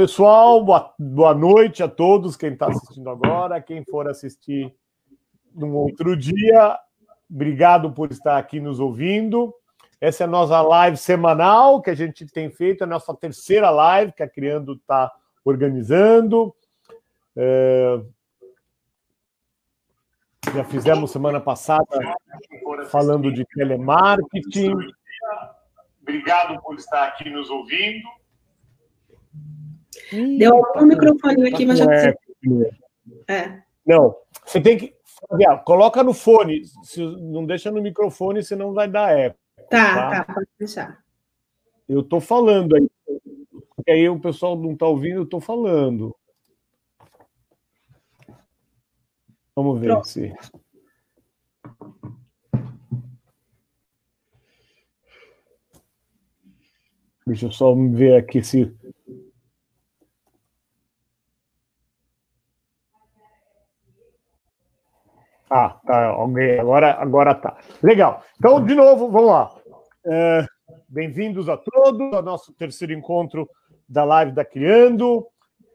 pessoal, 0.00 0.64
boa, 0.64 0.94
boa 0.98 1.34
noite 1.34 1.82
a 1.82 1.88
todos, 1.88 2.34
quem 2.34 2.54
está 2.54 2.68
assistindo 2.68 3.10
agora, 3.10 3.60
quem 3.60 3.84
for 3.84 4.08
assistir 4.08 4.74
num 5.54 5.74
outro 5.74 6.16
dia, 6.16 6.78
obrigado 7.30 7.92
por 7.92 8.10
estar 8.10 8.38
aqui 8.38 8.60
nos 8.60 8.80
ouvindo. 8.80 9.54
Essa 10.00 10.24
é 10.24 10.26
a 10.26 10.30
nossa 10.30 10.62
live 10.62 10.96
semanal 10.96 11.82
que 11.82 11.90
a 11.90 11.94
gente 11.94 12.24
tem 12.24 12.48
feito, 12.50 12.82
a 12.82 12.86
nossa 12.86 13.14
terceira 13.14 13.68
live 13.68 14.12
que 14.12 14.22
a 14.22 14.28
Criando 14.28 14.72
está 14.72 15.12
organizando. 15.44 16.56
É... 17.36 18.00
Já 20.54 20.64
fizemos 20.64 21.10
semana 21.10 21.42
passada 21.42 21.84
falando 22.90 23.30
de 23.30 23.44
telemarketing. 23.54 24.72
Obrigado 26.00 26.58
por 26.62 26.76
estar 26.76 27.06
aqui 27.06 27.28
nos 27.28 27.50
ouvindo. 27.50 28.08
Deu 30.10 30.56
algum 30.56 30.86
microfone 30.86 31.48
aqui, 31.48 31.64
mas 31.64 31.78
já. 31.78 31.86
É. 31.92 32.14
é. 33.28 33.62
Não, 33.86 34.16
você 34.44 34.60
tem 34.60 34.76
que. 34.76 34.94
Coloca 35.64 36.02
no 36.02 36.14
fone, 36.14 36.62
não 37.20 37.44
deixa 37.44 37.70
no 37.70 37.82
microfone, 37.82 38.42
senão 38.42 38.72
vai 38.72 38.88
dar 38.88 39.16
eco. 39.16 39.38
Tá, 39.68 40.10
tá, 40.10 40.24
tá 40.24 40.34
pode 40.34 40.48
deixar. 40.58 41.02
Eu 41.88 42.02
tô 42.02 42.20
falando 42.20 42.76
aí, 42.76 42.88
porque 43.76 43.90
aí 43.90 44.08
o 44.08 44.18
pessoal 44.18 44.56
não 44.56 44.76
tá 44.76 44.86
ouvindo, 44.86 45.20
eu 45.20 45.26
tô 45.26 45.40
falando. 45.40 46.14
Vamos 49.54 49.80
ver 49.80 49.88
Pronto. 49.88 50.08
se. 50.08 50.32
Deixa 57.26 57.46
eu 57.46 57.52
só 57.52 57.74
ver 57.74 58.16
aqui 58.16 58.42
se 58.42 58.74
Ah, 65.50 65.70
tá. 65.84 66.14
Agora, 66.60 66.92
agora 66.92 67.34
tá. 67.34 67.56
Legal. 67.82 68.22
Então, 68.38 68.64
de 68.64 68.72
novo, 68.72 69.10
vamos 69.10 69.30
lá. 69.30 69.50
É, 70.06 70.46
Bem-vindos 70.88 71.48
a 71.48 71.56
todos 71.56 72.12
ao 72.12 72.22
nosso 72.22 72.52
terceiro 72.52 72.92
encontro 72.92 73.50
da 73.88 74.04
live 74.04 74.30
da 74.30 74.44
Criando. 74.44 75.26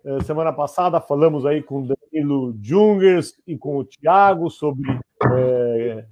É, 0.06 0.24
semana 0.24 0.54
passada 0.54 1.02
falamos 1.02 1.46
aí 1.46 1.62
com 1.62 1.86
Danilo 1.86 2.56
Jungers 2.62 3.34
e 3.46 3.58
com 3.58 3.78
o 3.78 3.84
Tiago 3.84 4.50
sobre 4.50 4.98
é, 5.34 6.06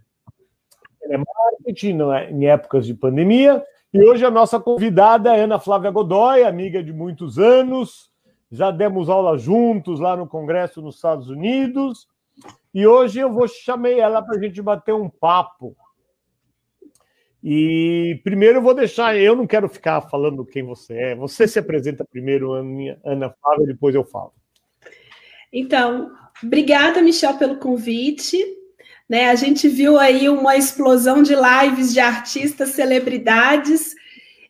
marketing 1.18 2.00
é, 2.12 2.32
em 2.32 2.46
épocas 2.48 2.86
de 2.86 2.94
pandemia. 2.94 3.64
E 3.94 4.04
hoje 4.04 4.26
a 4.26 4.32
nossa 4.32 4.60
convidada 4.60 5.38
é 5.38 5.44
Ana 5.44 5.58
Flávia 5.58 5.90
Godoy, 5.90 6.44
amiga 6.44 6.84
de 6.84 6.92
muitos 6.92 7.40
anos. 7.40 8.12
Já 8.52 8.72
demos 8.72 9.10
aula 9.10 9.38
juntos 9.38 10.02
lá 10.02 10.18
no 10.18 10.28
Congresso 10.28 10.82
nos 10.82 10.96
Estados 10.96 11.30
Unidos 11.30 12.12
e 12.74 12.88
hoje 12.88 13.20
eu 13.20 13.32
vou 13.32 13.48
chamei 13.48 14.00
ela 14.00 14.22
para 14.22 14.38
a 14.38 14.42
gente 14.42 14.62
bater 14.62 14.94
um 14.94 15.10
papo. 15.10 15.76
E 17.44 18.22
primeiro 18.24 18.60
eu 18.60 18.62
vou 18.62 18.74
deixar, 18.74 19.18
eu 19.18 19.36
não 19.36 19.46
quero 19.46 19.68
ficar 19.68 20.02
falando 20.02 20.46
quem 20.46 20.64
você 20.64 20.94
é. 20.94 21.16
Você 21.16 21.48
se 21.48 21.60
apresenta 21.60 22.06
primeiro, 22.06 22.54
Ana 22.54 23.30
Flávia, 23.42 23.68
depois 23.68 23.94
eu 23.94 24.06
falo. 24.06 24.34
Então, 25.52 26.12
obrigada, 26.42 27.02
Michel, 27.02 27.38
pelo 27.38 27.58
convite. 27.58 28.38
Né, 29.10 29.30
a 29.30 29.36
gente 29.36 29.68
viu 29.68 30.00
aí 30.00 30.30
uma 30.30 30.56
explosão 30.56 31.22
de 31.22 31.36
lives 31.36 31.94
de 31.94 32.00
artistas, 32.00 32.70
celebridades, 32.70 33.94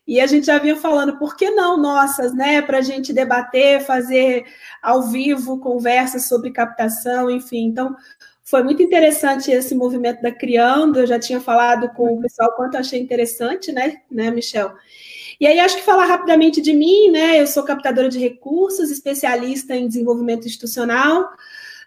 e 0.06 0.20
a 0.20 0.26
gente 0.26 0.46
já 0.46 0.58
vinha 0.58 0.76
falando, 0.76 1.16
por 1.18 1.34
que 1.34 1.50
não 1.50 1.78
nossas, 1.78 2.34
né? 2.34 2.60
Para 2.60 2.78
a 2.78 2.82
gente 2.82 3.12
debater, 3.12 3.80
fazer 3.80 4.44
ao 4.82 5.02
vivo 5.04 5.58
conversas 5.60 6.26
sobre 6.26 6.50
captação, 6.50 7.30
enfim. 7.30 7.66
Então, 7.66 7.96
foi 8.42 8.62
muito 8.62 8.82
interessante 8.82 9.50
esse 9.50 9.74
movimento 9.74 10.20
da 10.20 10.30
Criando. 10.30 11.00
Eu 11.00 11.06
já 11.06 11.18
tinha 11.18 11.40
falado 11.40 11.88
com 11.94 12.14
o 12.14 12.20
pessoal 12.20 12.52
quanto 12.54 12.76
achei 12.76 13.00
interessante, 13.00 13.72
né, 13.72 14.02
né, 14.10 14.30
Michel? 14.30 14.74
E 15.40 15.46
aí, 15.46 15.58
acho 15.58 15.76
que 15.76 15.82
falar 15.82 16.04
rapidamente 16.04 16.60
de 16.60 16.74
mim, 16.74 17.10
né? 17.10 17.40
Eu 17.40 17.46
sou 17.46 17.62
captadora 17.62 18.10
de 18.10 18.18
recursos, 18.18 18.90
especialista 18.90 19.74
em 19.74 19.88
desenvolvimento 19.88 20.46
institucional. 20.46 21.30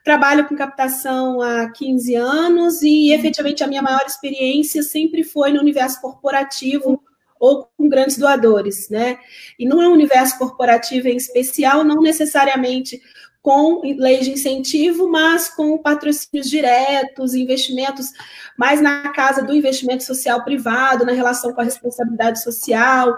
Trabalho 0.03 0.47
com 0.47 0.55
captação 0.55 1.39
há 1.39 1.69
15 1.69 2.15
anos 2.15 2.81
e, 2.81 3.13
efetivamente, 3.13 3.63
a 3.63 3.67
minha 3.67 3.81
maior 3.81 4.05
experiência 4.07 4.81
sempre 4.81 5.23
foi 5.23 5.51
no 5.51 5.59
universo 5.59 6.01
corporativo 6.01 6.99
ou 7.39 7.69
com 7.77 7.87
grandes 7.89 8.17
doadores, 8.17 8.89
né? 8.89 9.19
E 9.57 9.67
no 9.67 9.77
universo 9.91 10.37
corporativo 10.37 11.07
em 11.07 11.17
especial, 11.17 11.83
não 11.83 12.01
necessariamente 12.01 13.01
com 13.41 13.81
leis 13.81 14.25
de 14.25 14.31
incentivo, 14.31 15.09
mas 15.09 15.47
com 15.47 15.77
patrocínios 15.77 16.49
diretos, 16.49 17.33
investimentos 17.33 18.11
mais 18.57 18.81
na 18.81 19.09
casa 19.13 19.41
do 19.41 19.55
investimento 19.55 20.03
social 20.03 20.43
privado, 20.43 21.05
na 21.05 21.13
relação 21.13 21.53
com 21.53 21.61
a 21.61 21.63
responsabilidade 21.63 22.43
social, 22.43 23.17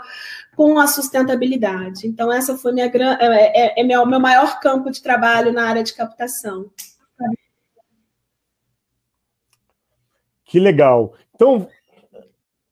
com 0.55 0.77
a 0.77 0.85
sustentabilidade. 0.85 2.05
Então, 2.05 2.31
essa 2.31 2.55
foi 2.55 2.73
minha 2.73 2.85
é, 2.85 3.79
é, 3.79 3.81
é 3.81 3.83
meu, 3.83 4.05
meu 4.05 4.19
maior 4.19 4.59
campo 4.59 4.91
de 4.91 5.01
trabalho 5.01 5.51
na 5.51 5.67
área 5.67 5.83
de 5.83 5.95
captação. 5.95 6.69
Que 10.45 10.59
legal. 10.59 11.15
Então, 11.33 11.67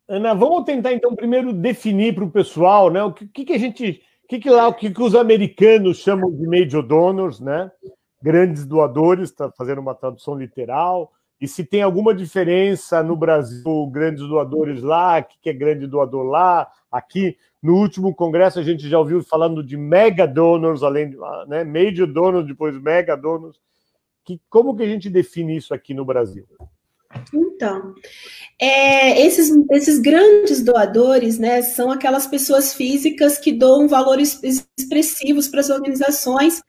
Ana, 0.09 0.33
vamos 0.33 0.63
tentar 0.63 0.93
então 0.93 1.13
primeiro 1.13 1.51
definir 1.51 2.15
para 2.15 2.23
o 2.23 2.31
pessoal, 2.31 2.89
né? 2.89 3.03
O 3.03 3.11
que, 3.11 3.43
que, 3.43 3.53
a 3.53 3.57
gente, 3.57 4.01
o 4.23 4.27
que, 4.27 4.39
que 4.39 4.49
lá, 4.49 4.69
o 4.69 4.73
que, 4.73 4.89
que 4.89 5.01
os 5.01 5.13
americanos 5.13 5.97
chamam 5.97 6.31
de 6.31 6.47
major 6.47 6.81
donors, 6.81 7.41
né? 7.41 7.69
Grandes 8.23 8.65
doadores, 8.65 9.29
está 9.29 9.51
fazendo 9.51 9.81
uma 9.81 9.93
tradução 9.93 10.35
literal. 10.35 11.11
E 11.41 11.47
se 11.47 11.65
tem 11.65 11.81
alguma 11.81 12.15
diferença 12.15 13.03
no 13.03 13.17
Brasil, 13.17 13.85
grandes 13.91 14.25
doadores 14.25 14.81
lá, 14.81 15.19
o 15.19 15.23
que, 15.25 15.49
é 15.49 15.53
grande 15.53 15.85
doador 15.85 16.23
lá, 16.23 16.67
aqui. 16.89 17.37
No 17.61 17.75
último 17.75 18.15
congresso 18.15 18.59
a 18.59 18.63
gente 18.63 18.87
já 18.87 18.97
ouviu 18.97 19.21
falando 19.21 19.61
de 19.61 19.75
mega 19.75 20.25
donors, 20.25 20.83
além 20.83 21.09
de 21.09 21.17
né, 21.47 21.65
major 21.65 22.07
donors, 22.07 22.47
depois 22.47 22.81
mega 22.81 23.15
donors. 23.17 23.59
Que, 24.23 24.39
como 24.49 24.75
que 24.75 24.83
a 24.83 24.87
gente 24.87 25.09
define 25.09 25.57
isso 25.57 25.73
aqui 25.73 25.93
no 25.93 26.05
Brasil? 26.05 26.45
Então, 27.33 27.93
é, 28.59 29.21
esses, 29.25 29.51
esses 29.71 29.99
grandes 29.99 30.63
doadores, 30.63 31.37
né, 31.37 31.61
são 31.61 31.91
aquelas 31.91 32.27
pessoas 32.27 32.73
físicas 32.73 33.37
que 33.37 33.51
doam 33.51 33.87
valores 33.87 34.39
expressivos 34.77 35.47
para 35.47 35.61
as 35.61 35.69
organizações, 35.69 36.61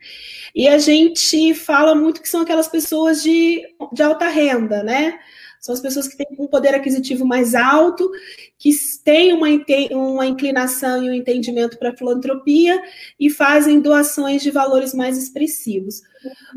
e 0.54 0.66
a 0.68 0.78
gente 0.78 1.54
fala 1.54 1.94
muito 1.94 2.22
que 2.22 2.28
são 2.28 2.40
aquelas 2.40 2.68
pessoas 2.68 3.22
de, 3.22 3.62
de 3.92 4.02
alta 4.02 4.28
renda, 4.28 4.82
né? 4.82 5.18
São 5.68 5.74
as 5.74 5.82
pessoas 5.82 6.08
que 6.08 6.16
têm 6.16 6.26
um 6.38 6.46
poder 6.46 6.74
aquisitivo 6.74 7.26
mais 7.26 7.54
alto, 7.54 8.10
que 8.58 8.70
têm 9.04 9.34
uma, 9.34 9.48
uma 9.92 10.24
inclinação 10.24 11.04
e 11.04 11.10
um 11.10 11.12
entendimento 11.12 11.76
para 11.76 11.90
a 11.90 11.94
filantropia 11.94 12.80
e 13.20 13.28
fazem 13.28 13.78
doações 13.78 14.42
de 14.42 14.50
valores 14.50 14.94
mais 14.94 15.18
expressivos. 15.18 16.00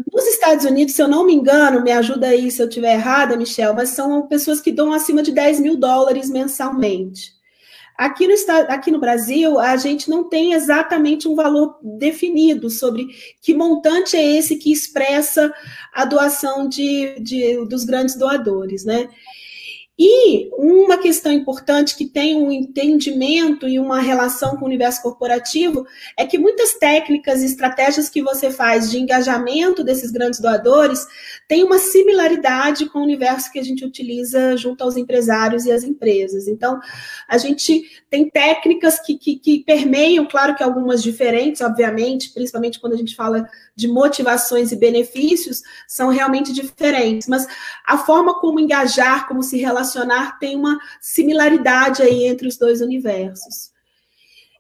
Nos 0.10 0.26
Estados 0.28 0.64
Unidos, 0.64 0.96
se 0.96 1.02
eu 1.02 1.10
não 1.10 1.26
me 1.26 1.34
engano, 1.34 1.84
me 1.84 1.92
ajuda 1.92 2.28
aí 2.28 2.50
se 2.50 2.62
eu 2.62 2.70
estiver 2.70 2.94
errada, 2.94 3.36
Michel, 3.36 3.74
mas 3.74 3.90
são 3.90 4.26
pessoas 4.28 4.62
que 4.62 4.72
doam 4.72 4.94
acima 4.94 5.22
de 5.22 5.34
10 5.34 5.60
mil 5.60 5.76
dólares 5.76 6.30
mensalmente. 6.30 7.41
Aqui 8.02 8.28
no, 8.28 8.34
aqui 8.68 8.90
no 8.90 9.00
Brasil, 9.00 9.60
a 9.60 9.78
gente 9.78 10.10
não 10.10 10.28
tem 10.28 10.54
exatamente 10.54 11.28
um 11.28 11.36
valor 11.36 11.78
definido 11.84 12.68
sobre 12.68 13.08
que 13.40 13.54
montante 13.54 14.18
é 14.18 14.38
esse 14.38 14.56
que 14.56 14.72
expressa 14.72 15.54
a 15.94 16.04
doação 16.04 16.68
de, 16.68 17.20
de 17.20 17.64
dos 17.68 17.84
grandes 17.84 18.18
doadores, 18.18 18.84
né? 18.84 19.08
E 20.04 20.50
uma 20.58 20.98
questão 20.98 21.32
importante 21.32 21.96
que 21.96 22.08
tem 22.08 22.36
um 22.36 22.52
entendimento 22.52 23.70
e 23.70 23.78
uma 23.78 24.02
relação 24.02 24.58
com 24.58 24.66
o 24.66 24.68
universo 24.68 25.00
corporativo 25.00 25.86
é 26.18 26.26
que 26.26 26.40
muitas 26.40 26.74
técnicas 26.74 27.44
e 27.44 27.46
estratégias 27.46 28.10
que 28.10 28.20
você 28.20 28.50
faz 28.50 28.90
de 28.90 28.98
engajamento 28.98 29.84
desses 29.84 30.10
grandes 30.10 30.40
doadores 30.40 31.06
têm 31.48 31.64
uma 31.64 31.78
similaridade 31.78 32.88
com 32.88 32.98
o 32.98 33.04
universo 33.04 33.52
que 33.52 33.60
a 33.60 33.64
gente 33.64 33.86
utiliza 33.86 34.58
junto 34.58 34.84
aos 34.84 34.98
empresários 34.98 35.68
e 35.68 35.72
às 35.72 35.84
empresas. 35.84 36.48
Então, 36.48 36.80
a 37.30 37.38
gente 37.38 37.84
tem 38.10 38.28
técnicas 38.28 39.00
que, 39.00 39.16
que, 39.16 39.36
que 39.36 39.60
permeiam, 39.60 40.26
claro 40.26 40.56
que 40.56 40.64
algumas 40.64 41.04
diferentes, 41.04 41.62
obviamente, 41.62 42.34
principalmente 42.34 42.80
quando 42.80 42.94
a 42.94 42.98
gente 42.98 43.16
fala 43.16 43.48
de 43.76 43.88
motivações 43.88 44.72
e 44.72 44.76
benefícios, 44.76 45.62
são 45.88 46.10
realmente 46.10 46.54
diferentes, 46.54 47.28
mas 47.28 47.48
a 47.86 47.98
forma 47.98 48.40
como 48.40 48.60
engajar, 48.60 49.28
como 49.28 49.42
se 49.42 49.58
relacionar, 49.58 50.38
tem 50.40 50.56
uma 50.56 50.80
similaridade 51.00 52.02
aí 52.02 52.26
entre 52.26 52.48
os 52.48 52.58
dois 52.58 52.82
universos. 52.82 53.72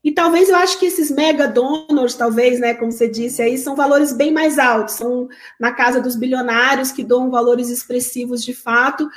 E 0.03 0.11
talvez 0.11 0.49
eu 0.49 0.55
acho 0.55 0.79
que 0.79 0.87
esses 0.87 1.11
mega 1.11 1.47
donors, 1.47 2.15
talvez, 2.15 2.59
né, 2.59 2.73
como 2.73 2.91
você 2.91 3.07
disse 3.07 3.39
aí, 3.39 3.55
são 3.55 3.75
valores 3.75 4.11
bem 4.11 4.31
mais 4.31 4.57
altos, 4.57 4.95
são 4.95 5.29
na 5.59 5.71
casa 5.71 6.01
dos 6.01 6.15
bilionários 6.15 6.91
que 6.91 7.03
dão 7.03 7.29
valores 7.29 7.69
expressivos 7.69 8.43
de 8.43 8.51
fato. 8.51 9.07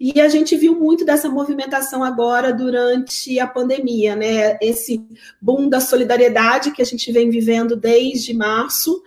E 0.00 0.20
a 0.20 0.28
gente 0.28 0.56
viu 0.56 0.74
muito 0.74 1.04
dessa 1.04 1.28
movimentação 1.28 2.02
agora 2.02 2.52
durante 2.52 3.38
a 3.38 3.46
pandemia, 3.46 4.16
né? 4.16 4.58
Esse 4.60 5.00
boom 5.40 5.68
da 5.68 5.80
solidariedade 5.80 6.72
que 6.72 6.82
a 6.82 6.86
gente 6.86 7.12
vem 7.12 7.30
vivendo 7.30 7.76
desde 7.76 8.34
março. 8.34 9.00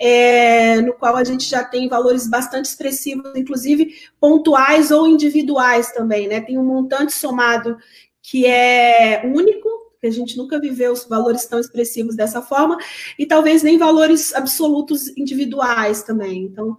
É, 0.00 0.80
no 0.80 0.92
qual 0.92 1.16
a 1.16 1.24
gente 1.24 1.44
já 1.44 1.64
tem 1.64 1.88
valores 1.88 2.28
bastante 2.28 2.66
expressivos, 2.66 3.32
inclusive 3.34 3.94
pontuais 4.20 4.90
ou 4.90 5.08
individuais 5.08 5.90
também, 5.92 6.28
né? 6.28 6.40
Tem 6.40 6.56
um 6.56 6.64
montante 6.64 7.12
somado 7.12 7.76
que 8.22 8.46
é 8.46 9.22
único, 9.24 9.68
que 10.00 10.06
a 10.06 10.10
gente 10.10 10.36
nunca 10.36 10.60
viveu 10.60 10.92
os 10.92 11.04
valores 11.04 11.46
tão 11.46 11.58
expressivos 11.58 12.14
dessa 12.14 12.40
forma, 12.40 12.76
e 13.18 13.26
talvez 13.26 13.62
nem 13.62 13.78
valores 13.78 14.34
absolutos 14.34 15.08
individuais 15.16 16.02
também. 16.02 16.44
Então, 16.44 16.76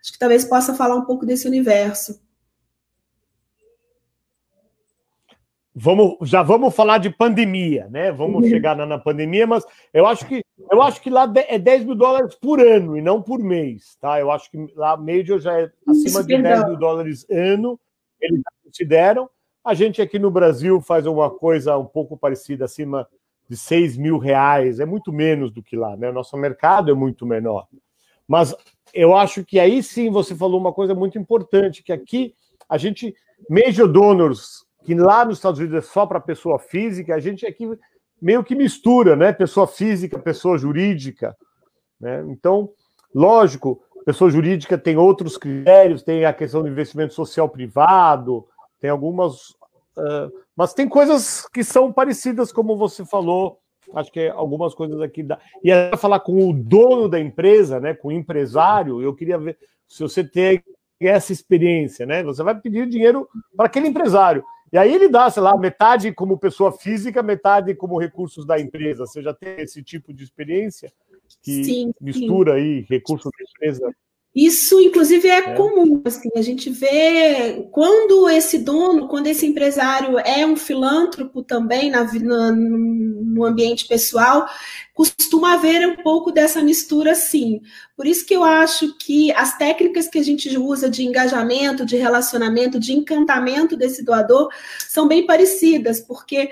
acho 0.00 0.12
que 0.12 0.18
talvez 0.18 0.44
possa 0.44 0.72
falar 0.72 0.96
um 0.96 1.04
pouco 1.04 1.26
desse 1.26 1.46
universo. 1.46 2.18
Vamos, 5.74 6.28
já 6.28 6.42
vamos 6.42 6.74
falar 6.74 6.98
de 6.98 7.08
pandemia, 7.08 7.88
né? 7.88 8.12
Vamos 8.12 8.42
uhum. 8.42 8.48
chegar 8.48 8.76
na, 8.76 8.84
na, 8.84 8.98
pandemia, 8.98 9.46
mas 9.46 9.64
eu 9.92 10.06
acho 10.06 10.26
que 10.26 10.44
eu 10.70 10.82
acho 10.82 11.00
que 11.00 11.08
lá 11.08 11.30
é 11.48 11.58
10 11.58 11.84
mil 11.84 11.94
dólares 11.94 12.34
por 12.34 12.60
ano 12.60 12.96
e 12.96 13.00
não 13.00 13.22
por 13.22 13.38
mês, 13.38 13.96
tá? 13.98 14.20
Eu 14.20 14.30
acho 14.30 14.50
que 14.50 14.58
lá 14.76 14.98
Major 14.98 15.38
já 15.38 15.58
é 15.58 15.70
acima 15.88 16.20
Isso, 16.20 16.26
de 16.26 16.42
10 16.42 16.66
mil 16.68 16.76
dólares 16.76 17.26
ano, 17.30 17.80
eles 18.20 18.42
consideram. 18.62 19.30
A 19.64 19.72
gente 19.72 20.02
aqui 20.02 20.18
no 20.18 20.30
Brasil 20.30 20.78
faz 20.80 21.06
uma 21.06 21.30
coisa 21.30 21.78
um 21.78 21.86
pouco 21.86 22.18
parecida, 22.18 22.66
acima 22.66 23.08
de 23.48 23.56
6 23.56 23.96
mil 23.96 24.18
reais, 24.18 24.78
é 24.78 24.84
muito 24.84 25.10
menos 25.10 25.50
do 25.50 25.62
que 25.62 25.74
lá, 25.74 25.96
né? 25.96 26.12
Nosso 26.12 26.36
mercado 26.36 26.90
é 26.90 26.94
muito 26.94 27.24
menor. 27.24 27.66
Mas 28.28 28.54
eu 28.92 29.16
acho 29.16 29.42
que 29.42 29.58
aí 29.58 29.82
sim 29.82 30.10
você 30.10 30.34
falou 30.34 30.60
uma 30.60 30.72
coisa 30.72 30.94
muito 30.94 31.18
importante, 31.18 31.82
que 31.82 31.92
aqui 31.92 32.34
a 32.68 32.76
gente, 32.76 33.14
major 33.48 33.88
donors, 33.88 34.66
que 34.84 34.94
lá 34.94 35.24
nos 35.24 35.38
Estados 35.38 35.60
Unidos 35.60 35.78
é 35.78 35.80
só 35.80 36.06
para 36.06 36.20
pessoa 36.20 36.58
física, 36.58 37.14
a 37.14 37.20
gente 37.20 37.46
aqui 37.46 37.68
meio 38.20 38.44
que 38.44 38.54
mistura, 38.54 39.16
né? 39.16 39.32
Pessoa 39.32 39.66
física, 39.66 40.18
pessoa 40.18 40.56
jurídica, 40.56 41.36
né? 42.00 42.24
Então, 42.28 42.70
lógico, 43.14 43.82
pessoa 44.04 44.30
jurídica 44.30 44.78
tem 44.78 44.96
outros 44.96 45.36
critérios, 45.36 46.02
tem 46.02 46.24
a 46.24 46.32
questão 46.32 46.62
do 46.62 46.68
investimento 46.68 47.14
social 47.14 47.48
privado, 47.48 48.46
tem 48.80 48.90
algumas. 48.90 49.50
Uh, 49.96 50.32
mas 50.56 50.74
tem 50.74 50.88
coisas 50.88 51.46
que 51.48 51.64
são 51.64 51.92
parecidas, 51.92 52.52
como 52.52 52.76
você 52.76 53.04
falou. 53.04 53.58
Acho 53.94 54.10
que 54.10 54.20
é 54.20 54.30
algumas 54.30 54.74
coisas 54.74 55.00
aqui. 55.00 55.22
Da... 55.22 55.38
E 55.62 55.70
aí, 55.70 55.96
falar 55.96 56.20
com 56.20 56.48
o 56.48 56.52
dono 56.52 57.08
da 57.08 57.20
empresa, 57.20 57.80
né, 57.80 57.94
com 57.94 58.08
o 58.08 58.12
empresário, 58.12 59.02
eu 59.02 59.14
queria 59.14 59.38
ver 59.38 59.58
se 59.86 60.02
você 60.02 60.24
tem 60.24 60.62
essa 61.00 61.32
experiência, 61.32 62.06
né? 62.06 62.22
Você 62.22 62.42
vai 62.42 62.58
pedir 62.58 62.88
dinheiro 62.88 63.28
para 63.56 63.66
aquele 63.66 63.88
empresário. 63.88 64.44
E 64.72 64.78
aí 64.78 64.94
ele 64.94 65.08
dá, 65.08 65.28
sei 65.30 65.42
lá, 65.42 65.56
metade 65.56 66.12
como 66.12 66.38
pessoa 66.38 66.72
física, 66.72 67.22
metade 67.22 67.74
como 67.74 67.98
recursos 67.98 68.46
da 68.46 68.58
empresa. 68.58 69.04
Você 69.04 69.22
já 69.22 69.34
tem 69.34 69.60
esse 69.60 69.82
tipo 69.82 70.14
de 70.14 70.24
experiência 70.24 70.90
que 71.42 71.62
sim, 71.64 71.92
mistura 72.00 72.54
sim. 72.54 72.58
aí 72.58 72.86
recursos 72.88 73.30
da 73.36 73.44
empresa 73.44 73.94
isso, 74.34 74.80
inclusive, 74.80 75.28
é, 75.28 75.38
é, 75.38 75.54
comum. 75.54 76.00
Assim, 76.06 76.30
a 76.34 76.40
gente 76.40 76.70
vê 76.70 77.68
quando 77.70 78.28
esse 78.30 78.58
dono, 78.58 79.06
quando 79.06 79.26
esse 79.26 79.44
empresário 79.44 80.18
é 80.18 80.46
um 80.46 80.56
filântropo 80.56 81.42
também 81.42 81.90
na, 81.90 82.04
na, 82.04 82.50
no 82.50 83.44
ambiente 83.44 83.86
pessoal, 83.86 84.46
costuma 84.94 85.52
haver 85.52 85.86
um 85.86 85.96
pouco 85.96 86.32
dessa 86.32 86.62
mistura, 86.62 87.14
sim. 87.14 87.60
Por 87.94 88.06
isso 88.06 88.24
que 88.24 88.34
eu 88.34 88.42
acho 88.42 88.96
que 88.96 89.30
as 89.32 89.58
técnicas 89.58 90.08
que 90.08 90.18
a 90.18 90.24
gente 90.24 90.48
usa 90.56 90.88
de 90.88 91.04
engajamento, 91.04 91.84
de 91.84 91.96
relacionamento, 91.96 92.80
de 92.80 92.94
encantamento 92.94 93.76
desse 93.76 94.02
doador 94.02 94.48
são 94.78 95.06
bem 95.06 95.26
parecidas, 95.26 96.00
porque 96.00 96.50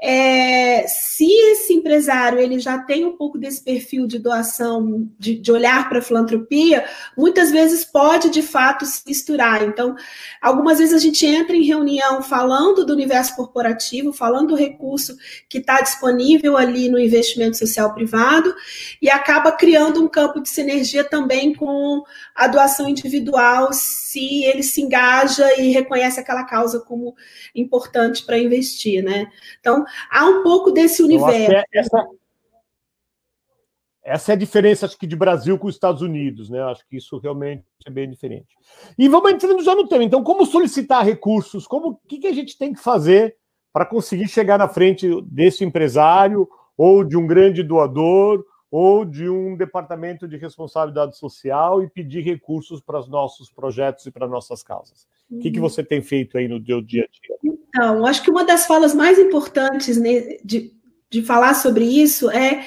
é, 0.00 0.86
se 0.86 1.24
esse 1.24 1.72
empresário 1.72 2.38
ele 2.38 2.60
já 2.60 2.78
tem 2.78 3.04
um 3.04 3.16
pouco 3.16 3.36
desse 3.36 3.64
perfil 3.64 4.06
de 4.06 4.20
doação, 4.20 5.10
de, 5.18 5.34
de 5.34 5.50
olhar 5.50 5.88
para 5.88 5.98
a 5.98 6.02
filantropia, 6.02 6.84
muitas 7.16 7.50
vezes 7.50 7.84
pode 7.84 8.30
de 8.30 8.40
fato 8.40 8.86
se 8.86 9.02
misturar. 9.04 9.64
Então, 9.64 9.96
algumas 10.40 10.78
vezes 10.78 10.94
a 10.94 10.98
gente 10.98 11.26
entra 11.26 11.56
em 11.56 11.64
reunião 11.64 12.22
falando 12.22 12.86
do 12.86 12.92
universo 12.92 13.34
corporativo, 13.34 14.12
falando 14.12 14.48
do 14.48 14.54
recurso 14.54 15.16
que 15.48 15.58
está 15.58 15.80
disponível 15.80 16.56
ali 16.56 16.88
no 16.88 16.98
investimento 16.98 17.58
social 17.58 17.92
privado, 17.92 18.54
e 19.02 19.10
acaba 19.10 19.50
criando 19.50 20.00
um 20.00 20.08
campo 20.08 20.40
de 20.40 20.48
sinergia 20.48 21.02
também 21.02 21.52
com 21.52 22.04
a 22.36 22.46
doação 22.46 22.88
individual, 22.88 23.72
se 23.72 24.44
ele 24.44 24.62
se 24.62 24.80
engaja 24.80 25.60
e 25.60 25.72
reconhece 25.72 26.20
aquela 26.20 26.44
causa 26.44 26.78
como 26.78 27.16
importante 27.52 28.24
para 28.24 28.38
investir, 28.38 29.02
né? 29.02 29.26
Então, 29.58 29.84
há 30.10 30.26
um 30.26 30.42
pouco 30.42 30.70
desse 30.70 31.02
universo. 31.02 31.52
É 31.52 31.64
essa, 31.72 32.08
essa 34.04 34.32
é 34.32 34.34
a 34.34 34.38
diferença, 34.38 34.86
acho 34.86 34.98
que, 34.98 35.06
de 35.06 35.16
Brasil 35.16 35.58
com 35.58 35.66
os 35.66 35.74
Estados 35.74 36.00
Unidos, 36.00 36.48
né? 36.48 36.62
Acho 36.62 36.86
que 36.88 36.96
isso 36.96 37.18
realmente 37.18 37.64
é 37.86 37.90
bem 37.90 38.08
diferente. 38.08 38.48
E 38.98 39.08
vamos 39.08 39.30
entrando 39.30 39.62
já 39.62 39.74
no 39.74 39.86
tema. 39.86 40.04
Então, 40.04 40.22
como 40.22 40.46
solicitar 40.46 41.04
recursos? 41.04 41.66
Como 41.66 41.90
o 41.90 41.96
que, 42.08 42.18
que 42.18 42.26
a 42.26 42.32
gente 42.32 42.56
tem 42.56 42.72
que 42.72 42.80
fazer 42.80 43.36
para 43.72 43.84
conseguir 43.84 44.26
chegar 44.28 44.58
na 44.58 44.66
frente 44.66 45.08
desse 45.22 45.64
empresário 45.64 46.48
ou 46.76 47.04
de 47.04 47.16
um 47.16 47.26
grande 47.26 47.62
doador 47.62 48.44
ou 48.70 49.04
de 49.04 49.28
um 49.28 49.56
departamento 49.56 50.28
de 50.28 50.36
responsabilidade 50.36 51.16
social 51.16 51.82
e 51.82 51.88
pedir 51.88 52.22
recursos 52.22 52.80
para 52.80 52.98
os 52.98 53.08
nossos 53.08 53.50
projetos 53.50 54.04
e 54.06 54.10
para 54.10 54.28
nossas 54.28 54.62
causas. 54.62 55.06
O 55.30 55.38
que, 55.38 55.50
que 55.50 55.58
uhum. 55.58 55.68
você 55.68 55.82
tem 55.82 56.02
feito 56.02 56.36
aí 56.36 56.48
no 56.48 56.64
seu 56.64 56.80
dia 56.82 57.04
a 57.04 57.06
dia? 57.06 57.36
Então, 57.44 58.06
acho 58.06 58.22
que 58.22 58.30
uma 58.30 58.44
das 58.44 58.66
falas 58.66 58.94
mais 58.94 59.18
importantes 59.18 59.96
né, 59.96 60.36
de, 60.44 60.72
de 61.10 61.22
falar 61.22 61.54
sobre 61.54 61.84
isso 61.84 62.30
é 62.30 62.64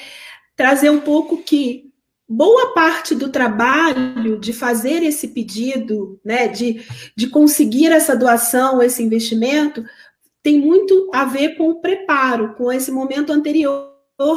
trazer 0.55 0.89
um 0.89 1.01
pouco 1.01 1.37
que 1.43 1.91
boa 2.27 2.73
parte 2.73 3.13
do 3.13 3.29
trabalho 3.29 4.39
de 4.39 4.53
fazer 4.53 5.03
esse 5.03 5.27
pedido, 5.27 6.19
né, 6.23 6.47
de, 6.47 6.81
de 7.15 7.27
conseguir 7.27 7.87
essa 7.87 8.15
doação, 8.15 8.81
esse 8.81 9.03
investimento, 9.03 9.83
tem 10.41 10.59
muito 10.59 11.11
a 11.13 11.25
ver 11.25 11.55
com 11.55 11.69
o 11.69 11.81
preparo, 11.81 12.55
com 12.55 12.71
esse 12.71 12.91
momento 12.91 13.31
anterior 13.31 13.91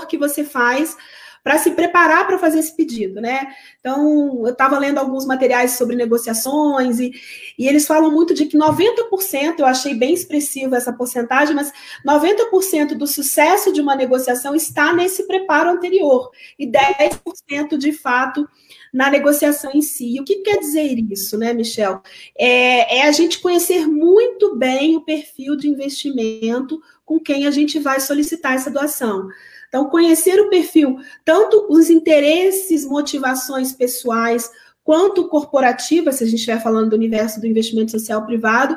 que 0.08 0.18
você 0.18 0.44
faz 0.44 0.96
para 1.44 1.58
se 1.58 1.72
preparar 1.72 2.26
para 2.26 2.38
fazer 2.38 2.60
esse 2.60 2.74
pedido, 2.74 3.20
né? 3.20 3.48
Então, 3.78 4.46
eu 4.46 4.52
estava 4.52 4.78
lendo 4.78 4.96
alguns 4.96 5.26
materiais 5.26 5.72
sobre 5.72 5.94
negociações 5.94 6.98
e, 6.98 7.12
e 7.58 7.68
eles 7.68 7.86
falam 7.86 8.10
muito 8.10 8.32
de 8.32 8.46
que 8.46 8.56
90%, 8.56 9.58
eu 9.58 9.66
achei 9.66 9.94
bem 9.94 10.14
expressiva 10.14 10.78
essa 10.78 10.90
porcentagem, 10.90 11.54
mas 11.54 11.70
90% 12.04 12.94
do 12.94 13.06
sucesso 13.06 13.70
de 13.74 13.82
uma 13.82 13.94
negociação 13.94 14.54
está 14.54 14.94
nesse 14.94 15.26
preparo 15.26 15.68
anterior 15.68 16.30
e 16.58 16.66
10% 16.66 17.76
de 17.76 17.92
fato 17.92 18.48
na 18.90 19.10
negociação 19.10 19.70
em 19.74 19.82
si. 19.82 20.14
E 20.16 20.20
o 20.20 20.24
que 20.24 20.36
quer 20.36 20.58
dizer 20.58 20.98
isso, 21.10 21.36
né, 21.36 21.52
Michel? 21.52 22.00
É, 22.38 23.00
é 23.00 23.02
a 23.02 23.12
gente 23.12 23.40
conhecer 23.40 23.86
muito 23.86 24.56
bem 24.56 24.96
o 24.96 25.02
perfil 25.02 25.56
de 25.56 25.68
investimento 25.68 26.80
com 27.04 27.20
quem 27.20 27.46
a 27.46 27.50
gente 27.50 27.78
vai 27.78 28.00
solicitar 28.00 28.54
essa 28.54 28.70
doação. 28.70 29.28
Então, 29.74 29.86
conhecer 29.86 30.40
o 30.40 30.48
perfil, 30.48 31.00
tanto 31.24 31.66
os 31.68 31.90
interesses, 31.90 32.86
motivações 32.86 33.72
pessoais, 33.72 34.48
quanto 34.84 35.26
corporativas, 35.26 36.14
se 36.14 36.22
a 36.22 36.26
gente 36.28 36.36
estiver 36.36 36.62
falando 36.62 36.90
do 36.90 36.96
universo 36.96 37.40
do 37.40 37.46
investimento 37.48 37.90
social 37.90 38.24
privado, 38.24 38.76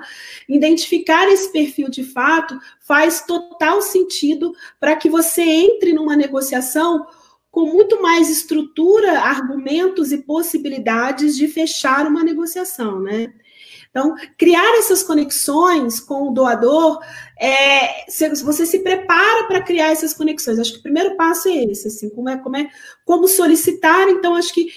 identificar 0.50 1.28
esse 1.28 1.52
perfil 1.52 1.88
de 1.88 2.04
fato 2.04 2.58
faz 2.80 3.22
total 3.22 3.80
sentido 3.80 4.56
para 4.80 4.96
que 4.96 5.08
você 5.08 5.44
entre 5.44 5.94
numa 5.94 6.16
negociação 6.16 7.06
com 7.52 7.68
muito 7.68 8.02
mais 8.02 8.28
estrutura, 8.28 9.20
argumentos 9.20 10.12
e 10.12 10.18
possibilidades 10.18 11.38
de 11.38 11.48
fechar 11.48 12.08
uma 12.08 12.24
negociação, 12.24 13.00
né? 13.00 13.32
Então, 13.98 14.16
criar 14.38 14.78
essas 14.78 15.02
conexões 15.02 16.00
com 16.00 16.30
o 16.30 16.32
doador, 16.32 17.00
é, 17.40 18.06
você 18.44 18.64
se 18.64 18.80
prepara 18.80 19.46
para 19.48 19.64
criar 19.64 19.92
essas 19.92 20.14
conexões. 20.14 20.60
Acho 20.60 20.74
que 20.74 20.80
o 20.80 20.84
primeiro 20.84 21.18
passo 21.18 21.48
é 21.48 21.64
esse, 21.64 21.88
assim, 21.88 22.08
como 22.12 22.30
é, 22.30 22.38
como 22.38 22.56
é, 22.58 22.70
como 23.04 23.28
solicitar. 23.28 24.08
Então, 24.08 24.36
acho 24.36 24.54
que 24.54 24.68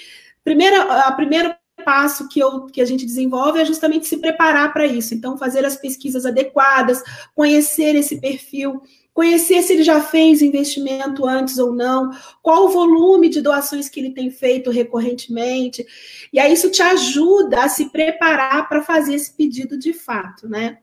primeira, 0.43 0.83
a 1.07 1.13
primeiro 1.13 1.55
passo 1.85 2.29
que, 2.29 2.41
eu, 2.41 2.65
que 2.65 2.81
a 2.81 2.85
gente 2.87 3.05
desenvolve 3.05 3.61
é 3.61 3.65
justamente 3.67 4.07
se 4.07 4.17
preparar 4.17 4.73
para 4.73 4.87
isso. 4.87 5.13
Então, 5.13 5.37
fazer 5.37 5.67
as 5.67 5.77
pesquisas 5.77 6.25
adequadas, 6.25 7.03
conhecer 7.35 7.95
esse 7.97 8.19
perfil 8.19 8.81
conhecer 9.21 9.61
se 9.61 9.75
ele 9.75 9.83
já 9.83 10.01
fez 10.01 10.41
investimento 10.41 11.27
antes 11.27 11.59
ou 11.59 11.75
não, 11.75 12.11
qual 12.41 12.65
o 12.65 12.69
volume 12.71 13.29
de 13.29 13.43
doações 13.43 13.87
que 13.87 14.01
ele 14.01 14.15
tem 14.15 14.31
feito 14.31 14.71
recorrentemente. 14.71 15.87
E 16.33 16.41
aí 16.41 16.55
isso 16.55 16.71
te 16.71 16.81
ajuda 16.81 17.65
a 17.65 17.69
se 17.69 17.91
preparar 17.91 18.67
para 18.67 18.81
fazer 18.81 19.15
esse 19.15 19.37
pedido 19.37 19.79
de 19.79 19.93
fato, 19.93 20.49
né? 20.49 20.79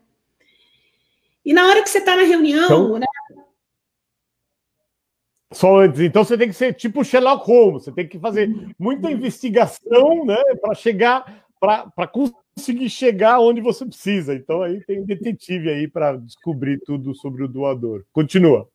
E 1.44 1.52
na 1.52 1.66
hora 1.66 1.82
que 1.82 1.90
você 1.90 1.98
está 1.98 2.14
na 2.14 2.22
reunião, 2.22 2.64
então... 2.64 2.98
né? 3.00 3.06
Só 5.52 5.80
antes. 5.80 6.00
Então 6.00 6.22
você 6.22 6.38
tem 6.38 6.46
que 6.46 6.54
ser 6.54 6.74
tipo 6.74 7.04
Sherlock 7.04 7.44
Holmes, 7.44 7.82
você 7.82 7.90
tem 7.90 8.06
que 8.06 8.20
fazer 8.20 8.48
muita 8.78 9.10
investigação, 9.10 10.24
né, 10.24 10.40
para 10.60 10.74
chegar, 10.76 11.44
para 11.58 12.06
conseguir 12.58 12.90
chegar 12.90 13.40
onde 13.40 13.60
você 13.60 13.86
precisa. 13.86 14.34
Então 14.34 14.62
aí 14.62 14.84
tem 14.84 15.00
um 15.00 15.06
detetive 15.06 15.70
aí 15.70 15.88
para 15.88 16.16
descobrir 16.16 16.80
tudo 16.84 17.14
sobre 17.14 17.44
o 17.44 17.48
doador. 17.48 18.04
Continua. 18.12 18.68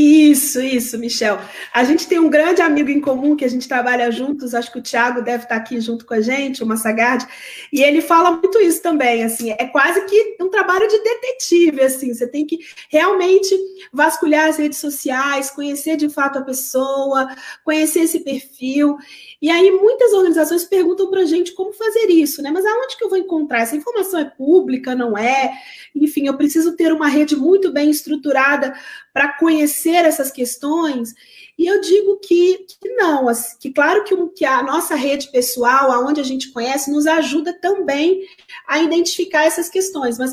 Isso, 0.00 0.60
isso, 0.60 0.96
Michel. 0.96 1.40
A 1.74 1.82
gente 1.82 2.06
tem 2.06 2.20
um 2.20 2.30
grande 2.30 2.62
amigo 2.62 2.88
em 2.88 3.00
comum 3.00 3.34
que 3.34 3.44
a 3.44 3.48
gente 3.48 3.66
trabalha 3.66 4.12
juntos, 4.12 4.54
acho 4.54 4.70
que 4.70 4.78
o 4.78 4.82
Thiago 4.82 5.22
deve 5.22 5.42
estar 5.42 5.56
aqui 5.56 5.80
junto 5.80 6.06
com 6.06 6.14
a 6.14 6.20
gente, 6.20 6.62
o 6.62 6.66
Massagard, 6.66 7.26
e 7.72 7.82
ele 7.82 8.00
fala 8.00 8.30
muito 8.30 8.60
isso 8.60 8.80
também, 8.80 9.24
assim, 9.24 9.50
é 9.50 9.66
quase 9.66 10.00
que 10.04 10.36
um 10.40 10.48
trabalho 10.50 10.86
de 10.86 11.02
detetive, 11.02 11.80
assim, 11.82 12.14
você 12.14 12.28
tem 12.28 12.46
que 12.46 12.60
realmente 12.88 13.52
vasculhar 13.92 14.46
as 14.46 14.56
redes 14.58 14.78
sociais, 14.78 15.50
conhecer 15.50 15.96
de 15.96 16.08
fato 16.08 16.38
a 16.38 16.42
pessoa, 16.42 17.34
conhecer 17.64 18.02
esse 18.02 18.20
perfil, 18.20 18.96
e 19.42 19.50
aí 19.50 19.68
muitas 19.72 20.12
organizações 20.12 20.62
perguntam 20.62 21.10
para 21.10 21.22
a 21.22 21.26
gente 21.26 21.52
como 21.54 21.72
fazer 21.72 22.06
isso, 22.08 22.40
né? 22.40 22.52
Mas 22.52 22.64
aonde 22.64 22.96
que 22.96 23.02
eu 23.02 23.08
vou 23.08 23.18
encontrar? 23.18 23.62
Essa 23.62 23.74
informação 23.74 24.20
é 24.20 24.24
pública, 24.24 24.94
não 24.94 25.18
é? 25.18 25.52
Enfim, 25.92 26.28
eu 26.28 26.36
preciso 26.36 26.76
ter 26.76 26.92
uma 26.92 27.08
rede 27.08 27.34
muito 27.34 27.72
bem 27.72 27.90
estruturada 27.90 28.74
para 29.18 29.32
conhecer 29.32 30.04
essas 30.04 30.30
questões. 30.30 31.12
E 31.58 31.66
eu 31.66 31.80
digo 31.80 32.20
que, 32.20 32.64
que 32.68 32.88
não, 32.90 33.26
que 33.58 33.72
claro 33.72 34.04
que, 34.04 34.14
que 34.28 34.44
a 34.44 34.62
nossa 34.62 34.94
rede 34.94 35.28
pessoal, 35.32 35.90
aonde 35.90 36.20
a 36.20 36.24
gente 36.24 36.52
conhece, 36.52 36.88
nos 36.88 37.04
ajuda 37.04 37.52
também 37.52 38.24
a 38.64 38.78
identificar 38.78 39.44
essas 39.44 39.68
questões, 39.68 40.18
mas 40.18 40.32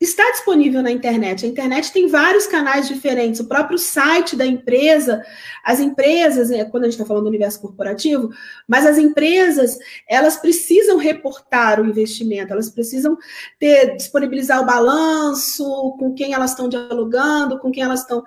está 0.00 0.30
disponível 0.32 0.82
na 0.82 0.90
internet. 0.90 1.44
A 1.44 1.48
internet 1.48 1.92
tem 1.92 2.08
vários 2.08 2.46
canais 2.46 2.88
diferentes. 2.88 3.40
O 3.40 3.48
próprio 3.48 3.78
site 3.78 4.36
da 4.36 4.44
empresa, 4.44 5.24
as 5.64 5.80
empresas, 5.80 6.50
né, 6.50 6.64
quando 6.64 6.84
a 6.84 6.86
gente 6.86 6.94
está 6.94 7.06
falando 7.06 7.24
do 7.24 7.28
universo 7.28 7.60
corporativo, 7.60 8.30
mas 8.68 8.86
as 8.86 8.98
empresas, 8.98 9.78
elas 10.08 10.36
precisam 10.36 10.96
reportar 10.96 11.80
o 11.80 11.86
investimento, 11.86 12.52
elas 12.52 12.68
precisam 12.68 13.16
ter, 13.58 13.96
disponibilizar 13.96 14.60
o 14.60 14.66
balanço, 14.66 15.64
com 15.98 16.12
quem 16.14 16.34
elas 16.34 16.50
estão 16.50 16.68
dialogando, 16.68 17.58
com 17.58 17.70
quem 17.70 17.82
elas 17.82 18.00
estão, 18.00 18.22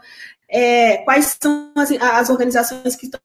é, 0.50 0.98
quais 0.98 1.38
são 1.42 1.72
as, 1.76 1.92
as 1.92 2.30
organizações 2.30 2.96
que 2.96 3.06
estão 3.06 3.20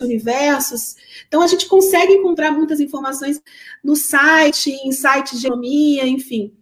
universos. 0.00 0.96
Então, 1.26 1.42
a 1.42 1.46
gente 1.46 1.66
consegue 1.66 2.12
encontrar 2.12 2.50
muitas 2.50 2.80
informações 2.80 3.40
no 3.82 3.96
site, 3.96 4.70
em 4.70 4.92
sites 4.92 5.40
de 5.40 5.46
economia, 5.46 6.06
enfim. 6.06 6.52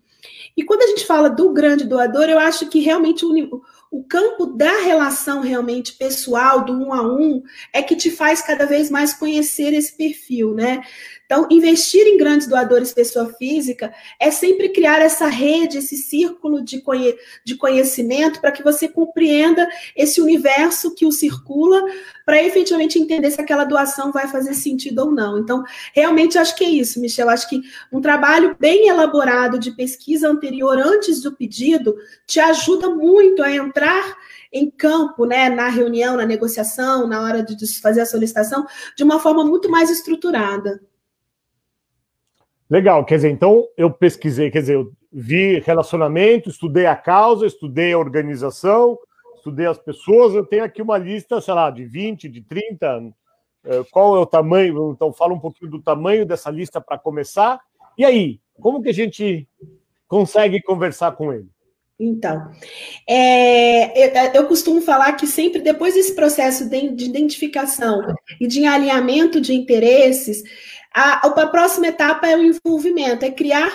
E 0.56 0.62
quando 0.62 0.82
a 0.82 0.86
gente 0.86 1.06
fala 1.06 1.30
do 1.30 1.52
grande 1.52 1.84
doador, 1.84 2.24
eu 2.24 2.38
acho 2.38 2.68
que 2.68 2.80
realmente 2.80 3.24
o, 3.24 3.62
o 3.90 4.04
campo 4.04 4.46
da 4.46 4.80
relação 4.82 5.40
realmente 5.40 5.92
pessoal, 5.92 6.64
do 6.64 6.72
um 6.72 6.92
a 6.92 7.02
um, 7.02 7.42
é 7.72 7.82
que 7.82 7.96
te 7.96 8.10
faz 8.10 8.42
cada 8.42 8.66
vez 8.66 8.90
mais 8.90 9.14
conhecer 9.14 9.72
esse 9.72 9.96
perfil, 9.96 10.54
né? 10.54 10.82
Então, 11.32 11.46
investir 11.50 12.06
em 12.06 12.18
grandes 12.18 12.46
doadores 12.46 12.92
pessoa 12.92 13.32
física 13.38 13.90
é 14.20 14.30
sempre 14.30 14.68
criar 14.68 15.00
essa 15.00 15.28
rede, 15.28 15.78
esse 15.78 15.96
círculo 15.96 16.62
de, 16.62 16.82
conhe 16.82 17.16
de 17.42 17.54
conhecimento 17.54 18.38
para 18.38 18.52
que 18.52 18.62
você 18.62 18.86
compreenda 18.86 19.66
esse 19.96 20.20
universo 20.20 20.94
que 20.94 21.06
o 21.06 21.10
circula, 21.10 21.82
para 22.26 22.42
efetivamente 22.42 22.98
entender 22.98 23.30
se 23.30 23.40
aquela 23.40 23.64
doação 23.64 24.12
vai 24.12 24.28
fazer 24.28 24.52
sentido 24.52 25.06
ou 25.06 25.10
não. 25.10 25.38
Então, 25.38 25.64
realmente 25.94 26.36
acho 26.36 26.54
que 26.54 26.64
é 26.64 26.68
isso, 26.68 27.00
Michel. 27.00 27.30
Acho 27.30 27.48
que 27.48 27.62
um 27.90 28.02
trabalho 28.02 28.54
bem 28.60 28.88
elaborado 28.88 29.58
de 29.58 29.70
pesquisa 29.70 30.28
anterior, 30.28 30.78
antes 30.78 31.22
do 31.22 31.32
pedido, 31.32 31.96
te 32.26 32.40
ajuda 32.40 32.90
muito 32.90 33.42
a 33.42 33.50
entrar 33.50 34.18
em 34.52 34.70
campo, 34.70 35.24
né, 35.24 35.48
na 35.48 35.70
reunião, 35.70 36.14
na 36.14 36.26
negociação, 36.26 37.06
na 37.06 37.22
hora 37.22 37.42
de 37.42 37.80
fazer 37.80 38.02
a 38.02 38.06
solicitação, 38.06 38.66
de 38.94 39.02
uma 39.02 39.18
forma 39.18 39.42
muito 39.46 39.70
mais 39.70 39.88
estruturada. 39.88 40.78
Legal, 42.72 43.04
quer 43.04 43.16
dizer, 43.16 43.28
então 43.28 43.68
eu 43.76 43.90
pesquisei, 43.90 44.50
quer 44.50 44.60
dizer, 44.60 44.76
eu 44.76 44.90
vi 45.12 45.58
relacionamento, 45.58 46.48
estudei 46.48 46.86
a 46.86 46.96
causa, 46.96 47.44
estudei 47.44 47.92
a 47.92 47.98
organização, 47.98 48.98
estudei 49.36 49.66
as 49.66 49.76
pessoas, 49.76 50.34
eu 50.34 50.46
tenho 50.46 50.64
aqui 50.64 50.80
uma 50.80 50.96
lista, 50.96 51.38
sei 51.38 51.52
lá, 51.52 51.70
de 51.70 51.84
20, 51.84 52.30
de 52.30 52.40
30, 52.40 53.12
eh, 53.66 53.82
qual 53.90 54.16
é 54.16 54.20
o 54.20 54.24
tamanho, 54.24 54.90
então 54.90 55.12
fala 55.12 55.34
um 55.34 55.38
pouquinho 55.38 55.70
do 55.70 55.82
tamanho 55.82 56.24
dessa 56.24 56.50
lista 56.50 56.80
para 56.80 56.96
começar, 56.96 57.60
e 57.98 58.06
aí, 58.06 58.40
como 58.58 58.82
que 58.82 58.88
a 58.88 58.94
gente 58.94 59.46
consegue 60.08 60.62
conversar 60.62 61.12
com 61.12 61.30
ele? 61.30 61.50
Então, 62.00 62.50
é, 63.06 64.06
eu, 64.06 64.32
eu, 64.32 64.48
costumo 64.48 64.80
falar 64.80 65.12
que 65.12 65.26
sempre 65.26 65.60
depois 65.60 65.92
desse 65.92 66.14
processo 66.14 66.70
de, 66.70 66.88
de 66.88 67.04
identificação 67.04 68.00
e 68.40 68.46
de 68.46 68.64
alinhamento 68.64 69.42
de 69.42 69.52
interesses, 69.52 70.42
a, 70.94 71.26
a 71.26 71.46
próxima 71.46 71.88
etapa 71.88 72.28
é 72.28 72.36
o 72.36 72.42
envolvimento, 72.42 73.24
é 73.24 73.30
criar, 73.30 73.72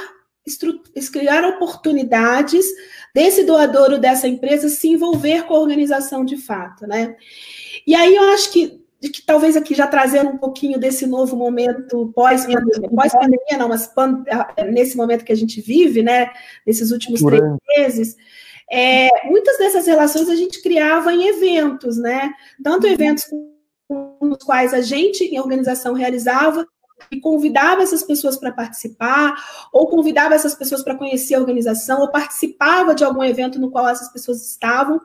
criar 1.11 1.47
oportunidades 1.47 2.65
desse 3.13 3.43
doador 3.43 3.91
ou 3.93 3.99
dessa 3.99 4.27
empresa 4.27 4.69
se 4.69 4.89
envolver 4.89 5.43
com 5.43 5.55
a 5.55 5.59
organização 5.59 6.23
de 6.23 6.37
fato, 6.37 6.85
né? 6.85 7.15
E 7.85 7.95
aí 7.95 8.15
eu 8.15 8.23
acho 8.29 8.51
que, 8.51 8.81
que 9.01 9.21
talvez 9.25 9.55
aqui 9.57 9.73
já 9.73 9.87
trazendo 9.87 10.29
um 10.29 10.37
pouquinho 10.37 10.79
desse 10.79 11.07
novo 11.07 11.35
momento 11.35 12.11
pós-pandemia, 12.13 12.89
pós-pandemia 12.89 13.57
não, 13.57 13.69
mas 13.69 13.87
pan, 13.87 14.23
nesse 14.71 14.95
momento 14.95 15.25
que 15.25 15.31
a 15.31 15.37
gente 15.37 15.61
vive, 15.61 16.03
né? 16.03 16.29
Nesses 16.65 16.91
últimos 16.91 17.21
três 17.21 17.43
meses, 17.75 18.17
é, 18.69 19.09
muitas 19.25 19.57
dessas 19.57 19.87
relações 19.87 20.29
a 20.29 20.35
gente 20.35 20.61
criava 20.61 21.13
em 21.13 21.27
eventos, 21.27 21.97
né? 21.97 22.31
Tanto 22.61 22.85
eventos 22.85 23.25
com 23.25 24.17
os 24.21 24.43
quais 24.43 24.73
a 24.73 24.81
gente, 24.81 25.23
em 25.23 25.39
organização, 25.39 25.93
realizava, 25.93 26.67
e 27.11 27.19
convidava 27.19 27.81
essas 27.81 28.03
pessoas 28.03 28.37
para 28.37 28.51
participar, 28.51 29.35
ou 29.71 29.87
convidava 29.87 30.35
essas 30.35 30.55
pessoas 30.55 30.83
para 30.83 30.95
conhecer 30.95 31.35
a 31.35 31.39
organização, 31.39 32.01
ou 32.01 32.11
participava 32.11 32.93
de 32.93 33.03
algum 33.03 33.23
evento 33.23 33.59
no 33.59 33.71
qual 33.71 33.87
essas 33.87 34.09
pessoas 34.11 34.45
estavam. 34.45 35.01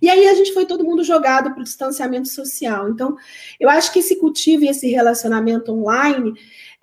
E 0.00 0.08
aí 0.08 0.28
a 0.28 0.34
gente 0.34 0.52
foi 0.52 0.64
todo 0.64 0.84
mundo 0.84 1.02
jogado 1.02 1.52
para 1.52 1.60
o 1.60 1.64
distanciamento 1.64 2.28
social. 2.28 2.88
Então, 2.88 3.16
eu 3.58 3.68
acho 3.68 3.92
que 3.92 3.98
esse 3.98 4.16
cultivo 4.16 4.64
e 4.64 4.68
esse 4.68 4.88
relacionamento 4.88 5.72
online 5.72 6.34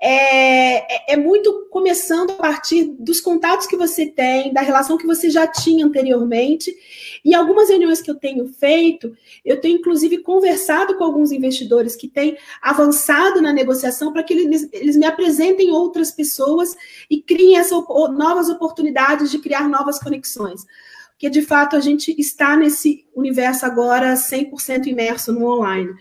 é, 0.02 1.14
é, 1.14 1.14
é, 1.14 1.18
muito 1.18 1.68
começando 1.70 2.32
a 2.32 2.36
partir 2.36 2.84
dos 3.00 3.22
contatos 3.22 3.66
que 3.66 3.78
você 3.78 4.06
tem, 4.06 4.52
da 4.52 4.62
relação 4.62 4.98
que 4.98 5.06
você 5.08 5.30
já 5.30 5.48
tinha 5.48 5.86
anteriormente. 5.86 6.76
E 7.24 7.34
algumas 7.34 7.70
reuniões 7.70 8.02
que 8.02 8.12
eu 8.12 8.16
tenho 8.16 8.46
feito, 8.48 9.16
eu 9.44 9.60
tenho 9.60 9.78
inclusive 9.80 10.18
conversado 10.20 10.98
com 10.98 11.04
alguns 11.04 11.32
investidores 11.32 11.96
que 11.96 12.10
têm 12.10 12.38
avançado 12.62 13.42
na 13.42 13.54
negociação 13.54 14.12
para 14.12 14.24
que 14.24 14.34
eles, 14.34 14.70
eles 14.74 14.98
me 14.98 15.06
apresentem 15.06 15.72
outras 15.72 16.12
pessoas 16.12 16.76
e 17.10 17.22
criem 17.22 17.58
essas 17.58 17.84
novas 18.12 18.50
oportunidades 18.50 19.32
de 19.32 19.40
criar 19.40 19.70
novas 19.70 19.98
conexões. 19.98 20.66
Porque, 21.12 21.30
de 21.30 21.42
fato, 21.42 21.78
a 21.78 21.80
gente 21.80 22.14
está 22.20 22.58
nesse 22.58 23.08
universo 23.16 23.66
agora 23.66 24.14
100% 24.16 24.88
imerso 24.88 25.32
no 25.32 25.48
online. 25.48 25.94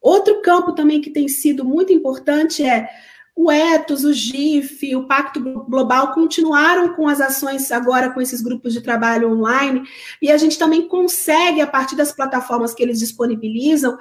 Outro 0.00 0.40
campo 0.42 0.72
também 0.72 1.00
que 1.00 1.10
tem 1.10 1.26
sido 1.26 1.64
muito 1.64 1.92
importante 1.92 2.62
é 2.62 2.88
o 3.36 3.50
Ethos, 3.50 4.04
o 4.04 4.12
GIF, 4.12 4.94
o 4.94 5.08
Pacto 5.08 5.40
Global 5.40 6.14
continuaram 6.14 6.94
com 6.94 7.08
as 7.08 7.20
ações 7.20 7.72
agora 7.72 8.10
com 8.10 8.20
esses 8.20 8.40
grupos 8.40 8.72
de 8.72 8.80
trabalho 8.80 9.28
online, 9.32 9.82
e 10.22 10.30
a 10.30 10.36
gente 10.36 10.56
também 10.56 10.86
consegue, 10.86 11.60
a 11.60 11.66
partir 11.66 11.96
das 11.96 12.12
plataformas 12.12 12.72
que 12.72 12.82
eles 12.82 13.00
disponibilizam, 13.00 13.98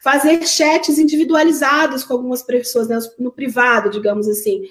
fazer 0.00 0.46
chats 0.46 0.98
individualizados 0.98 2.04
com 2.04 2.12
algumas 2.12 2.42
pessoas 2.42 2.88
né, 2.88 2.98
no 3.18 3.32
privado, 3.32 3.90
digamos 3.90 4.28
assim. 4.28 4.62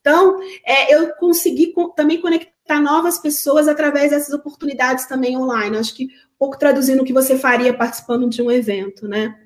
Então, 0.00 0.38
é, 0.64 0.94
eu 0.94 1.12
consegui 1.16 1.72
co 1.72 1.88
também 1.88 2.20
conectar 2.20 2.80
novas 2.80 3.18
pessoas 3.18 3.66
através 3.66 4.10
dessas 4.10 4.32
oportunidades 4.32 5.06
também 5.06 5.36
online. 5.36 5.78
Acho 5.78 5.94
que 5.94 6.08
pouco 6.38 6.58
traduzindo 6.58 7.02
o 7.02 7.04
que 7.04 7.12
você 7.12 7.36
faria 7.38 7.74
participando 7.74 8.28
de 8.28 8.40
um 8.40 8.50
evento, 8.50 9.08
né? 9.08 9.36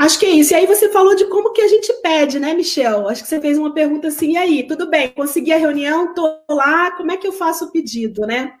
Acho 0.00 0.18
que 0.18 0.24
é 0.24 0.30
isso. 0.30 0.54
E 0.54 0.56
aí 0.56 0.66
você 0.66 0.88
falou 0.88 1.14
de 1.14 1.26
como 1.26 1.52
que 1.52 1.60
a 1.60 1.68
gente 1.68 1.92
pede, 2.00 2.40
né, 2.40 2.54
Michel? 2.54 3.06
Acho 3.06 3.22
que 3.22 3.28
você 3.28 3.38
fez 3.38 3.58
uma 3.58 3.74
pergunta 3.74 4.08
assim, 4.08 4.32
e 4.32 4.36
aí, 4.38 4.66
tudo 4.66 4.88
bem, 4.88 5.10
consegui 5.10 5.52
a 5.52 5.58
reunião, 5.58 6.14
tô 6.14 6.40
lá, 6.48 6.92
como 6.92 7.12
é 7.12 7.18
que 7.18 7.26
eu 7.26 7.32
faço 7.32 7.66
o 7.66 7.70
pedido, 7.70 8.22
né? 8.22 8.54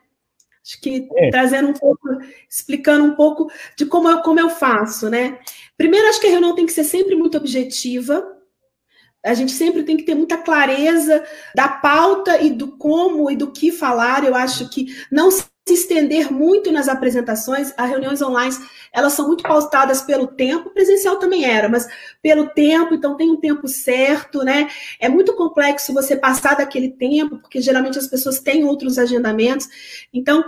Acho 0.62 0.78
que 0.82 1.08
é. 1.16 1.30
trazendo 1.30 1.68
um 1.68 1.72
pouco, 1.72 2.06
explicando 2.46 3.04
um 3.06 3.14
pouco 3.14 3.50
de 3.74 3.86
como 3.86 4.10
eu, 4.10 4.20
como 4.20 4.38
eu 4.38 4.50
faço, 4.50 5.08
né? 5.08 5.38
Primeiro, 5.78 6.08
acho 6.08 6.20
que 6.20 6.26
a 6.26 6.30
reunião 6.30 6.54
tem 6.54 6.66
que 6.66 6.72
ser 6.72 6.84
sempre 6.84 7.16
muito 7.16 7.38
objetiva. 7.38 8.22
A 9.24 9.32
gente 9.32 9.52
sempre 9.52 9.82
tem 9.82 9.96
que 9.96 10.02
ter 10.02 10.14
muita 10.14 10.36
clareza 10.36 11.24
da 11.54 11.68
pauta 11.68 12.38
e 12.42 12.50
do 12.50 12.76
como 12.76 13.30
e 13.30 13.36
do 13.36 13.50
que 13.50 13.72
falar. 13.72 14.24
Eu 14.24 14.34
acho 14.34 14.68
que 14.68 14.94
não 15.10 15.30
se 15.70 15.82
estender 15.82 16.32
muito 16.32 16.72
nas 16.72 16.88
apresentações, 16.88 17.72
as 17.76 17.88
reuniões 17.88 18.20
online 18.20 18.54
elas 18.92 19.12
são 19.12 19.28
muito 19.28 19.44
pautadas 19.44 20.02
pelo 20.02 20.26
tempo, 20.26 20.70
presencial 20.70 21.16
também 21.16 21.44
era, 21.44 21.68
mas 21.68 21.86
pelo 22.20 22.48
tempo, 22.48 22.92
então 22.92 23.16
tem 23.16 23.30
um 23.30 23.36
tempo 23.36 23.68
certo, 23.68 24.42
né? 24.42 24.68
É 24.98 25.08
muito 25.08 25.36
complexo 25.36 25.94
você 25.94 26.16
passar 26.16 26.56
daquele 26.56 26.90
tempo, 26.90 27.38
porque 27.38 27.60
geralmente 27.60 27.98
as 27.98 28.08
pessoas 28.08 28.40
têm 28.40 28.64
outros 28.64 28.98
agendamentos. 28.98 29.68
Então, 30.12 30.44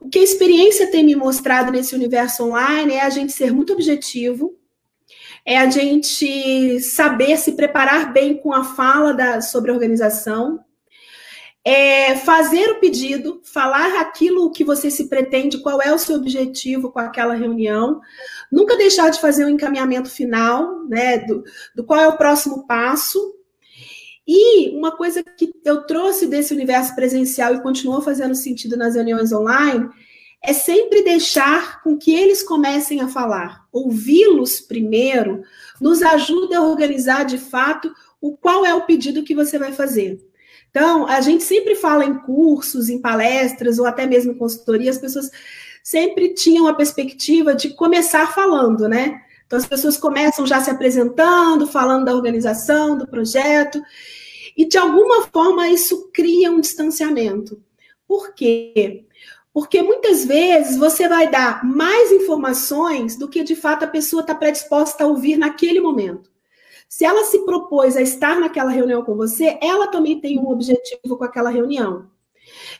O 0.00 0.08
que 0.08 0.18
a 0.18 0.22
experiência 0.22 0.90
tem 0.90 1.02
me 1.02 1.16
mostrado 1.16 1.72
nesse 1.72 1.94
universo 1.94 2.44
online 2.44 2.92
é 2.92 3.00
a 3.02 3.10
gente 3.10 3.32
ser 3.32 3.52
muito 3.52 3.72
objetivo, 3.72 4.54
é 5.46 5.56
a 5.56 5.70
gente 5.70 6.80
saber 6.80 7.38
se 7.38 7.52
preparar 7.52 8.12
bem 8.12 8.36
com 8.36 8.52
a 8.52 8.64
fala 8.64 9.14
da, 9.14 9.40
sobre 9.40 9.70
a 9.70 9.74
organização, 9.74 10.60
é 11.64 12.14
fazer 12.14 12.70
o 12.70 12.78
pedido, 12.78 13.40
falar 13.42 13.98
aquilo 13.98 14.52
que 14.52 14.62
você 14.62 14.90
se 14.90 15.08
pretende, 15.08 15.62
qual 15.62 15.80
é 15.80 15.92
o 15.94 15.98
seu 15.98 16.16
objetivo 16.16 16.92
com 16.92 16.98
aquela 16.98 17.34
reunião, 17.34 18.02
nunca 18.52 18.76
deixar 18.76 19.10
de 19.10 19.18
fazer 19.18 19.44
o 19.44 19.46
um 19.46 19.50
encaminhamento 19.50 20.10
final, 20.10 20.84
né, 20.86 21.18
do, 21.18 21.42
do 21.74 21.82
qual 21.82 21.98
é 21.98 22.08
o 22.08 22.18
próximo 22.18 22.66
passo. 22.66 23.34
E 24.26 24.76
uma 24.76 24.92
coisa 24.92 25.22
que 25.22 25.52
eu 25.64 25.86
trouxe 25.86 26.26
desse 26.26 26.52
universo 26.52 26.94
presencial 26.94 27.54
e 27.54 27.62
continuou 27.62 28.02
fazendo 28.02 28.34
sentido 28.34 28.76
nas 28.76 28.94
reuniões 28.94 29.32
online 29.32 29.88
é 30.42 30.52
sempre 30.52 31.02
deixar 31.02 31.82
com 31.82 31.96
que 31.96 32.14
eles 32.14 32.42
comecem 32.42 33.00
a 33.00 33.08
falar. 33.08 33.66
Ouvi-los 33.72 34.60
primeiro 34.60 35.42
nos 35.80 36.02
ajuda 36.02 36.58
a 36.58 36.62
organizar 36.62 37.24
de 37.24 37.38
fato 37.38 37.90
o 38.20 38.36
qual 38.36 38.64
é 38.64 38.74
o 38.74 38.82
pedido 38.82 39.22
que 39.22 39.34
você 39.34 39.58
vai 39.58 39.72
fazer. 39.72 40.20
Então, 40.74 41.06
a 41.06 41.20
gente 41.20 41.44
sempre 41.44 41.76
fala 41.76 42.04
em 42.04 42.18
cursos, 42.18 42.88
em 42.88 43.00
palestras 43.00 43.78
ou 43.78 43.86
até 43.86 44.06
mesmo 44.06 44.32
em 44.32 44.36
consultoria, 44.36 44.90
as 44.90 44.98
pessoas 44.98 45.30
sempre 45.84 46.34
tinham 46.34 46.66
a 46.66 46.74
perspectiva 46.74 47.54
de 47.54 47.74
começar 47.74 48.34
falando, 48.34 48.88
né? 48.88 49.22
Então, 49.46 49.56
as 49.56 49.66
pessoas 49.66 49.96
começam 49.96 50.44
já 50.44 50.60
se 50.60 50.70
apresentando, 50.70 51.68
falando 51.68 52.06
da 52.06 52.12
organização, 52.12 52.98
do 52.98 53.06
projeto, 53.06 53.80
e 54.56 54.64
de 54.64 54.76
alguma 54.76 55.28
forma 55.28 55.68
isso 55.68 56.10
cria 56.12 56.50
um 56.50 56.60
distanciamento. 56.60 57.62
Por 58.04 58.34
quê? 58.34 59.04
Porque 59.52 59.80
muitas 59.80 60.24
vezes 60.24 60.76
você 60.76 61.08
vai 61.08 61.30
dar 61.30 61.64
mais 61.64 62.10
informações 62.10 63.16
do 63.16 63.28
que 63.28 63.44
de 63.44 63.54
fato 63.54 63.84
a 63.84 63.88
pessoa 63.88 64.22
está 64.22 64.34
predisposta 64.34 65.04
a 65.04 65.06
ouvir 65.06 65.36
naquele 65.36 65.80
momento. 65.80 66.33
Se 66.94 67.04
ela 67.04 67.24
se 67.24 67.40
propôs 67.40 67.96
a 67.96 68.02
estar 68.02 68.38
naquela 68.38 68.70
reunião 68.70 69.02
com 69.02 69.16
você, 69.16 69.58
ela 69.60 69.88
também 69.88 70.20
tem 70.20 70.38
um 70.38 70.48
objetivo 70.48 71.16
com 71.18 71.24
aquela 71.24 71.50
reunião. 71.50 72.06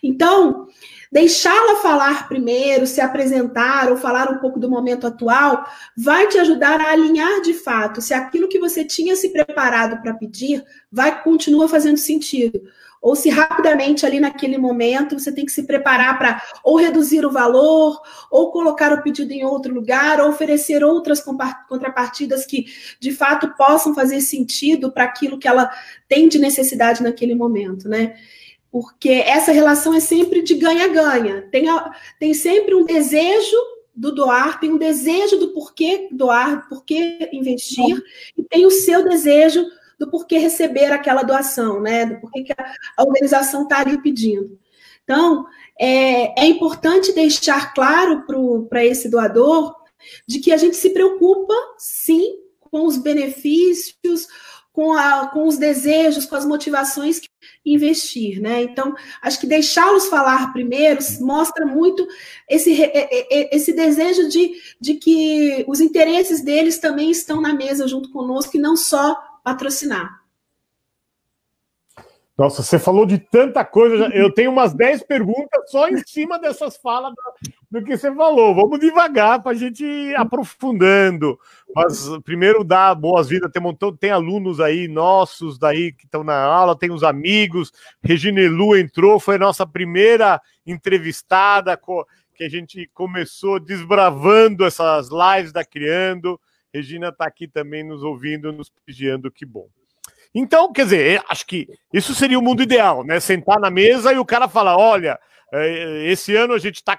Então, 0.01 0.69
deixá-la 1.11 1.81
falar 1.81 2.29
primeiro, 2.29 2.87
se 2.87 3.01
apresentar 3.01 3.91
ou 3.91 3.97
falar 3.97 4.31
um 4.31 4.39
pouco 4.39 4.61
do 4.61 4.71
momento 4.71 5.05
atual, 5.05 5.65
vai 5.99 6.29
te 6.29 6.39
ajudar 6.39 6.81
a 6.81 6.93
alinhar 6.93 7.41
de 7.41 7.55
fato 7.55 8.01
se 8.01 8.15
aquilo 8.15 8.47
que 8.47 8.61
você 8.61 8.85
tinha 8.85 9.17
se 9.17 9.31
preparado 9.31 10.01
para 10.01 10.15
pedir 10.15 10.63
vai 10.93 11.21
continua 11.25 11.67
fazendo 11.67 11.97
sentido 11.97 12.63
ou 13.05 13.15
se 13.15 13.29
rapidamente 13.29 14.07
ali 14.07 14.19
naquele 14.19 14.57
momento 14.57 15.19
você 15.19 15.31
tem 15.31 15.45
que 15.45 15.53
se 15.53 15.65
preparar 15.65 16.17
para 16.17 16.43
ou 16.65 16.77
reduzir 16.77 17.27
o 17.27 17.31
valor, 17.31 18.01
ou 18.31 18.51
colocar 18.51 18.95
o 18.95 19.03
pedido 19.03 19.31
em 19.31 19.45
outro 19.45 19.75
lugar, 19.75 20.23
ou 20.23 20.31
oferecer 20.31 20.83
outras 20.83 21.23
contrapartidas 21.69 22.47
que 22.47 22.65
de 22.99 23.13
fato 23.13 23.55
possam 23.59 23.95
fazer 23.95 24.23
sentido 24.23 24.91
para 24.91 25.05
aquilo 25.05 25.39
que 25.39 25.47
ela 25.47 25.71
tem 26.09 26.29
de 26.29 26.39
necessidade 26.39 27.03
naquele 27.03 27.35
momento, 27.35 27.91
né? 27.91 28.17
Porque 28.73 29.11
essa 29.11 29.53
relação 29.53 29.93
é 29.93 30.01
sempre 30.01 30.41
de 30.41 30.55
ganha-ganha. 30.55 31.47
Tem, 31.53 31.67
tem 32.19 32.33
sempre 32.33 32.75
um 32.75 32.87
desejo 32.87 33.57
do 33.95 34.15
doar, 34.15 34.59
tem 34.59 34.73
um 34.73 34.79
desejo 34.79 35.37
do 35.39 35.49
porquê 35.49 36.09
doar, 36.11 36.67
porquê 36.71 37.29
investir, 37.35 38.03
e 38.35 38.43
tem 38.43 38.65
o 38.65 38.71
seu 38.71 39.07
desejo 39.07 39.63
do 39.99 40.11
porquê 40.11 40.39
receber 40.39 40.93
aquela 40.93 41.23
doação, 41.23 41.81
né? 41.81 42.07
Do 42.07 42.21
porquê 42.21 42.43
que 42.43 42.53
a, 42.53 43.03
organização 43.03 43.65
está 43.65 43.81
ali 43.81 44.01
pedindo. 44.03 44.59
Então, 45.03 45.47
é, 45.79 46.45
é 46.45 46.47
importante 46.47 47.13
deixar 47.13 47.75
claro 47.75 48.25
para 48.69 48.85
esse 48.85 49.09
doador 49.09 49.75
de 50.27 50.39
que 50.39 50.53
a 50.53 50.57
gente 50.57 50.77
se 50.77 50.91
preocupa, 50.91 51.55
sim, 51.79 52.37
com 52.59 52.87
os 52.87 52.97
benefícios, 52.97 54.27
com, 54.75 54.93
a, 54.93 55.29
com 55.29 55.47
os 55.47 55.57
desejos, 55.57 56.27
com 56.27 56.35
as 56.35 56.45
motivações 56.45 57.21
que 57.21 57.29
investir, 57.65 58.41
né? 58.41 58.63
Então, 58.65 58.93
acho 59.23 59.39
que 59.39 59.47
deixá-los 59.47 60.07
falar 60.07 60.53
primeiro 60.53 60.99
mostra 61.21 61.65
muito 61.65 62.05
esse, 62.51 62.77
esse 63.53 63.73
desejo 63.73 64.29
de, 64.29 64.61
de 64.81 64.95
que 64.95 65.65
os 65.69 65.81
interesses 65.81 66.43
deles 66.43 66.79
também 66.79 67.09
estão 67.09 67.41
na 67.41 67.55
mesa 67.55 67.87
junto 67.87 68.11
conosco 68.11 68.57
e 68.57 68.61
não 68.61 68.77
só 68.77 69.17
patrocinar. 69.45 70.25
Nossa, 72.37 72.65
você 72.65 72.81
falou 72.81 73.07
de 73.07 73.17
tanta 73.17 73.65
coisa. 73.65 74.07
Eu 74.13 74.33
tenho 74.33 74.51
umas 74.51 74.75
10 74.75 75.05
perguntas 75.05 75.71
só 75.71 75.89
em 75.89 75.99
cima 76.05 76.37
dessas 76.37 76.77
falas 76.77 77.13
do, 77.71 77.85
que 77.85 77.97
você 77.97 78.13
falou. 78.13 78.53
Vamos 78.53 78.81
devagar 78.81 79.41
para 79.41 79.53
a 79.53 79.55
gente 79.55 79.85
ir 79.85 80.17
aprofundando. 80.17 81.39
Mas 81.73 82.09
primeiro 82.25 82.65
dar 82.65 82.93
boas-vindas. 82.97 83.53
Tem 83.53 83.63
montão, 83.63 83.97
tem 83.97 84.11
alunos 84.11 84.59
aí 84.59 84.89
nossos 84.89 85.61
daí 85.61 85.93
que 85.93 86.07
estão 86.07 86.25
na 86.25 86.37
aula, 86.37 86.77
tem 86.77 86.91
os 86.91 87.05
amigos. 87.05 87.73
Regina 88.03 88.41
Elu 88.41 88.77
entrou, 88.77 89.21
foi 89.21 89.37
a 89.37 89.39
nossa 89.39 89.65
primeira 89.65 90.41
entrevistada 90.67 91.79
que 92.35 92.43
a 92.43 92.49
gente 92.49 92.91
começou 92.93 93.61
desbravando 93.61 94.65
essas 94.65 95.09
lives 95.09 95.53
da 95.53 95.65
Criando. 95.65 96.41
Regina 96.75 97.11
está 97.11 97.27
aqui 97.27 97.47
também 97.47 97.85
nos 97.85 98.03
ouvindo, 98.03 98.53
nos 98.53 98.69
pedindo, 98.85 99.31
que 99.31 99.47
bom. 99.47 99.69
Então, 100.35 100.73
quer 100.73 100.83
dizer, 100.85 101.23
acho 101.29 101.47
que 101.47 101.69
isso 101.93 102.13
seria 102.13 102.37
o 102.37 102.43
mundo 102.43 102.63
ideal, 102.63 103.05
né? 103.05 103.21
Sentar 103.21 103.61
na 103.61 103.71
mesa 103.71 104.13
e 104.13 104.19
o 104.19 104.25
cara 104.25 104.49
falar: 104.49 104.77
olha, 104.77 105.17
é, 105.53 106.11
esse 106.11 106.35
ano 106.35 106.53
a 106.53 106.59
gente 106.59 106.77
está 106.77 106.99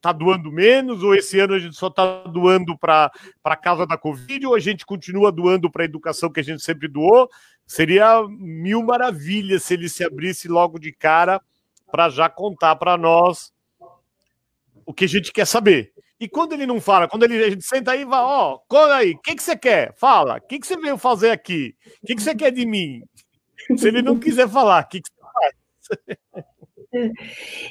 tá 0.00 0.12
doando 0.12 0.50
menos, 0.50 1.04
ou 1.04 1.14
esse 1.14 1.38
ano 1.38 1.54
a 1.54 1.58
gente 1.60 1.76
só 1.76 1.86
está 1.86 2.24
doando 2.24 2.76
para 2.76 3.12
a 3.44 3.56
causa 3.56 3.86
da 3.86 3.96
Covid, 3.96 4.44
ou 4.44 4.56
a 4.56 4.58
gente 4.58 4.84
continua 4.84 5.30
doando 5.30 5.70
para 5.70 5.82
a 5.82 5.84
educação 5.84 6.28
que 6.28 6.40
a 6.40 6.44
gente 6.44 6.64
sempre 6.64 6.88
doou. 6.88 7.30
Seria 7.64 8.26
mil 8.28 8.82
maravilhas 8.82 9.62
se 9.62 9.74
ele 9.74 9.88
se 9.88 10.02
abrisse 10.02 10.48
logo 10.48 10.80
de 10.80 10.92
cara 10.92 11.40
para 11.92 12.08
já 12.08 12.28
contar 12.28 12.74
para 12.74 12.96
nós 12.96 13.52
o 14.84 14.92
que 14.92 15.04
a 15.04 15.08
gente 15.08 15.32
quer 15.32 15.46
saber. 15.46 15.92
E 16.18 16.28
quando 16.28 16.52
ele 16.52 16.66
não 16.66 16.80
fala, 16.80 17.08
quando 17.08 17.24
ele, 17.24 17.44
a 17.44 17.50
gente 17.50 17.64
senta 17.64 17.92
aí 17.92 18.02
e 18.02 18.04
vai, 18.04 18.20
ó, 18.20 18.54
oh, 18.54 18.58
cola 18.68 18.96
aí, 18.96 19.12
o 19.12 19.20
que, 19.20 19.34
que 19.34 19.42
você 19.42 19.56
quer? 19.56 19.94
Fala, 19.96 20.38
o 20.38 20.40
que, 20.40 20.58
que 20.58 20.66
você 20.66 20.76
veio 20.76 20.96
fazer 20.96 21.30
aqui? 21.30 21.74
O 22.02 22.06
que, 22.06 22.14
que 22.14 22.22
você 22.22 22.34
quer 22.34 22.50
de 22.50 22.64
mim? 22.64 23.02
Se 23.76 23.88
ele 23.88 24.00
não 24.00 24.18
quiser 24.18 24.48
falar, 24.48 24.84
o 24.84 24.88
que, 24.88 25.00
que 25.00 25.10
você 25.10 25.96
faz? 26.06 26.46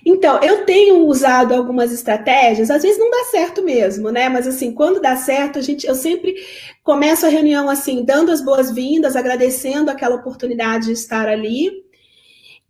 Então, 0.06 0.40
eu 0.44 0.66
tenho 0.66 1.08
usado 1.08 1.54
algumas 1.54 1.92
estratégias, 1.92 2.70
às 2.70 2.84
vezes 2.84 3.00
não 3.00 3.10
dá 3.10 3.24
certo 3.32 3.64
mesmo, 3.64 4.12
né? 4.12 4.30
Mas 4.30 4.48
assim, 4.48 4.72
quando 4.72 5.02
dá 5.02 5.16
certo, 5.16 5.58
a 5.58 5.62
gente, 5.62 5.88
eu 5.88 5.96
sempre 5.96 6.36
começo 6.84 7.26
a 7.26 7.30
reunião 7.30 7.70
assim, 7.70 8.04
dando 8.04 8.32
as 8.32 8.42
boas-vindas, 8.42 9.16
agradecendo 9.16 9.90
aquela 9.90 10.16
oportunidade 10.16 10.88
de 10.88 10.92
estar 10.92 11.28
ali, 11.28 11.72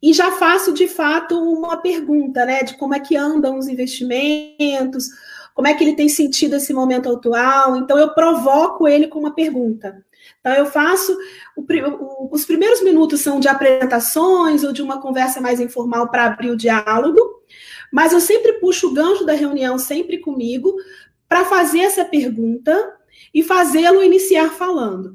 e 0.01 0.13
já 0.13 0.31
faço 0.33 0.71
de 0.71 0.87
fato 0.87 1.37
uma 1.37 1.77
pergunta, 1.77 2.45
né? 2.45 2.63
De 2.63 2.77
como 2.77 2.93
é 2.93 2.99
que 2.99 3.17
andam 3.17 3.57
os 3.57 3.67
investimentos, 3.67 5.09
como 5.55 5.69
é 5.69 5.73
que 5.73 5.83
ele 5.83 5.95
tem 5.95 6.09
sentido 6.09 6.57
esse 6.57 6.73
momento 6.73 7.09
atual. 7.09 7.77
Então, 7.77 7.97
eu 7.97 8.13
provoco 8.13 8.87
ele 8.87 9.07
com 9.07 9.19
uma 9.19 9.33
pergunta. 9.33 10.05
Então, 10.41 10.53
eu 10.53 10.65
faço. 10.65 11.17
O, 11.55 12.29
os 12.29 12.45
primeiros 12.45 12.83
minutos 12.83 13.21
são 13.21 13.39
de 13.39 13.47
apresentações 13.47 14.65
ou 14.65 14.73
de 14.73 14.81
uma 14.81 15.01
conversa 15.01 15.39
mais 15.39 15.61
informal 15.61 16.11
para 16.11 16.25
abrir 16.25 16.51
o 16.51 16.57
diálogo, 16.57 17.19
mas 17.91 18.11
eu 18.11 18.19
sempre 18.19 18.59
puxo 18.59 18.89
o 18.89 18.93
gancho 18.93 19.25
da 19.25 19.33
reunião, 19.33 19.77
sempre 19.77 20.19
comigo, 20.19 20.75
para 21.27 21.45
fazer 21.45 21.79
essa 21.79 22.03
pergunta 22.03 22.93
e 23.33 23.41
fazê-lo 23.41 24.03
iniciar 24.03 24.49
falando. 24.51 25.13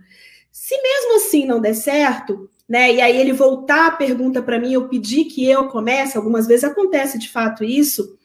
Se 0.51 0.75
mesmo 0.81 1.17
assim 1.17 1.45
não 1.45 1.61
der 1.61 1.75
certo, 1.75 2.49
né, 2.67 2.95
e 2.95 3.01
aí 3.01 3.15
ele 3.15 3.35
voltar 3.35 3.89
a 3.89 3.91
pergunta 3.91 4.41
para 4.41 4.59
mim, 4.59 4.73
eu 4.73 4.89
pedir 4.89 5.27
que 5.27 5.47
eu 5.47 5.69
comece, 5.69 6.17
algumas 6.17 6.47
vezes 6.47 6.65
acontece 6.65 7.19
de 7.19 7.29
fato 7.29 7.63
isso, 7.63 8.19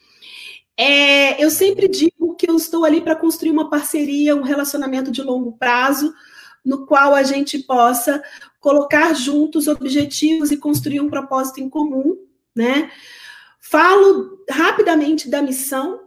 é, 0.78 1.44
eu 1.44 1.50
sempre 1.50 1.88
digo 1.88 2.36
que 2.36 2.50
eu 2.50 2.56
estou 2.56 2.84
ali 2.84 3.02
para 3.02 3.16
construir 3.16 3.52
uma 3.52 3.70
parceria, 3.70 4.36
um 4.36 4.44
relacionamento 4.44 5.12
de 5.12 5.22
longo 5.22 5.54
prazo, 5.54 6.14
no 6.64 6.86
qual 6.86 7.14
a 7.14 7.24
gente 7.24 7.60
possa 7.60 8.22
colocar 8.60 9.14
juntos 9.14 9.68
objetivos 9.68 10.52
e 10.52 10.58
construir 10.58 11.00
um 11.00 11.10
propósito 11.10 11.62
em 11.62 11.70
comum, 11.70 12.18
né? 12.56 12.92
Falo 13.60 14.44
rapidamente 14.50 15.30
da 15.30 15.42
missão 15.42 16.06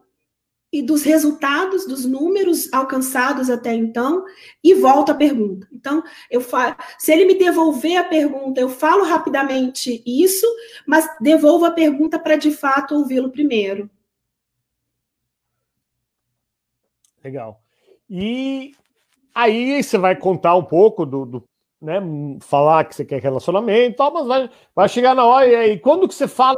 e 0.72 0.82
dos 0.82 1.02
resultados, 1.02 1.86
dos 1.86 2.04
números 2.04 2.70
alcançados 2.72 3.48
até 3.48 3.72
então, 3.72 4.24
e 4.62 4.74
volto 4.74 5.10
à 5.10 5.14
pergunta. 5.14 5.66
Então, 5.72 6.02
eu 6.30 6.40
falo, 6.40 6.76
se 6.98 7.10
ele 7.10 7.24
me 7.24 7.38
devolver 7.38 7.96
a 7.96 8.04
pergunta, 8.04 8.60
eu 8.60 8.68
falo 8.68 9.04
rapidamente 9.04 10.02
isso, 10.04 10.46
mas 10.86 11.08
devolvo 11.20 11.64
a 11.64 11.70
pergunta 11.70 12.18
para 12.18 12.36
de 12.36 12.50
fato 12.50 12.96
ouvi-lo 12.96 13.30
primeiro. 13.30 13.88
Legal. 17.28 17.60
E 18.08 18.72
aí 19.34 19.82
você 19.82 19.98
vai 19.98 20.16
contar 20.16 20.54
um 20.56 20.64
pouco 20.64 21.04
do, 21.04 21.26
do 21.26 21.44
né, 21.80 22.00
falar 22.40 22.84
que 22.84 22.94
você 22.94 23.04
quer 23.04 23.20
relacionamento, 23.20 23.98
tal, 23.98 24.12
mas 24.12 24.26
vai, 24.26 24.50
vai 24.74 24.88
chegar 24.88 25.14
na 25.14 25.24
hora 25.24 25.46
e 25.46 25.54
aí 25.54 25.78
quando 25.78 26.08
que 26.08 26.14
você 26.14 26.26
fala 26.26 26.56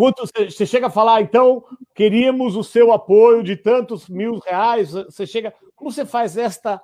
Quanto 0.00 0.26
você 0.26 0.64
chega 0.64 0.86
a 0.86 0.90
falar, 0.90 1.20
então, 1.20 1.62
queríamos 1.94 2.56
o 2.56 2.64
seu 2.64 2.90
apoio 2.90 3.42
de 3.42 3.54
tantos 3.54 4.08
mil 4.08 4.38
reais. 4.38 4.92
Você 4.92 5.26
chega. 5.26 5.52
Como 5.76 5.92
você 5.92 6.06
faz 6.06 6.38
esta. 6.38 6.80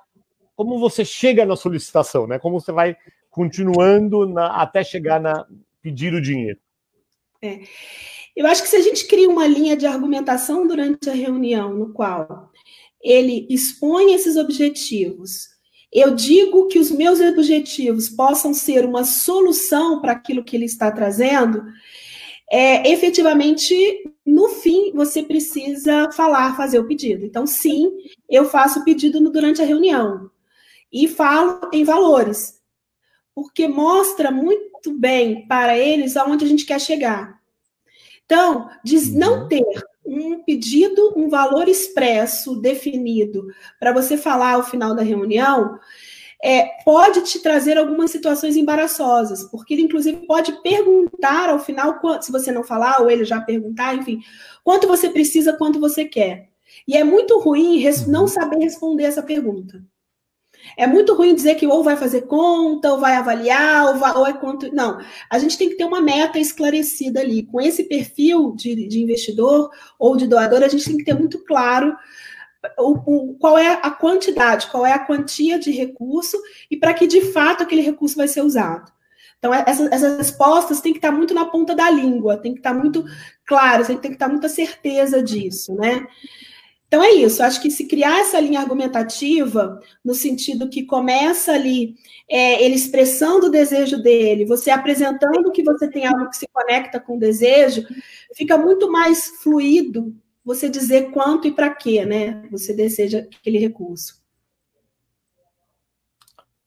Como 0.55 0.77
você 0.77 1.03
chega 1.03 1.43
na 1.43 1.55
solicitação, 1.55 2.27
né? 2.27 2.37
Como 2.37 2.61
você 2.61 2.71
vai 2.71 2.95
continuando 3.31 4.27
na, 4.27 4.61
até 4.61 4.83
chegar 4.83 5.19
na 5.19 5.47
pedir 5.81 6.13
o 6.13 6.21
dinheiro? 6.21 6.59
É. 7.41 7.61
Eu 8.35 8.45
acho 8.45 8.61
que 8.61 8.69
se 8.69 8.75
a 8.75 8.81
gente 8.81 9.07
cria 9.07 9.27
uma 9.27 9.47
linha 9.47 9.75
de 9.75 9.87
argumentação 9.87 10.67
durante 10.67 11.09
a 11.09 11.13
reunião, 11.13 11.73
no 11.73 11.91
qual 11.93 12.51
ele 13.03 13.47
expõe 13.49 14.13
esses 14.13 14.35
objetivos, 14.35 15.47
eu 15.91 16.13
digo 16.13 16.67
que 16.67 16.79
os 16.79 16.91
meus 16.91 17.19
objetivos 17.19 18.09
possam 18.09 18.53
ser 18.53 18.85
uma 18.85 19.03
solução 19.03 20.01
para 20.01 20.11
aquilo 20.11 20.43
que 20.43 20.55
ele 20.55 20.65
está 20.65 20.91
trazendo, 20.91 21.63
é, 22.49 22.89
efetivamente, 22.91 23.75
no 24.25 24.49
fim, 24.49 24.91
você 24.93 25.23
precisa 25.23 26.11
falar, 26.11 26.55
fazer 26.55 26.79
o 26.79 26.87
pedido. 26.87 27.25
Então, 27.25 27.45
sim, 27.45 27.91
eu 28.29 28.45
faço 28.45 28.79
o 28.79 28.83
pedido 28.85 29.19
no, 29.19 29.31
durante 29.31 29.61
a 29.61 29.65
reunião 29.65 30.29
e 30.91 31.07
falo 31.07 31.69
em 31.73 31.83
valores, 31.83 32.61
porque 33.35 33.67
mostra 33.67 34.31
muito 34.31 34.93
bem 34.93 35.45
para 35.47 35.77
eles 35.77 36.15
aonde 36.15 36.45
a 36.45 36.47
gente 36.47 36.65
quer 36.65 36.79
chegar. 36.79 37.37
Então, 38.25 38.69
diz 38.83 39.13
não 39.13 39.41
uhum. 39.43 39.47
ter 39.47 39.63
um 40.07 40.41
pedido, 40.43 41.13
um 41.15 41.29
valor 41.29 41.67
expresso, 41.67 42.55
definido, 42.55 43.47
para 43.79 43.91
você 43.91 44.15
falar 44.17 44.53
ao 44.53 44.63
final 44.63 44.95
da 44.95 45.03
reunião, 45.03 45.77
é, 46.43 46.83
pode 46.85 47.21
te 47.21 47.39
trazer 47.39 47.77
algumas 47.77 48.11
situações 48.11 48.55
embaraçosas, 48.55 49.43
porque 49.45 49.73
ele, 49.73 49.83
inclusive, 49.83 50.25
pode 50.27 50.61
perguntar 50.61 51.49
ao 51.49 51.59
final, 51.59 51.99
se 52.21 52.31
você 52.31 52.51
não 52.51 52.63
falar, 52.63 53.01
ou 53.01 53.09
ele 53.09 53.25
já 53.25 53.41
perguntar, 53.41 53.95
enfim, 53.95 54.19
quanto 54.63 54.87
você 54.87 55.09
precisa, 55.09 55.53
quanto 55.53 55.79
você 55.79 56.05
quer. 56.05 56.49
E 56.87 56.95
é 56.95 57.03
muito 57.03 57.39
ruim 57.39 57.83
não 58.07 58.27
saber 58.27 58.59
responder 58.59 59.03
essa 59.03 59.23
pergunta. 59.23 59.83
É 60.75 60.87
muito 60.87 61.13
ruim 61.13 61.35
dizer 61.35 61.55
que 61.55 61.67
ou 61.67 61.83
vai 61.83 61.95
fazer 61.95 62.23
conta, 62.23 62.91
ou 62.91 62.99
vai 62.99 63.15
avaliar, 63.15 63.87
ou, 63.87 63.95
vai, 63.97 64.15
ou 64.15 64.27
é 64.27 64.33
quanto. 64.33 64.73
Não, 64.73 64.99
a 65.29 65.39
gente 65.39 65.57
tem 65.57 65.69
que 65.69 65.75
ter 65.75 65.85
uma 65.85 66.01
meta 66.01 66.39
esclarecida 66.39 67.19
ali. 67.21 67.43
Com 67.43 67.61
esse 67.61 67.83
perfil 67.83 68.53
de, 68.55 68.87
de 68.87 69.01
investidor 69.01 69.69
ou 69.97 70.17
de 70.17 70.27
doador, 70.27 70.63
a 70.63 70.67
gente 70.67 70.85
tem 70.85 70.97
que 70.97 71.05
ter 71.05 71.13
muito 71.13 71.43
claro 71.45 71.95
o, 72.77 72.91
o, 72.91 73.33
qual 73.35 73.57
é 73.57 73.79
a 73.81 73.91
quantidade, 73.91 74.67
qual 74.67 74.85
é 74.85 74.91
a 74.91 75.05
quantia 75.05 75.59
de 75.59 75.71
recurso 75.71 76.37
e 76.69 76.77
para 76.77 76.93
que 76.93 77.07
de 77.07 77.21
fato 77.31 77.63
aquele 77.63 77.81
recurso 77.81 78.15
vai 78.15 78.27
ser 78.27 78.41
usado. 78.41 78.91
Então, 79.37 79.53
é, 79.53 79.63
essas, 79.67 79.91
essas, 79.91 80.17
respostas 80.17 80.81
têm 80.81 80.93
que 80.93 80.97
estar 80.97 81.11
muito 81.11 81.33
na 81.33 81.45
ponta 81.45 81.75
da 81.75 81.89
língua, 81.89 82.37
tem 82.37 82.53
que 82.53 82.59
estar 82.59 82.73
muito 82.73 83.05
claras, 83.45 83.87
tem 83.87 83.97
que 83.97 84.07
estar 84.07 84.27
muita 84.27 84.49
certeza 84.49 85.21
disso, 85.21 85.75
né? 85.75 86.07
Então 86.87 87.03
é 87.03 87.11
isso, 87.11 87.43
acho 87.43 87.61
que 87.61 87.69
se 87.69 87.85
criar 87.85 88.21
essa 88.21 88.39
linha 88.39 88.61
argumentativa, 88.61 89.79
no 90.03 90.13
sentido 90.13 90.69
que 90.69 90.85
começa 90.85 91.51
ali 91.51 91.95
é, 92.29 92.63
ele 92.63 92.75
expressando 92.75 93.47
o 93.47 93.51
desejo 93.51 94.01
dele, 94.01 94.45
você 94.45 94.71
apresentando 94.71 95.51
que 95.51 95.63
você 95.63 95.89
tem 95.89 96.05
algo 96.05 96.29
que 96.29 96.37
se 96.37 96.47
conecta 96.47 96.97
com 96.97 97.17
o 97.17 97.19
desejo, 97.19 97.85
fica 98.33 98.57
muito 98.57 98.89
mais 98.89 99.27
fluido 99.41 100.15
você 100.45 100.69
dizer 100.69 101.11
quanto 101.11 101.45
e 101.45 101.51
para 101.51 101.75
quê, 101.75 102.05
né? 102.05 102.47
Você 102.49 102.73
deseja 102.73 103.27
aquele 103.37 103.57
recurso. 103.59 104.23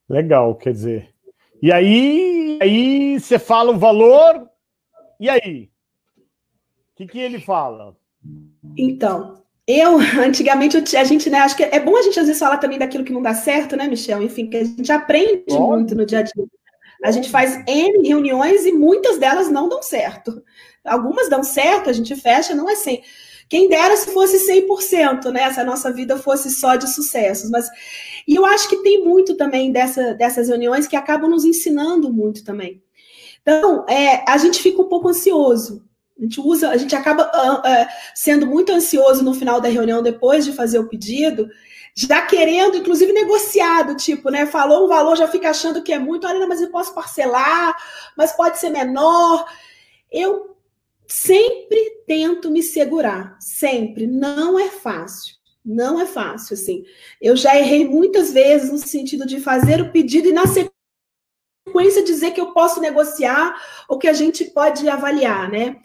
Legal, 0.06 0.54
quer 0.54 0.72
dizer. 0.72 1.14
E 1.62 1.72
aí, 1.72 2.58
aí 2.60 3.18
você 3.18 3.38
fala 3.38 3.72
o 3.72 3.78
valor, 3.78 4.50
e 5.18 5.30
aí? 5.30 5.70
O 6.18 6.96
que, 6.96 7.06
que 7.06 7.18
ele 7.18 7.40
fala? 7.40 7.96
Então, 8.76 9.39
eu, 9.78 9.98
antigamente, 10.24 10.96
a 10.96 11.04
gente, 11.04 11.28
né, 11.28 11.38
acho 11.38 11.56
que 11.56 11.62
é 11.62 11.80
bom 11.80 11.96
a 11.96 12.02
gente 12.02 12.18
às 12.18 12.26
vezes 12.26 12.40
falar 12.40 12.58
também 12.58 12.78
daquilo 12.78 13.04
que 13.04 13.12
não 13.12 13.22
dá 13.22 13.34
certo, 13.34 13.76
né, 13.76 13.86
Michel? 13.86 14.22
Enfim, 14.22 14.48
que 14.48 14.56
a 14.56 14.64
gente 14.64 14.90
aprende 14.90 15.44
Bom. 15.48 15.70
muito 15.70 15.94
no 15.94 16.06
dia 16.06 16.20
a 16.20 16.22
dia. 16.22 16.44
A 17.04 17.10
gente 17.10 17.30
faz 17.30 17.62
N 17.66 18.06
reuniões 18.06 18.66
e 18.66 18.72
muitas 18.72 19.18
delas 19.18 19.50
não 19.50 19.68
dão 19.68 19.82
certo. 19.82 20.42
Algumas 20.84 21.28
dão 21.28 21.42
certo, 21.42 21.88
a 21.88 21.92
gente 21.92 22.14
fecha, 22.16 22.54
não 22.54 22.68
é 22.68 22.72
assim. 22.72 23.00
Quem 23.48 23.68
dera 23.68 23.96
se 23.96 24.12
fosse 24.12 24.46
100%, 24.46 25.30
né? 25.32 25.52
Se 25.52 25.58
a 25.58 25.64
nossa 25.64 25.92
vida 25.92 26.16
fosse 26.16 26.50
só 26.50 26.76
de 26.76 26.88
sucessos. 26.88 27.50
Mas 27.50 27.68
e 28.26 28.36
eu 28.36 28.44
acho 28.46 28.68
que 28.68 28.76
tem 28.82 29.04
muito 29.04 29.36
também 29.36 29.72
dessa, 29.72 30.14
dessas 30.14 30.48
reuniões 30.48 30.86
que 30.86 30.94
acabam 30.94 31.28
nos 31.28 31.44
ensinando 31.44 32.12
muito 32.12 32.44
também. 32.44 32.82
Então, 33.42 33.84
é, 33.88 34.24
a 34.28 34.38
gente 34.38 34.62
fica 34.62 34.80
um 34.80 34.88
pouco 34.88 35.08
ansioso. 35.08 35.84
A 36.20 36.22
gente 36.22 36.38
usa, 36.38 36.68
a 36.68 36.76
gente 36.76 36.94
acaba 36.94 37.24
uh, 37.24 37.60
uh, 37.60 37.88
sendo 38.14 38.46
muito 38.46 38.70
ansioso 38.70 39.24
no 39.24 39.32
final 39.32 39.58
da 39.58 39.70
reunião 39.70 40.02
depois 40.02 40.44
de 40.44 40.52
fazer 40.52 40.78
o 40.78 40.86
pedido, 40.86 41.48
já 41.94 42.20
querendo, 42.22 42.76
inclusive, 42.76 43.10
negociado, 43.12 43.96
tipo, 43.96 44.30
né? 44.30 44.44
Falou 44.44 44.84
um 44.84 44.88
valor, 44.88 45.16
já 45.16 45.26
fica 45.26 45.48
achando 45.48 45.82
que 45.82 45.92
é 45.92 45.98
muito, 45.98 46.26
olha, 46.26 46.46
mas 46.46 46.60
eu 46.60 46.70
posso 46.70 46.94
parcelar, 46.94 47.74
mas 48.16 48.32
pode 48.32 48.58
ser 48.58 48.68
menor. 48.68 49.46
Eu 50.12 50.56
sempre 51.06 52.02
tento 52.06 52.50
me 52.50 52.62
segurar, 52.62 53.36
sempre. 53.40 54.06
Não 54.06 54.58
é 54.58 54.68
fácil. 54.68 55.34
Não 55.64 56.00
é 56.00 56.06
fácil, 56.06 56.54
assim. 56.54 56.84
Eu 57.20 57.34
já 57.34 57.56
errei 57.58 57.86
muitas 57.86 58.32
vezes 58.32 58.70
no 58.70 58.78
sentido 58.78 59.26
de 59.26 59.40
fazer 59.40 59.80
o 59.80 59.90
pedido 59.90 60.28
e 60.28 60.32
na 60.32 60.44
sequência 60.46 62.04
dizer 62.04 62.32
que 62.32 62.40
eu 62.40 62.52
posso 62.52 62.80
negociar 62.80 63.54
ou 63.88 63.98
que 63.98 64.08
a 64.08 64.12
gente 64.12 64.44
pode 64.46 64.88
avaliar, 64.88 65.50
né? 65.50 65.76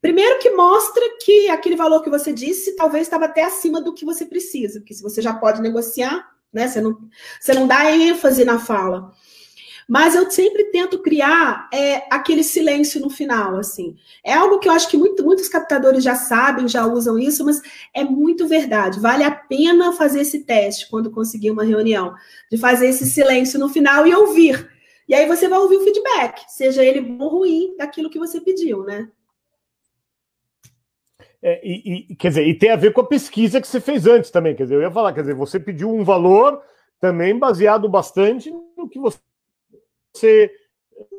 Primeiro 0.00 0.38
que 0.38 0.50
mostra 0.50 1.02
que 1.24 1.48
aquele 1.48 1.76
valor 1.76 2.02
que 2.02 2.10
você 2.10 2.32
disse 2.32 2.76
talvez 2.76 3.02
estava 3.02 3.24
até 3.24 3.42
acima 3.42 3.80
do 3.80 3.92
que 3.92 4.04
você 4.04 4.24
precisa, 4.24 4.78
porque 4.80 4.94
se 4.94 5.02
você 5.02 5.20
já 5.20 5.34
pode 5.34 5.60
negociar, 5.60 6.28
né? 6.52 6.68
Você 6.68 6.80
não, 6.80 6.98
você 7.40 7.54
não 7.54 7.66
dá 7.66 7.90
ênfase 7.90 8.44
na 8.44 8.58
fala. 8.58 9.12
Mas 9.88 10.14
eu 10.14 10.30
sempre 10.30 10.64
tento 10.64 10.98
criar 10.98 11.66
é, 11.72 12.04
aquele 12.10 12.44
silêncio 12.44 13.00
no 13.00 13.08
final, 13.08 13.56
assim. 13.56 13.96
É 14.22 14.34
algo 14.34 14.58
que 14.58 14.68
eu 14.68 14.72
acho 14.72 14.86
que 14.86 14.98
muito, 14.98 15.24
muitos 15.24 15.48
captadores 15.48 16.04
já 16.04 16.14
sabem, 16.14 16.68
já 16.68 16.86
usam 16.86 17.18
isso, 17.18 17.42
mas 17.42 17.62
é 17.94 18.04
muito 18.04 18.46
verdade. 18.46 19.00
Vale 19.00 19.24
a 19.24 19.30
pena 19.30 19.92
fazer 19.92 20.20
esse 20.20 20.44
teste 20.44 20.90
quando 20.90 21.10
conseguir 21.10 21.50
uma 21.50 21.64
reunião, 21.64 22.14
de 22.50 22.58
fazer 22.58 22.88
esse 22.88 23.06
silêncio 23.06 23.58
no 23.58 23.70
final 23.70 24.06
e 24.06 24.14
ouvir. 24.14 24.70
E 25.08 25.14
aí 25.14 25.26
você 25.26 25.48
vai 25.48 25.58
ouvir 25.58 25.76
o 25.76 25.84
feedback, 25.84 26.44
seja 26.48 26.84
ele 26.84 27.00
bom 27.00 27.24
ou 27.24 27.30
ruim, 27.38 27.74
daquilo 27.78 28.10
que 28.10 28.18
você 28.18 28.42
pediu, 28.42 28.84
né? 28.84 29.08
É, 31.42 31.60
e, 31.64 32.06
e, 32.10 32.16
quer 32.16 32.28
dizer, 32.28 32.46
e 32.46 32.54
tem 32.54 32.70
a 32.70 32.76
ver 32.76 32.92
com 32.92 33.00
a 33.00 33.06
pesquisa 33.06 33.60
que 33.60 33.68
você 33.68 33.80
fez 33.80 34.06
antes 34.06 34.30
também. 34.30 34.54
Quer 34.54 34.64
dizer, 34.64 34.74
eu 34.74 34.82
ia 34.82 34.90
falar, 34.90 35.12
quer 35.12 35.20
dizer, 35.20 35.34
você 35.34 35.60
pediu 35.60 35.88
um 35.92 36.04
valor 36.04 36.60
também 37.00 37.38
baseado 37.38 37.88
bastante 37.88 38.50
no 38.76 38.88
que 38.88 38.98
você 38.98 39.18
você 40.18 40.50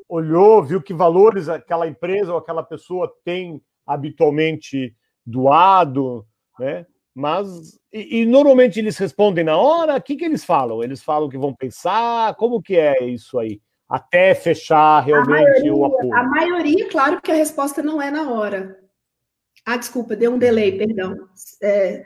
olhou, 0.07 0.63
viu 0.63 0.81
que 0.81 0.93
valores 0.93 1.47
aquela 1.47 1.87
empresa 1.87 2.31
ou 2.31 2.37
aquela 2.37 2.63
pessoa 2.63 3.13
tem 3.23 3.61
habitualmente 3.85 4.95
doado, 5.25 6.25
né? 6.59 6.85
Mas 7.13 7.79
e, 7.91 8.21
e 8.21 8.25
normalmente 8.25 8.79
eles 8.79 8.97
respondem 8.97 9.43
na 9.43 9.57
hora. 9.57 9.95
O 9.95 10.01
que, 10.01 10.15
que 10.15 10.25
eles 10.25 10.43
falam? 10.43 10.83
Eles 10.83 11.03
falam 11.03 11.29
que 11.29 11.37
vão 11.37 11.53
pensar. 11.53 12.35
Como 12.35 12.61
que 12.61 12.77
é 12.77 13.03
isso 13.05 13.37
aí? 13.39 13.61
Até 13.87 14.35
fechar 14.35 15.01
realmente 15.01 15.41
maioria, 15.41 15.75
o 15.75 15.85
apoio. 15.85 16.13
A 16.13 16.23
maioria, 16.23 16.89
claro 16.89 17.21
que 17.21 17.31
a 17.31 17.35
resposta 17.35 17.81
não 17.81 18.01
é 18.01 18.11
na 18.11 18.31
hora. 18.31 18.77
Ah, 19.65 19.77
desculpa, 19.77 20.15
deu 20.15 20.33
um 20.33 20.39
delay, 20.39 20.77
perdão. 20.77 21.29
É, 21.61 22.05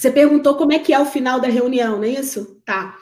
você 0.00 0.10
perguntou 0.10 0.56
como 0.56 0.72
é 0.72 0.78
que 0.78 0.94
é 0.94 0.98
o 0.98 1.04
final 1.04 1.38
da 1.38 1.48
reunião, 1.48 1.98
não 1.98 2.04
é 2.04 2.08
isso? 2.08 2.62
Tá. 2.64 2.98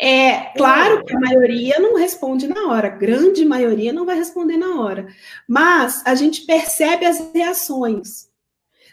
É 0.00 0.56
claro 0.56 1.04
que 1.04 1.14
a 1.14 1.20
maioria 1.20 1.78
não 1.78 1.96
responde 1.96 2.48
na 2.48 2.68
hora, 2.68 2.88
grande 2.88 3.44
maioria 3.44 3.92
não 3.92 4.06
vai 4.06 4.16
responder 4.16 4.56
na 4.56 4.80
hora, 4.80 5.06
mas 5.46 6.02
a 6.06 6.14
gente 6.14 6.46
percebe 6.46 7.04
as 7.04 7.30
reações. 7.34 8.30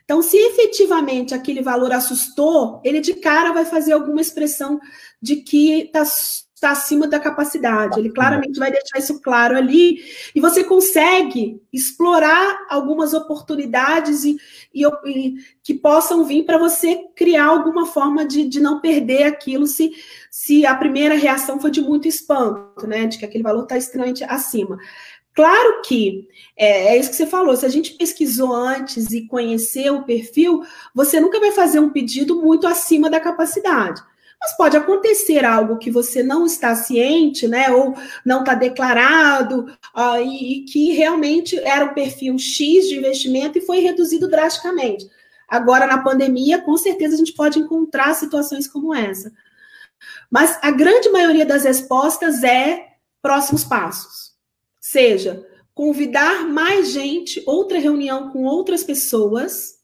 Então, 0.03 0.21
se 0.21 0.35
efetivamente 0.35 1.33
aquele 1.33 1.61
valor 1.61 1.93
assustou, 1.93 2.81
ele 2.83 2.99
de 2.99 3.13
cara 3.13 3.53
vai 3.53 3.63
fazer 3.63 3.93
alguma 3.93 4.19
expressão 4.19 4.77
de 5.21 5.37
que 5.37 5.83
está 5.83 6.03
está 6.57 6.71
acima 6.71 7.07
da 7.07 7.19
capacidade. 7.19 7.99
Ele 7.99 8.09
claramente 8.09 8.57
vai 8.57 8.71
deixar 8.71 8.97
isso 8.97 9.21
claro 9.21 9.55
ali. 9.55 9.99
E 10.33 10.41
você 10.41 10.63
consegue 10.63 11.61
explorar 11.71 12.65
algumas 12.67 13.13
oportunidades 13.13 14.23
e, 14.25 14.37
e, 14.73 14.83
e 15.05 15.35
que 15.61 15.75
possam 15.75 16.25
vir 16.25 16.45
para 16.45 16.57
você 16.57 16.99
criar 17.15 17.45
alguma 17.45 17.85
forma 17.85 18.25
de, 18.25 18.43
de 18.49 18.59
não 18.59 18.81
perder 18.81 19.23
aquilo 19.23 19.67
se, 19.67 19.91
se 20.31 20.65
a 20.65 20.75
primeira 20.75 21.13
reação 21.13 21.59
foi 21.59 21.69
de 21.69 21.79
muito 21.79 22.07
espanto, 22.07 22.87
né? 22.87 23.05
De 23.05 23.19
que 23.19 23.25
aquele 23.25 23.43
valor 23.43 23.63
está 23.63 23.77
extremamente 23.77 24.23
acima. 24.23 24.79
Claro 25.35 25.83
que 25.83 26.27
é, 26.57 26.95
é, 26.95 26.97
isso 26.97 27.11
que 27.11 27.15
você 27.15 27.27
falou. 27.27 27.55
Se 27.55 27.67
a 27.67 27.69
gente 27.69 27.93
pesquisou 27.93 28.51
antes 28.51 29.11
e 29.11 29.27
conheceu 29.27 29.97
o 29.97 30.03
perfil, 30.03 30.63
você 30.91 31.19
nunca 31.19 31.39
vai 31.39 31.51
fazer 31.51 31.79
um 31.79 31.91
pedido 31.91 32.41
muito 32.41 32.65
acima 32.65 33.11
da 33.11 33.19
capacidade. 33.19 34.01
Mas 34.39 34.55
pode 34.55 34.77
acontecer 34.77 35.43
algo 35.43 35.79
que 35.79 35.89
você 35.89 36.21
não 36.21 36.45
está 36.45 36.75
ciente, 36.75 37.47
né, 37.47 37.71
ou 37.71 37.95
não 38.25 38.41
está 38.41 38.53
declarado, 38.53 39.65
uh, 39.95 40.21
e, 40.23 40.59
e, 40.59 40.65
que 40.65 40.91
realmente 40.91 41.57
era 41.59 41.85
o 41.85 41.93
perfil 41.93 42.37
X 42.37 42.87
de 42.87 42.97
investimento 42.97 43.57
e 43.57 43.65
foi 43.65 43.79
reduzido 43.79 44.29
drasticamente. 44.29 45.09
Agora, 45.47 45.87
na 45.87 46.03
pandemia, 46.03 46.61
com 46.61 46.77
certeza 46.77 47.15
a 47.15 47.17
gente 47.17 47.33
pode 47.33 47.57
encontrar 47.57 48.13
situações 48.13 48.67
como 48.67 48.93
essa. 48.93 49.31
Mas 50.29 50.59
a 50.61 50.71
grande 50.71 51.09
maioria 51.09 51.45
das 51.45 51.63
respostas 51.63 52.43
é 52.43 52.87
próximos 53.21 53.63
passos. 53.63 54.33
Seja 54.79 55.45
convidar 55.73 56.47
mais 56.47 56.89
gente, 56.89 57.43
outra 57.45 57.77
reunião 57.77 58.31
com 58.31 58.45
outras 58.45 58.83
pessoas, 58.83 59.76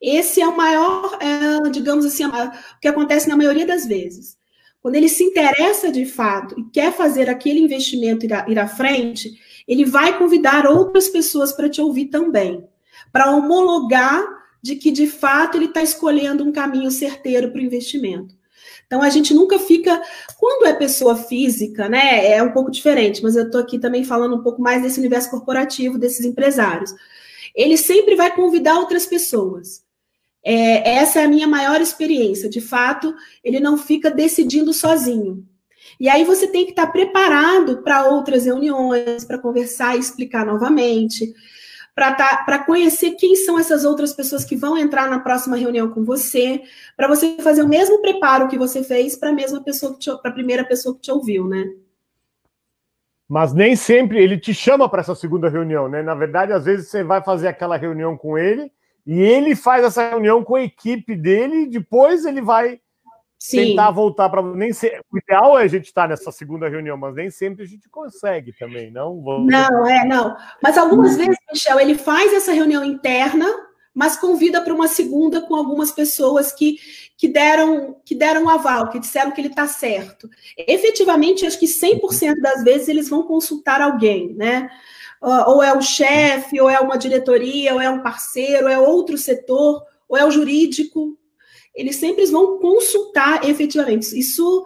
esse 0.00 0.40
é 0.40 0.46
o 0.46 0.56
maior, 0.56 1.18
é, 1.20 1.70
digamos 1.70 2.04
assim, 2.04 2.24
o 2.24 2.30
que 2.80 2.88
acontece 2.88 3.28
na 3.28 3.36
maioria 3.36 3.66
das 3.66 3.86
vezes. 3.86 4.36
Quando 4.80 4.94
ele 4.94 5.08
se 5.08 5.24
interessa 5.24 5.90
de 5.90 6.06
fato 6.06 6.54
e 6.58 6.64
quer 6.70 6.92
fazer 6.92 7.28
aquele 7.28 7.60
investimento 7.60 8.24
ir 8.24 8.32
à, 8.32 8.48
ir 8.48 8.58
à 8.58 8.68
frente, 8.68 9.32
ele 9.66 9.84
vai 9.84 10.16
convidar 10.16 10.66
outras 10.66 11.08
pessoas 11.08 11.52
para 11.52 11.68
te 11.68 11.80
ouvir 11.80 12.06
também, 12.06 12.64
para 13.12 13.30
homologar 13.30 14.24
de 14.62 14.76
que 14.76 14.90
de 14.90 15.06
fato 15.06 15.56
ele 15.56 15.66
está 15.66 15.82
escolhendo 15.82 16.44
um 16.44 16.52
caminho 16.52 16.90
certeiro 16.90 17.50
para 17.50 17.60
o 17.60 17.64
investimento. 17.64 18.34
Então 18.86 19.02
a 19.02 19.08
gente 19.08 19.34
nunca 19.34 19.58
fica, 19.58 20.00
quando 20.38 20.66
é 20.66 20.72
pessoa 20.72 21.16
física, 21.16 21.88
né? 21.88 22.30
É 22.30 22.42
um 22.42 22.52
pouco 22.52 22.70
diferente, 22.70 23.22
mas 23.22 23.34
eu 23.34 23.46
estou 23.46 23.60
aqui 23.60 23.78
também 23.78 24.04
falando 24.04 24.36
um 24.36 24.42
pouco 24.42 24.62
mais 24.62 24.82
desse 24.82 25.00
universo 25.00 25.30
corporativo, 25.30 25.98
desses 25.98 26.24
empresários. 26.24 26.94
Ele 27.54 27.76
sempre 27.76 28.14
vai 28.14 28.34
convidar 28.34 28.78
outras 28.78 29.06
pessoas. 29.06 29.85
É, 30.48 30.98
essa 30.98 31.18
é 31.18 31.24
a 31.24 31.28
minha 31.28 31.48
maior 31.48 31.80
experiência. 31.80 32.48
De 32.48 32.60
fato, 32.60 33.12
ele 33.42 33.58
não 33.58 33.76
fica 33.76 34.08
decidindo 34.08 34.72
sozinho. 34.72 35.44
E 35.98 36.08
aí 36.08 36.22
você 36.22 36.46
tem 36.46 36.64
que 36.64 36.70
estar 36.70 36.86
preparado 36.86 37.82
para 37.82 38.06
outras 38.06 38.44
reuniões, 38.44 39.24
para 39.24 39.38
conversar 39.38 39.96
e 39.96 39.98
explicar 39.98 40.46
novamente, 40.46 41.34
para 41.96 42.14
tá, 42.14 42.64
conhecer 42.64 43.12
quem 43.12 43.34
são 43.34 43.58
essas 43.58 43.84
outras 43.84 44.12
pessoas 44.12 44.44
que 44.44 44.54
vão 44.54 44.78
entrar 44.78 45.10
na 45.10 45.18
próxima 45.18 45.56
reunião 45.56 45.90
com 45.90 46.04
você, 46.04 46.62
para 46.96 47.08
você 47.08 47.38
fazer 47.38 47.62
o 47.62 47.68
mesmo 47.68 48.00
preparo 48.00 48.46
que 48.46 48.56
você 48.56 48.84
fez 48.84 49.16
para 49.16 49.30
a 49.30 49.32
mesma 49.34 49.60
pessoa 49.64 49.98
para 50.22 50.30
a 50.30 50.34
primeira 50.34 50.64
pessoa 50.64 50.94
que 50.94 51.00
te 51.00 51.10
ouviu, 51.10 51.48
né? 51.48 51.72
Mas 53.28 53.52
nem 53.52 53.74
sempre 53.74 54.22
ele 54.22 54.38
te 54.38 54.54
chama 54.54 54.88
para 54.88 55.00
essa 55.00 55.14
segunda 55.16 55.48
reunião, 55.48 55.88
né? 55.88 56.04
Na 56.04 56.14
verdade, 56.14 56.52
às 56.52 56.64
vezes 56.64 56.88
você 56.88 57.02
vai 57.02 57.20
fazer 57.20 57.48
aquela 57.48 57.76
reunião 57.76 58.16
com 58.16 58.38
ele 58.38 58.70
e 59.06 59.20
ele 59.20 59.54
faz 59.54 59.84
essa 59.84 60.10
reunião 60.10 60.42
com 60.42 60.56
a 60.56 60.62
equipe 60.62 61.14
dele 61.14 61.62
e 61.62 61.70
depois 61.70 62.24
ele 62.24 62.42
vai 62.42 62.80
Sim. 63.38 63.58
tentar 63.58 63.92
voltar 63.92 64.28
para. 64.28 64.42
Nem 64.42 64.72
ser... 64.72 65.00
O 65.12 65.18
ideal 65.18 65.58
é 65.58 65.62
a 65.62 65.68
gente 65.68 65.84
estar 65.84 66.08
nessa 66.08 66.32
segunda 66.32 66.68
reunião, 66.68 66.96
mas 66.96 67.14
nem 67.14 67.30
sempre 67.30 67.62
a 67.62 67.66
gente 67.66 67.88
consegue 67.88 68.52
também, 68.52 68.90
não? 68.90 69.22
Vamos... 69.22 69.50
Não, 69.50 69.86
é, 69.86 70.04
não. 70.04 70.34
Mas 70.60 70.76
algumas 70.76 71.16
vezes, 71.16 71.36
Michel, 71.52 71.78
ele 71.78 71.96
faz 71.96 72.32
essa 72.32 72.52
reunião 72.52 72.82
interna, 72.82 73.46
mas 73.94 74.16
convida 74.16 74.60
para 74.60 74.74
uma 74.74 74.88
segunda 74.88 75.40
com 75.40 75.54
algumas 75.54 75.92
pessoas 75.92 76.50
que, 76.50 76.78
que 77.16 77.28
deram 77.28 77.96
que 78.04 78.14
deram 78.14 78.44
um 78.44 78.48
aval, 78.48 78.88
que 78.88 78.98
disseram 78.98 79.30
que 79.30 79.40
ele 79.40 79.48
está 79.48 79.68
certo. 79.68 80.28
Efetivamente, 80.58 81.46
acho 81.46 81.60
que 81.60 81.66
100% 81.66 82.40
das 82.40 82.64
vezes 82.64 82.88
eles 82.88 83.08
vão 83.08 83.22
consultar 83.22 83.80
alguém, 83.80 84.34
né? 84.34 84.68
Ou 85.20 85.62
é 85.62 85.76
o 85.76 85.80
chefe, 85.80 86.60
ou 86.60 86.68
é 86.68 86.78
uma 86.80 86.98
diretoria, 86.98 87.74
ou 87.74 87.80
é 87.80 87.88
um 87.90 88.02
parceiro, 88.02 88.64
ou 88.64 88.70
é 88.70 88.78
outro 88.78 89.16
setor, 89.16 89.82
ou 90.08 90.16
é 90.16 90.24
o 90.24 90.30
jurídico. 90.30 91.18
Eles 91.74 91.96
sempre 91.96 92.24
vão 92.26 92.58
consultar 92.58 93.48
efetivamente. 93.48 94.18
Isso 94.18 94.64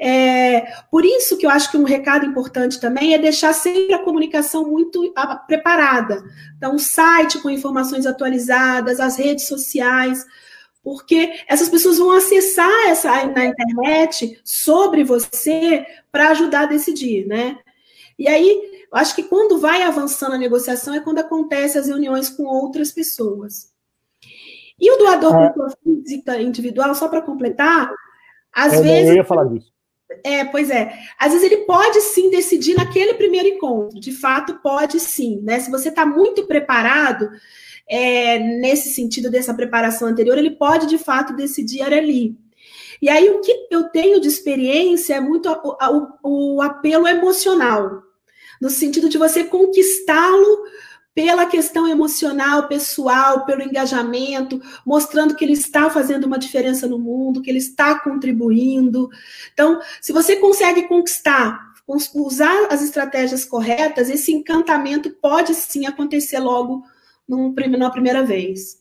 é, 0.00 0.60
por 0.90 1.04
isso 1.04 1.36
que 1.36 1.44
eu 1.44 1.50
acho 1.50 1.70
que 1.70 1.76
um 1.76 1.82
recado 1.82 2.24
importante 2.24 2.80
também 2.80 3.14
é 3.14 3.18
deixar 3.18 3.52
sempre 3.52 3.92
a 3.92 4.02
comunicação 4.02 4.64
muito 4.68 5.12
preparada. 5.46 6.22
Então, 6.56 6.76
o 6.76 6.78
site 6.78 7.40
com 7.40 7.50
informações 7.50 8.06
atualizadas, 8.06 9.00
as 9.00 9.16
redes 9.16 9.48
sociais, 9.48 10.24
porque 10.84 11.32
essas 11.48 11.68
pessoas 11.68 11.98
vão 11.98 12.12
acessar 12.12 12.86
essa 12.86 13.26
na 13.26 13.46
internet 13.46 14.40
sobre 14.44 15.02
você 15.02 15.84
para 16.12 16.30
ajudar 16.30 16.62
a 16.62 16.66
decidir, 16.66 17.26
né? 17.26 17.58
E 18.18 18.26
aí 18.26 18.78
eu 18.90 18.98
acho 18.98 19.14
que 19.14 19.22
quando 19.22 19.58
vai 19.58 19.82
avançando 19.82 20.34
a 20.34 20.38
negociação 20.38 20.94
é 20.94 21.00
quando 21.00 21.18
acontecem 21.18 21.80
as 21.80 21.86
reuniões 21.86 22.28
com 22.28 22.44
outras 22.44 22.90
pessoas. 22.90 23.70
E 24.80 24.90
o 24.90 24.96
doador 24.96 25.36
é. 25.36 25.48
pessoa 25.48 25.72
física 25.82 26.40
individual, 26.40 26.94
só 26.94 27.08
para 27.08 27.20
completar, 27.20 27.92
às 28.52 28.74
é, 28.74 28.80
vezes. 28.80 29.10
Eu 29.10 29.16
ia 29.16 29.24
falar 29.24 29.44
disso. 29.44 29.72
É, 30.24 30.44
pois 30.44 30.70
é. 30.70 30.92
Às 31.18 31.32
vezes 31.32 31.50
ele 31.50 31.64
pode 31.64 32.00
sim 32.00 32.30
decidir 32.30 32.76
naquele 32.76 33.14
primeiro 33.14 33.48
encontro. 33.48 34.00
De 34.00 34.12
fato, 34.12 34.60
pode 34.62 34.98
sim. 34.98 35.42
Né? 35.42 35.60
Se 35.60 35.70
você 35.70 35.90
está 35.90 36.06
muito 36.06 36.46
preparado, 36.46 37.28
é, 37.88 38.38
nesse 38.38 38.90
sentido 38.90 39.30
dessa 39.30 39.52
preparação 39.52 40.08
anterior, 40.08 40.38
ele 40.38 40.52
pode 40.52 40.86
de 40.86 40.96
fato 40.96 41.36
decidir 41.36 41.82
ali. 41.82 42.38
E 43.02 43.08
aí, 43.08 43.28
o 43.30 43.40
que 43.40 43.68
eu 43.70 43.84
tenho 43.90 44.20
de 44.20 44.28
experiência 44.28 45.14
é 45.14 45.20
muito 45.20 45.48
o, 45.50 45.76
o, 46.22 46.56
o 46.56 46.62
apelo 46.62 47.06
emocional 47.06 48.07
no 48.60 48.70
sentido 48.70 49.08
de 49.08 49.18
você 49.18 49.44
conquistá-lo 49.44 50.64
pela 51.18 51.46
questão 51.46 51.88
emocional, 51.88 52.68
pessoal, 52.68 53.44
pelo 53.44 53.62
engajamento, 53.62 54.62
mostrando 54.86 55.34
que 55.34 55.44
ele 55.44 55.54
está 55.54 55.90
fazendo 55.90 56.26
uma 56.26 56.38
diferença 56.38 56.86
no 56.86 56.96
mundo, 56.96 57.42
que 57.42 57.50
ele 57.50 57.58
está 57.58 57.98
contribuindo. 57.98 59.10
Então, 59.52 59.80
se 60.00 60.12
você 60.12 60.36
consegue 60.36 60.86
conquistar, 60.86 61.72
usar 62.14 62.68
as 62.70 62.82
estratégias 62.82 63.44
corretas, 63.44 64.08
esse 64.08 64.32
encantamento 64.32 65.10
pode 65.10 65.54
sim 65.56 65.86
acontecer 65.86 66.38
logo 66.38 66.84
num, 67.26 67.52
numa 67.52 67.90
primeira 67.90 68.22
vez. 68.22 68.80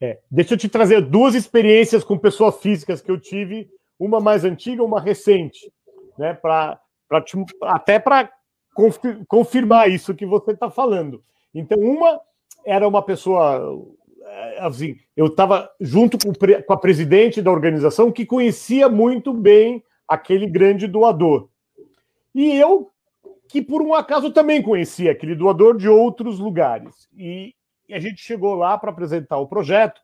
É, 0.00 0.20
deixa 0.30 0.54
eu 0.54 0.58
te 0.58 0.68
trazer 0.68 1.00
duas 1.00 1.34
experiências 1.34 2.04
com 2.04 2.16
pessoas 2.16 2.58
físicas 2.60 3.00
que 3.00 3.10
eu 3.10 3.18
tive, 3.18 3.68
uma 3.98 4.20
mais 4.20 4.44
antiga, 4.44 4.84
uma 4.84 5.00
recente, 5.00 5.72
né, 6.16 6.32
para 6.32 6.80
pra 7.08 7.20
te, 7.22 7.36
até 7.62 7.98
para 7.98 8.30
confirmar 9.28 9.90
isso 9.90 10.14
que 10.14 10.26
você 10.26 10.52
está 10.52 10.70
falando. 10.70 11.22
Então, 11.52 11.78
uma 11.78 12.20
era 12.64 12.86
uma 12.86 13.02
pessoa 13.02 13.76
eh, 14.28 14.58
assim, 14.60 14.96
eu 15.16 15.26
estava 15.26 15.70
junto 15.80 16.18
com, 16.18 16.32
com, 16.34 16.72
a 16.72 16.76
presidente 16.76 17.40
da 17.40 17.50
organização 17.50 18.12
que 18.12 18.26
conhecia 18.26 18.88
muito 18.88 19.32
bem 19.32 19.82
aquele 20.06 20.46
grande 20.46 20.86
doador. 20.86 21.48
E 22.34 22.54
eu, 22.54 22.90
que 23.48 23.62
por 23.62 23.82
um 23.82 23.94
acaso 23.94 24.30
também 24.30 24.62
conhecia 24.62 25.12
aquele 25.12 25.34
doador 25.34 25.76
de 25.76 25.88
outros 25.88 26.38
lugares. 26.38 27.08
E, 27.16 27.54
e 27.88 27.94
a 27.94 27.98
gente 27.98 28.20
chegou 28.20 28.54
lá 28.54 28.76
para 28.76 28.90
apresentar 28.90 29.38
o 29.38 29.48
projeto. 29.48 30.00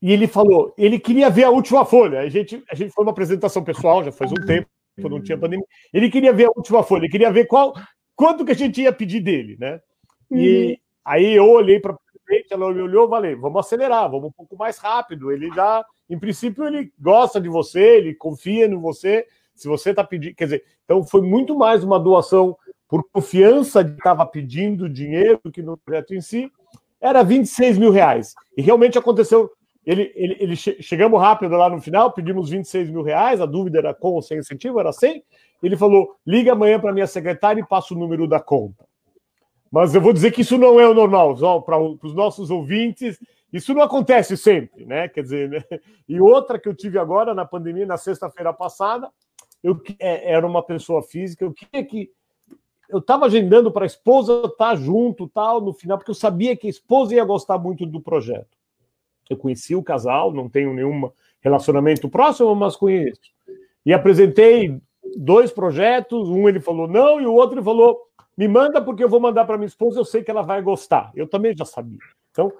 E 0.00 0.12
ele 0.12 0.26
falou, 0.26 0.74
ele 0.76 0.98
queria 0.98 1.30
ver 1.30 1.44
a 1.44 1.50
última 1.50 1.84
folha. 1.84 2.20
A 2.20 2.28
gente, 2.28 2.62
a 2.70 2.74
gente 2.74 2.92
foi 2.92 3.04
uma 3.04 3.12
apresentação 3.12 3.64
pessoal, 3.64 4.04
já 4.04 4.12
faz 4.12 4.30
um 4.32 4.46
tempo 4.46 4.68
não 4.96 5.22
tinha 5.22 5.38
pandemia. 5.38 5.66
Ele 5.92 6.10
queria 6.10 6.32
ver 6.32 6.46
a 6.46 6.52
última 6.54 6.82
folha, 6.82 7.02
ele 7.02 7.12
queria 7.12 7.30
ver 7.30 7.46
qual 7.46 7.74
quanto 8.14 8.44
que 8.44 8.52
a 8.52 8.56
gente 8.56 8.80
ia 8.80 8.92
pedir 8.92 9.20
dele, 9.20 9.56
né? 9.58 9.80
E 10.30 10.66
uhum. 10.66 10.76
aí 11.04 11.34
eu 11.34 11.48
olhei 11.50 11.80
para 11.80 11.96
frente, 12.24 12.52
ela 12.52 12.66
olhou, 12.66 13.08
falei, 13.08 13.34
vamos 13.34 13.66
acelerar, 13.66 14.10
vamos 14.10 14.28
um 14.28 14.32
pouco 14.32 14.56
mais 14.56 14.78
rápido. 14.78 15.30
Ele 15.30 15.50
já, 15.54 15.84
em 16.08 16.18
princípio, 16.18 16.64
ele 16.64 16.92
gosta 16.98 17.40
de 17.40 17.48
você, 17.48 17.98
ele 17.98 18.14
confia 18.14 18.66
em 18.66 18.74
você. 18.76 19.26
Se 19.54 19.68
você 19.68 19.90
está 19.90 20.02
pedindo, 20.02 20.34
quer 20.34 20.44
dizer, 20.44 20.64
então 20.84 21.04
foi 21.04 21.20
muito 21.20 21.56
mais 21.56 21.84
uma 21.84 21.98
doação 21.98 22.56
por 22.88 23.04
confiança 23.10 23.82
de 23.82 23.92
que 23.92 23.98
estava 23.98 24.24
pedindo 24.26 24.88
dinheiro 24.88 25.40
do 25.42 25.50
que 25.50 25.62
no 25.62 25.76
projeto 25.76 26.14
em 26.14 26.20
si. 26.20 26.50
Era 27.00 27.22
26 27.22 27.78
mil 27.78 27.90
reais. 27.90 28.34
E 28.56 28.62
realmente 28.62 28.98
aconteceu 28.98 29.50
ele, 29.84 30.12
ele, 30.14 30.36
ele 30.38 30.56
che 30.56 30.80
chegamos 30.80 31.20
rápido 31.20 31.56
lá 31.56 31.68
no 31.68 31.80
final, 31.80 32.12
pedimos 32.12 32.50
26 32.50 32.90
mil 32.90 33.02
reais, 33.02 33.40
a 33.40 33.46
dúvida 33.46 33.78
era 33.78 33.92
com 33.92 34.12
ou 34.12 34.22
sem 34.22 34.38
incentivo, 34.38 34.78
era 34.78 34.92
sem. 34.92 35.24
Ele 35.62 35.76
falou: 35.76 36.16
liga 36.26 36.52
amanhã 36.52 36.78
para 36.78 36.92
minha 36.92 37.06
secretária 37.06 37.60
e 37.60 37.66
passa 37.66 37.92
o 37.92 37.98
número 37.98 38.28
da 38.28 38.40
conta. 38.40 38.86
Mas 39.70 39.94
eu 39.94 40.00
vou 40.00 40.12
dizer 40.12 40.30
que 40.30 40.42
isso 40.42 40.58
não 40.58 40.78
é 40.78 40.86
o 40.86 40.94
normal, 40.94 41.34
para 41.62 41.78
os 41.80 42.14
nossos 42.14 42.50
ouvintes, 42.50 43.18
isso 43.52 43.74
não 43.74 43.82
acontece 43.82 44.36
sempre, 44.36 44.84
né? 44.84 45.08
Quer 45.08 45.22
dizer, 45.22 45.48
né? 45.48 45.64
e 46.08 46.20
outra 46.20 46.58
que 46.58 46.68
eu 46.68 46.74
tive 46.74 46.98
agora 46.98 47.34
na 47.34 47.44
pandemia, 47.44 47.86
na 47.86 47.96
sexta-feira 47.96 48.52
passada, 48.52 49.10
eu 49.62 49.80
é, 49.98 50.32
era 50.32 50.46
uma 50.46 50.62
pessoa 50.62 51.02
física, 51.02 51.44
eu 51.44 51.52
queria 51.52 51.84
que 51.84 52.10
eu 52.88 52.98
estava 52.98 53.24
agendando 53.24 53.72
para 53.72 53.84
a 53.84 53.86
esposa 53.86 54.42
estar 54.44 54.76
junto, 54.76 55.26
tal, 55.26 55.60
no 55.62 55.72
final, 55.72 55.96
porque 55.96 56.10
eu 56.10 56.14
sabia 56.14 56.54
que 56.54 56.66
a 56.66 56.70
esposa 56.70 57.14
ia 57.14 57.24
gostar 57.24 57.58
muito 57.58 57.86
do 57.86 58.00
projeto. 58.00 58.61
Eu 59.32 59.36
conheci 59.36 59.74
o 59.74 59.82
casal, 59.82 60.32
não 60.32 60.48
tenho 60.48 60.72
nenhum 60.72 61.10
relacionamento 61.40 62.08
próximo, 62.08 62.54
mas 62.54 62.76
conheço. 62.76 63.20
E 63.84 63.92
apresentei 63.92 64.80
dois 65.16 65.50
projetos, 65.50 66.28
um 66.28 66.48
ele 66.48 66.60
falou 66.60 66.86
não, 66.86 67.20
e 67.20 67.26
o 67.26 67.34
outro 67.34 67.56
ele 67.56 67.64
falou: 67.64 68.00
me 68.36 68.48
manda 68.48 68.80
porque 68.80 69.04
eu 69.04 69.08
vou 69.08 69.20
mandar 69.20 69.44
para 69.44 69.58
minha 69.58 69.66
esposa, 69.66 70.00
eu 70.00 70.04
sei 70.04 70.22
que 70.22 70.30
ela 70.30 70.42
vai 70.42 70.62
gostar. 70.62 71.10
Eu 71.14 71.26
também 71.26 71.56
já 71.56 71.64
sabia. 71.64 71.98
Então, 72.30 72.52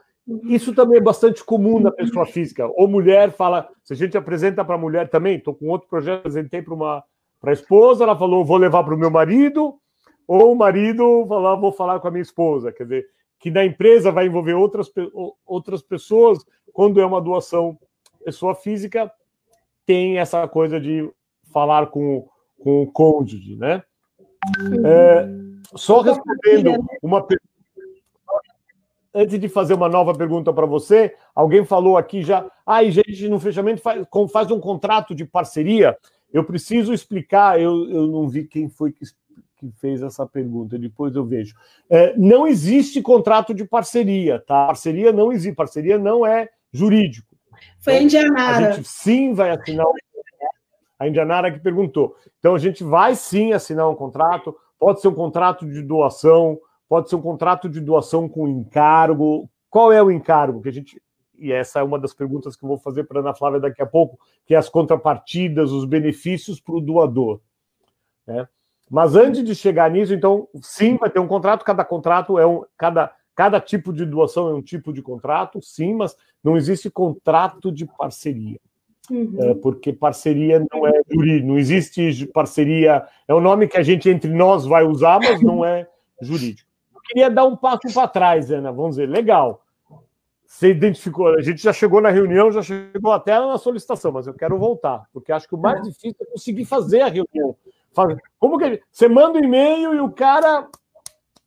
isso 0.44 0.74
também 0.74 0.98
é 0.98 1.02
bastante 1.02 1.42
comum 1.44 1.80
na 1.80 1.90
pessoa 1.90 2.26
física. 2.26 2.66
Ou 2.76 2.86
mulher 2.86 3.32
fala, 3.32 3.68
se 3.82 3.92
a 3.92 3.96
gente 3.96 4.16
apresenta 4.16 4.64
para 4.64 4.74
a 4.74 4.78
mulher 4.78 5.08
também, 5.08 5.36
estou 5.36 5.54
com 5.54 5.68
outro 5.68 5.88
projeto, 5.88 6.20
apresentei 6.20 6.62
para 6.62 6.74
uma 6.74 7.04
para 7.40 7.50
a 7.50 7.54
esposa, 7.54 8.04
ela 8.04 8.16
falou, 8.16 8.44
vou 8.44 8.56
levar 8.56 8.84
para 8.84 8.94
o 8.94 8.98
meu 8.98 9.10
marido, 9.10 9.74
ou 10.28 10.52
o 10.52 10.54
marido 10.54 11.26
falar, 11.26 11.56
vou 11.56 11.72
falar 11.72 11.98
com 11.98 12.06
a 12.06 12.10
minha 12.12 12.22
esposa. 12.22 12.70
Quer 12.70 12.84
dizer, 12.84 13.06
que 13.42 13.50
na 13.50 13.64
empresa 13.64 14.12
vai 14.12 14.26
envolver 14.26 14.54
outras, 14.54 14.88
outras 15.44 15.82
pessoas, 15.82 16.38
quando 16.72 17.00
é 17.00 17.04
uma 17.04 17.20
doação 17.20 17.76
pessoa 18.24 18.54
física, 18.54 19.12
tem 19.84 20.18
essa 20.18 20.46
coisa 20.46 20.80
de 20.80 21.10
falar 21.52 21.88
com, 21.88 22.28
com 22.60 22.82
o 22.82 22.86
cônjuge, 22.86 23.56
né? 23.56 23.82
É, 24.86 25.28
só 25.74 26.00
respondendo 26.00 26.72
uma 27.02 27.20
pergunta 27.20 27.52
antes 29.14 29.38
de 29.38 29.48
fazer 29.48 29.74
uma 29.74 29.88
nova 29.88 30.14
pergunta 30.14 30.52
para 30.52 30.64
você, 30.64 31.14
alguém 31.34 31.64
falou 31.64 31.98
aqui 31.98 32.22
já, 32.22 32.48
ai, 32.64 32.88
ah, 32.88 32.90
gente, 32.90 33.28
no 33.28 33.38
fechamento 33.38 33.82
faz, 33.82 34.06
faz, 34.32 34.50
um 34.50 34.58
contrato 34.58 35.14
de 35.14 35.24
parceria. 35.24 35.96
Eu 36.32 36.44
preciso 36.44 36.94
explicar, 36.94 37.60
eu, 37.60 37.90
eu 37.90 38.06
não 38.06 38.26
vi 38.26 38.44
quem 38.44 38.70
foi 38.70 38.90
que, 38.90 39.04
que 39.70 39.78
fez 39.78 40.02
essa 40.02 40.26
pergunta, 40.26 40.76
depois 40.76 41.14
eu 41.14 41.24
vejo. 41.24 41.54
É, 41.88 42.16
não 42.16 42.46
existe 42.46 43.00
contrato 43.00 43.54
de 43.54 43.64
parceria, 43.64 44.40
tá? 44.40 44.66
Parceria 44.66 45.12
não 45.12 45.32
existe, 45.32 45.54
parceria 45.54 45.98
não 45.98 46.26
é 46.26 46.48
jurídico. 46.72 47.36
Foi 47.78 47.98
a 47.98 48.02
Indianara. 48.02 48.68
A 48.68 48.72
gente 48.72 48.88
sim 48.88 49.32
vai 49.32 49.50
assinar. 49.50 49.86
A 50.98 51.06
Indianara 51.06 51.52
que 51.52 51.60
perguntou. 51.60 52.16
Então 52.38 52.54
a 52.56 52.58
gente 52.58 52.82
vai 52.82 53.14
sim 53.14 53.52
assinar 53.52 53.88
um 53.88 53.94
contrato, 53.94 54.56
pode 54.78 55.00
ser 55.00 55.08
um 55.08 55.14
contrato 55.14 55.64
de 55.64 55.80
doação, 55.80 56.58
pode 56.88 57.08
ser 57.08 57.16
um 57.16 57.22
contrato 57.22 57.68
de 57.68 57.80
doação 57.80 58.28
com 58.28 58.48
encargo. 58.48 59.48
Qual 59.70 59.92
é 59.92 60.02
o 60.02 60.10
encargo 60.10 60.60
que 60.60 60.68
a 60.68 60.72
gente 60.72 61.00
e 61.38 61.50
essa 61.50 61.80
é 61.80 61.82
uma 61.82 61.98
das 61.98 62.14
perguntas 62.14 62.54
que 62.54 62.64
eu 62.64 62.68
vou 62.68 62.78
fazer 62.78 63.02
para 63.02 63.18
a 63.18 63.20
Ana 63.20 63.34
Flávia 63.34 63.58
daqui 63.58 63.82
a 63.82 63.86
pouco, 63.86 64.16
que 64.46 64.54
é 64.54 64.56
as 64.56 64.68
contrapartidas, 64.68 65.72
os 65.72 65.84
benefícios 65.84 66.60
para 66.60 66.76
o 66.76 66.80
doador. 66.80 67.40
Né? 68.24 68.46
Mas 68.92 69.16
antes 69.16 69.42
de 69.42 69.54
chegar 69.54 69.90
nisso, 69.90 70.12
então, 70.12 70.46
sim, 70.60 70.98
vai 70.98 71.08
ter 71.08 71.18
um 71.18 71.26
contrato, 71.26 71.64
cada 71.64 71.84
contrato 71.84 72.38
é 72.38 72.46
um. 72.46 72.62
Cada, 72.76 73.10
cada 73.34 73.58
tipo 73.58 73.92
de 73.92 74.04
doação 74.04 74.50
é 74.50 74.54
um 74.54 74.60
tipo 74.60 74.92
de 74.92 75.00
contrato, 75.00 75.60
sim, 75.62 75.94
mas 75.94 76.14
não 76.44 76.56
existe 76.56 76.90
contrato 76.90 77.72
de 77.72 77.86
parceria. 77.86 78.60
Uhum. 79.10 79.36
É, 79.38 79.54
porque 79.54 79.92
parceria 79.92 80.64
não 80.72 80.86
é 80.86 81.00
jurídico, 81.10 81.48
não 81.48 81.58
existe 81.58 82.26
parceria, 82.26 83.04
é 83.26 83.34
o 83.34 83.40
nome 83.40 83.66
que 83.66 83.76
a 83.76 83.82
gente 83.82 84.08
entre 84.10 84.30
nós 84.30 84.66
vai 84.66 84.84
usar, 84.84 85.18
mas 85.18 85.40
não 85.40 85.64
é 85.64 85.88
jurídico 86.20 86.72
queria 87.12 87.30
dar 87.30 87.44
um 87.44 87.56
passo 87.56 87.92
para 87.92 88.08
trás, 88.08 88.50
Ana. 88.50 88.72
Vamos 88.72 88.96
dizer, 88.96 89.08
legal. 89.08 89.62
Você 90.46 90.70
identificou, 90.70 91.28
a 91.28 91.40
gente 91.40 91.62
já 91.62 91.72
chegou 91.72 92.00
na 92.00 92.10
reunião, 92.10 92.52
já 92.52 92.62
chegou 92.62 93.12
até 93.12 93.38
na 93.38 93.56
solicitação, 93.56 94.12
mas 94.12 94.26
eu 94.26 94.34
quero 94.34 94.58
voltar, 94.58 95.06
porque 95.12 95.32
acho 95.32 95.48
que 95.48 95.54
o 95.54 95.58
mais 95.58 95.80
é. 95.80 95.82
difícil 95.82 96.16
é 96.20 96.24
conseguir 96.26 96.64
fazer 96.66 97.00
a 97.00 97.08
reunião. 97.08 97.56
Como 98.38 98.58
que 98.58 98.82
você 98.90 99.08
manda 99.08 99.38
um 99.38 99.44
e-mail 99.44 99.94
e 99.94 100.00
o 100.00 100.10
cara 100.10 100.68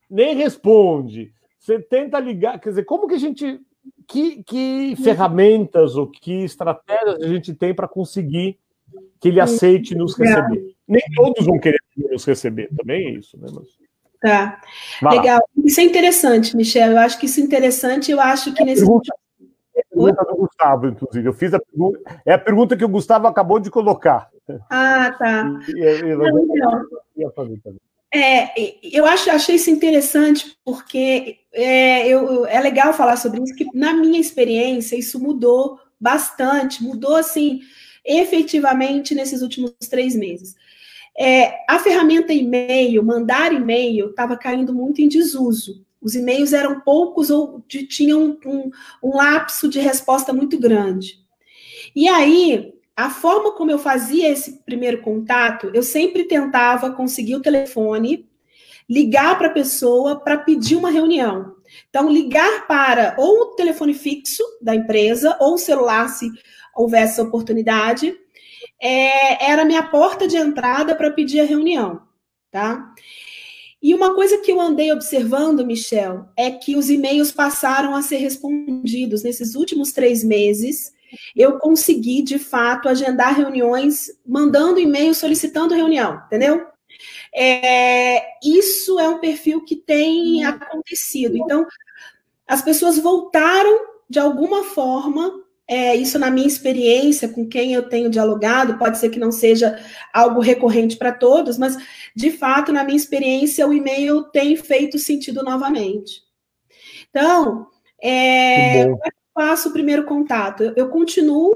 nem 0.10 0.36
responde? 0.36 1.34
Você 1.60 1.80
tenta 1.80 2.20
ligar, 2.20 2.60
quer 2.60 2.70
dizer, 2.70 2.86
como 2.86 3.08
que 3.08 3.16
a 3.16 3.20
gente 3.20 3.60
que, 4.08 4.44
que 4.44 4.96
ferramentas 5.04 5.96
ou 5.96 6.08
que 6.08 6.44
estratégias 6.44 7.22
a 7.22 7.28
gente 7.28 7.54
tem 7.54 7.74
para 7.74 7.88
conseguir 7.88 8.60
que 9.20 9.30
ele 9.30 9.40
aceite 9.40 9.96
nos 9.96 10.16
receber? 10.16 10.76
Nem 10.88 11.02
todos 11.16 11.46
vão 11.46 11.60
querer 11.60 11.80
nos 11.96 12.24
receber, 12.24 12.70
também 12.76 13.08
é 13.08 13.10
isso, 13.12 13.38
né? 13.38 13.48
Mas... 13.54 13.68
Tá. 14.22 14.62
Vai 15.02 15.18
Legal. 15.18 15.38
Lá. 15.38 15.64
Isso 15.66 15.80
é 15.80 15.84
interessante, 15.84 16.56
Michel. 16.56 16.92
Eu 16.92 16.98
acho 17.00 17.20
que 17.20 17.26
isso 17.26 17.40
é 17.40 17.44
interessante. 17.44 18.12
Eu 18.12 18.20
acho 18.20 18.54
que 18.54 18.64
nesse. 18.64 18.82
Pergunta, 18.82 19.14
pergunta 19.84 20.26
do 20.26 20.36
Gustavo, 20.36 20.88
inclusive. 20.88 21.28
Eu 21.28 21.34
fiz 21.34 21.54
a 21.54 21.60
pergunta. 21.60 22.00
É 22.26 22.34
a 22.34 22.40
pergunta 22.40 22.78
que 22.78 22.86
o 22.86 22.90
Gustavo 22.90 23.28
acabou 23.28 23.60
de 23.60 23.70
colocar. 23.70 24.30
Ah, 24.70 25.14
tá. 25.18 25.60
E, 25.68 25.82
e, 25.82 26.16
Não, 26.16 27.46
então. 27.52 27.76
É, 28.14 28.54
eu 28.82 29.06
acho, 29.06 29.30
achei 29.30 29.56
isso 29.56 29.70
interessante 29.70 30.58
porque 30.64 31.40
é, 31.52 32.08
eu, 32.08 32.46
é 32.46 32.62
legal 32.62 32.94
falar 32.94 33.18
sobre 33.18 33.42
isso, 33.44 33.56
que 33.56 33.66
na 33.74 33.94
minha 33.94 34.20
experiência 34.20 34.96
isso 34.96 35.20
mudou 35.20 35.78
bastante, 36.00 36.82
mudou 36.82 37.16
assim, 37.16 37.60
efetivamente 38.06 39.14
nesses 39.14 39.42
últimos 39.42 39.74
três 39.90 40.16
meses. 40.16 40.56
É, 41.18 41.56
a 41.68 41.80
ferramenta 41.80 42.34
e-mail, 42.34 43.04
mandar 43.04 43.52
e-mail, 43.52 44.10
estava 44.10 44.38
caindo 44.38 44.74
muito 44.74 45.02
em 45.02 45.10
desuso. 45.10 45.84
Os 46.06 46.14
e-mails 46.14 46.54
eram 46.54 46.82
poucos 46.82 47.32
ou 47.32 47.64
de, 47.68 47.88
tinham 47.88 48.38
um, 48.46 48.70
um 49.04 49.18
lapso 49.18 49.68
de 49.68 49.80
resposta 49.80 50.32
muito 50.32 50.60
grande. 50.60 51.20
E 51.96 52.08
aí, 52.08 52.76
a 52.96 53.10
forma 53.10 53.54
como 53.54 53.72
eu 53.72 53.80
fazia 53.80 54.30
esse 54.30 54.64
primeiro 54.64 55.02
contato, 55.02 55.72
eu 55.74 55.82
sempre 55.82 56.26
tentava 56.26 56.92
conseguir 56.92 57.36
o 57.36 57.42
telefone, 57.42 58.30
ligar 58.88 59.36
para 59.36 59.48
a 59.48 59.54
pessoa 59.54 60.20
para 60.20 60.38
pedir 60.38 60.76
uma 60.76 60.92
reunião. 60.92 61.56
Então, 61.90 62.08
ligar 62.08 62.68
para 62.68 63.16
ou 63.18 63.42
o 63.42 63.56
telefone 63.56 63.96
fixo 63.96 64.44
da 64.62 64.76
empresa, 64.76 65.36
ou 65.40 65.56
o 65.56 65.58
celular, 65.58 66.08
se 66.10 66.30
houvesse 66.76 67.20
oportunidade, 67.20 68.16
é, 68.80 69.44
era 69.50 69.66
minha 69.66 69.82
porta 69.82 70.28
de 70.28 70.38
entrada 70.38 70.94
para 70.94 71.10
pedir 71.10 71.40
a 71.40 71.46
reunião, 71.46 72.04
tá? 72.52 72.94
E 73.86 73.94
uma 73.94 74.16
coisa 74.16 74.40
que 74.40 74.52
eu 74.52 74.60
andei 74.60 74.92
observando, 74.92 75.64
Michel, 75.64 76.26
é 76.36 76.50
que 76.50 76.76
os 76.76 76.90
e-mails 76.90 77.32
passaram 77.32 77.96
a 77.96 78.02
ser 78.02 78.18
respondidos 78.18 79.22
nesses 79.22 79.54
últimos 79.54 79.92
três 79.92 80.24
meses. 80.24 80.92
Eu 81.36 81.60
consegui, 81.60 82.24
de 82.24 82.40
fato, 82.40 82.90
agendar 82.90 83.38
reuniões, 83.38 84.10
mandando 84.26 84.80
e-mail 84.80 85.14
solicitando 85.14 85.76
reunião, 85.76 86.20
entendeu? 86.26 86.66
É, 87.32 88.24
isso 88.44 89.00
é 89.00 89.08
um 89.08 89.20
perfil 89.20 89.64
que 89.64 89.76
tem 89.76 90.44
acontecido. 90.44 91.38
Então, 91.38 91.64
as 92.48 92.64
pessoas 92.64 92.98
voltaram, 92.98 93.82
de 94.10 94.18
alguma 94.18 94.64
forma, 94.64 95.45
é, 95.68 95.96
isso 95.96 96.20
na 96.20 96.30
minha 96.30 96.48
experiência, 96.48 97.28
com 97.28 97.48
quem 97.48 97.74
eu 97.74 97.90
tenho 97.90 98.10
dialogado, 98.10 98.78
pode 98.78 98.98
ser 99.00 99.10
que 99.10 99.20
não 99.20 99.32
seja 99.32 99.80
algo 100.14 100.40
recorrente 100.40 100.96
para 100.96 101.12
todos, 101.12 101.58
mas 101.58 101.76
de 102.16 102.30
fato, 102.32 102.72
na 102.72 102.84
minha 102.84 102.98
experiência, 102.98 103.68
o 103.68 103.74
e-mail 103.74 104.24
tem 104.26 104.56
feito 104.56 105.00
sentido 105.00 105.44
novamente. 105.44 106.22
Então, 107.10 107.68
é, 108.02 108.84
como 108.84 109.00
é 109.04 109.10
que 109.10 109.18
eu 109.18 109.44
faço 109.44 109.70
o 109.70 109.74
primeiro 109.74 110.06
contato? 110.06 110.64
Eu, 110.64 110.74
eu 110.76 110.90
continuo, 110.90 111.52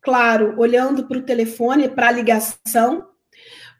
claro, 0.00 0.54
olhando 0.58 1.06
para 1.06 1.18
o 1.18 1.22
telefone, 1.22 1.88
para 1.88 2.08
a 2.08 2.12
ligação, 2.12 3.06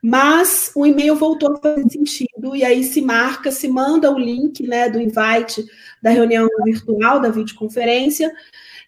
mas 0.02 0.72
o 0.74 0.85
e-mail 0.85 1.14
voltou 1.14 1.52
a 1.52 1.61
fazer 1.61 1.88
sentido, 1.88 2.54
e 2.56 2.64
aí 2.64 2.82
se 2.82 3.00
marca, 3.00 3.52
se 3.52 3.68
manda 3.68 4.11
o 4.11 4.18
link 4.18 4.66
né, 4.66 4.90
do 4.90 5.00
invite 5.00 5.64
da 6.02 6.11
reunião 6.11 6.48
virtual, 6.64 7.20
da 7.20 7.30
videoconferência, 7.30 8.30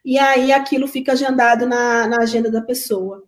e 0.05 0.19
aí 0.19 0.53
aquilo 0.53 0.87
fica 0.87 1.13
agendado 1.13 1.67
na, 1.67 2.07
na 2.07 2.19
agenda 2.19 2.51
da 2.51 2.61
pessoa. 2.61 3.25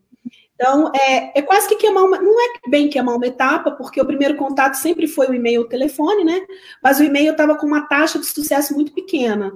Então, 0.54 0.90
é, 0.94 1.38
é 1.38 1.42
quase 1.42 1.68
que 1.68 1.76
queimar 1.76 2.04
uma. 2.04 2.20
Não 2.20 2.40
é 2.40 2.68
bem 2.68 2.88
queimar 2.88 3.16
uma 3.16 3.26
etapa, 3.26 3.70
porque 3.70 4.00
o 4.00 4.06
primeiro 4.06 4.36
contato 4.36 4.74
sempre 4.74 5.06
foi 5.06 5.28
o 5.28 5.34
e-mail 5.34 5.60
ou 5.60 5.66
o 5.66 5.68
telefone, 5.68 6.24
né? 6.24 6.40
Mas 6.82 6.98
o 6.98 7.04
e-mail 7.04 7.32
estava 7.32 7.56
com 7.56 7.66
uma 7.66 7.86
taxa 7.86 8.18
de 8.18 8.26
sucesso 8.26 8.74
muito 8.74 8.92
pequena. 8.92 9.52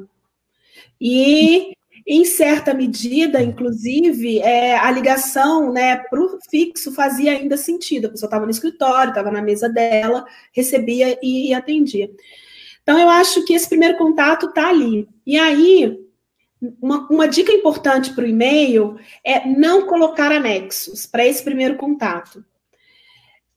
E, 1.01 1.73
em 2.07 2.25
certa 2.27 2.75
medida, 2.75 3.43
inclusive, 3.43 4.41
é, 4.41 4.77
a 4.77 4.91
ligação 4.91 5.73
né, 5.73 5.97
para 5.97 6.21
o 6.21 6.39
fixo 6.51 6.93
fazia 6.93 7.33
ainda 7.33 7.57
sentido. 7.57 8.07
A 8.07 8.11
pessoa 8.11 8.29
estava 8.29 8.45
no 8.45 8.51
escritório, 8.51 9.11
estava 9.11 9.31
na 9.31 9.41
mesa 9.41 9.71
dela, 9.71 10.27
recebia 10.53 11.19
e, 11.23 11.49
e 11.49 11.55
atendia. 11.55 12.11
Então, 12.83 12.99
eu 12.99 13.09
acho 13.09 13.45
que 13.47 13.55
esse 13.55 13.69
primeiro 13.69 13.97
contato 13.97 14.47
está 14.47 14.69
ali. 14.69 15.09
E 15.27 15.39
aí, 15.39 15.99
uma, 16.81 17.09
uma 17.09 17.29
dica 17.29 17.53
importante 17.53 18.13
para 18.13 18.25
o 18.25 18.27
e-mail 18.27 18.99
é 19.25 19.47
não 19.47 19.87
colocar 19.87 20.31
anexos 20.31 21.07
para 21.07 21.27
esse 21.27 21.43
primeiro 21.43 21.77
contato. 21.77 22.45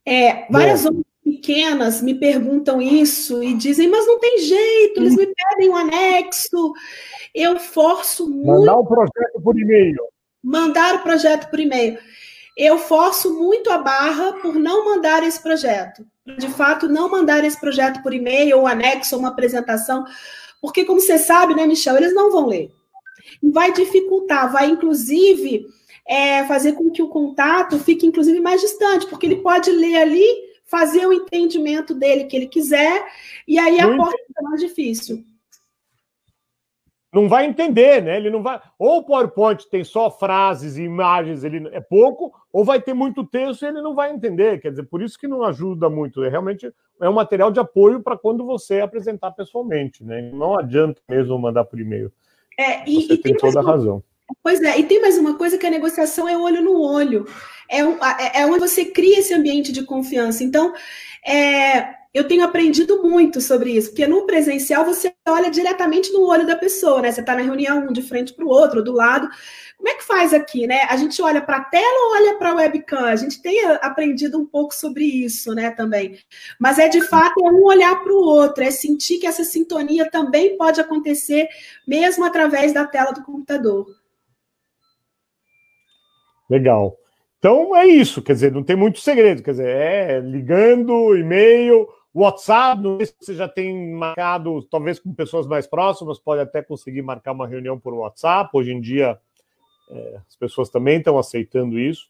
É, 0.05 0.45
várias 0.49 0.85
outras 0.85 1.03
pequenas 1.23 2.01
me 2.01 2.13
perguntam 2.13 2.81
isso 2.81 3.43
e 3.43 3.53
dizem, 3.53 3.89
mas 3.89 4.05
não 4.07 4.19
tem 4.19 4.39
jeito, 4.39 4.99
eles 4.99 5.15
me 5.15 5.27
pedem 5.27 5.69
um 5.69 5.75
anexo. 5.75 6.73
Eu 7.33 7.59
forço 7.59 8.29
muito. 8.29 8.59
Mandar 8.59 8.77
o 8.77 8.85
projeto 8.85 9.41
por 9.43 9.59
e-mail. 9.59 10.03
Mandar 10.41 10.95
o 10.95 10.99
projeto 10.99 11.49
por 11.49 11.59
e-mail. 11.59 11.97
Eu 12.55 12.77
forço 12.77 13.33
muito 13.33 13.71
a 13.71 13.79
barra 13.79 14.33
por 14.33 14.55
não 14.55 14.85
mandar 14.85 15.23
esse 15.23 15.41
projeto. 15.41 16.05
De 16.37 16.47
fato, 16.49 16.87
não 16.87 17.09
mandar 17.09 17.43
esse 17.43 17.60
projeto 17.60 18.01
por 18.01 18.13
e-mail, 18.13 18.60
ou 18.60 18.67
anexo, 18.67 19.15
ou 19.15 19.19
uma 19.19 19.29
apresentação, 19.29 20.06
porque, 20.62 20.85
como 20.85 21.01
você 21.01 21.17
sabe, 21.17 21.56
né, 21.56 21.65
Michel, 21.65 21.97
eles 21.97 22.13
não 22.13 22.31
vão 22.31 22.47
ler 22.47 22.71
vai 23.52 23.73
dificultar, 23.73 24.52
vai 24.52 24.69
inclusive 24.69 25.67
é, 26.08 26.46
fazer 26.46 26.73
com 26.73 26.89
que 26.91 27.02
o 27.02 27.10
contato 27.10 27.77
fique 27.79 28.06
inclusive 28.06 28.39
mais 28.39 28.62
distante, 28.62 29.08
porque 29.08 29.25
ele 29.25 29.37
pode 29.37 29.71
ler 29.71 29.98
ali, 29.98 30.25
fazer 30.65 31.06
o 31.06 31.13
entendimento 31.13 31.94
dele 31.94 32.25
que 32.25 32.35
ele 32.35 32.48
quiser, 32.48 33.06
e 33.48 33.60
aí 33.60 33.79
a 33.79 33.96
porta 33.96 34.17
fica 34.27 34.41
mais 34.41 34.62
difícil. 34.62 35.23
não 37.13 37.29
vai 37.29 37.46
entender, 37.46 38.02
né? 38.02 38.17
Ele 38.17 38.31
não 38.31 38.41
vai. 38.41 38.60
Ou 38.79 38.98
o 38.98 39.04
PowerPoint 39.04 39.69
tem 39.69 39.83
só 39.83 40.10
frases 40.10 40.77
e 40.77 40.83
imagens, 40.83 41.44
ele 41.44 41.69
é 41.71 41.79
pouco, 41.79 42.33
ou 42.52 42.65
vai 42.65 42.81
ter 42.81 42.96
muito 42.96 43.23
texto 43.23 43.62
e 43.62 43.67
ele 43.67 43.81
não 43.81 43.94
vai 43.94 44.12
entender. 44.12 44.60
Quer 44.60 44.71
dizer, 44.71 44.83
por 44.83 45.02
isso 45.02 45.19
que 45.19 45.27
não 45.27 45.44
ajuda 45.44 45.89
muito. 45.89 46.23
É 46.23 46.29
realmente 46.29 46.73
é 47.00 47.10
um 47.10 47.13
material 47.13 47.52
de 47.52 47.60
apoio 47.60 48.02
para 48.02 48.17
quando 48.17 48.44
você 48.46 48.81
apresentar 48.81 49.31
pessoalmente, 49.31 50.04
né? 50.04 50.21
Não 50.33 50.58
adianta 50.58 51.02
mesmo 51.08 51.37
mandar 51.37 51.65
por 51.65 51.79
e-mail. 51.79 52.12
É, 52.58 52.89
e, 52.89 52.95
você 52.95 53.13
e 53.13 53.17
tem, 53.17 53.33
tem 53.33 53.37
toda 53.37 53.60
a 53.60 53.63
razão. 53.63 54.04
Pois 54.41 54.62
é, 54.62 54.79
e 54.79 54.83
tem 54.83 55.01
mais 55.01 55.17
uma 55.17 55.37
coisa 55.37 55.58
que 55.58 55.65
a 55.65 55.71
negociação 55.71 56.27
é 56.27 56.37
olho 56.37 56.62
no 56.62 56.79
olho. 56.81 57.25
É, 57.69 57.79
é, 57.79 58.41
é 58.41 58.45
onde 58.45 58.60
você 58.60 58.85
cria 58.85 59.19
esse 59.19 59.33
ambiente 59.33 59.71
de 59.71 59.83
confiança. 59.83 60.43
Então, 60.43 60.73
é, 61.25 61.95
eu 62.13 62.27
tenho 62.27 62.43
aprendido 62.43 63.01
muito 63.01 63.41
sobre 63.41 63.71
isso, 63.71 63.89
porque 63.89 64.05
no 64.05 64.27
presencial 64.27 64.85
você 64.85 65.11
olha 65.27 65.49
diretamente 65.49 66.13
no 66.13 66.27
olho 66.27 66.45
da 66.45 66.55
pessoa, 66.55 67.01
né? 67.01 67.11
Você 67.11 67.21
está 67.21 67.33
na 67.35 67.41
reunião 67.41 67.87
um 67.87 67.91
de 67.91 68.03
frente 68.03 68.33
para 68.33 68.45
o 68.45 68.49
outro, 68.49 68.83
do 68.83 68.91
lado. 68.91 69.27
Como 69.75 69.89
é 69.89 69.95
que 69.95 70.03
faz 70.03 70.31
aqui, 70.31 70.67
né? 70.67 70.81
A 70.89 70.95
gente 70.95 71.19
olha 71.23 71.41
para 71.41 71.57
a 71.57 71.63
tela 71.63 72.07
ou 72.07 72.15
olha 72.15 72.37
para 72.37 72.51
a 72.51 72.55
webcam? 72.55 73.05
A 73.05 73.15
gente 73.15 73.41
tem 73.41 73.65
aprendido 73.81 74.39
um 74.39 74.45
pouco 74.45 74.75
sobre 74.75 75.03
isso, 75.03 75.55
né, 75.55 75.71
também. 75.71 76.19
Mas 76.59 76.77
é 76.77 76.87
de 76.87 77.01
fato 77.01 77.43
é 77.43 77.49
um 77.49 77.63
olhar 77.63 78.03
para 78.03 78.13
o 78.13 78.17
outro, 78.17 78.63
é 78.63 78.69
sentir 78.69 79.17
que 79.17 79.25
essa 79.25 79.43
sintonia 79.43 80.09
também 80.09 80.55
pode 80.55 80.79
acontecer 80.79 81.47
mesmo 81.87 82.23
através 82.23 82.71
da 82.71 82.85
tela 82.85 83.11
do 83.11 83.23
computador. 83.23 83.87
Legal. 86.47 86.95
Então 87.39 87.75
é 87.75 87.85
isso, 87.85 88.21
quer 88.21 88.33
dizer, 88.33 88.51
não 88.51 88.63
tem 88.63 88.75
muito 88.75 88.99
segredo, 88.99 89.43
quer 89.43 89.51
dizer, 89.51 89.67
é 89.67 90.19
ligando, 90.21 91.17
e-mail, 91.17 91.89
WhatsApp, 92.13 92.81
não 92.81 92.97
sei 92.97 93.05
se 93.07 93.15
você 93.19 93.33
já 93.33 93.47
tem 93.47 93.91
marcado, 93.93 94.61
talvez 94.63 94.99
com 94.99 95.13
pessoas 95.13 95.47
mais 95.47 95.65
próximas, 95.65 96.19
pode 96.19 96.41
até 96.41 96.61
conseguir 96.61 97.01
marcar 97.01 97.31
uma 97.31 97.47
reunião 97.47 97.79
por 97.79 97.93
WhatsApp. 97.93 98.49
Hoje 98.53 98.71
em 98.71 98.79
dia, 98.79 99.17
é, 99.89 100.19
as 100.27 100.35
pessoas 100.35 100.69
também 100.69 100.99
estão 100.99 101.17
aceitando 101.17 101.79
isso. 101.79 102.07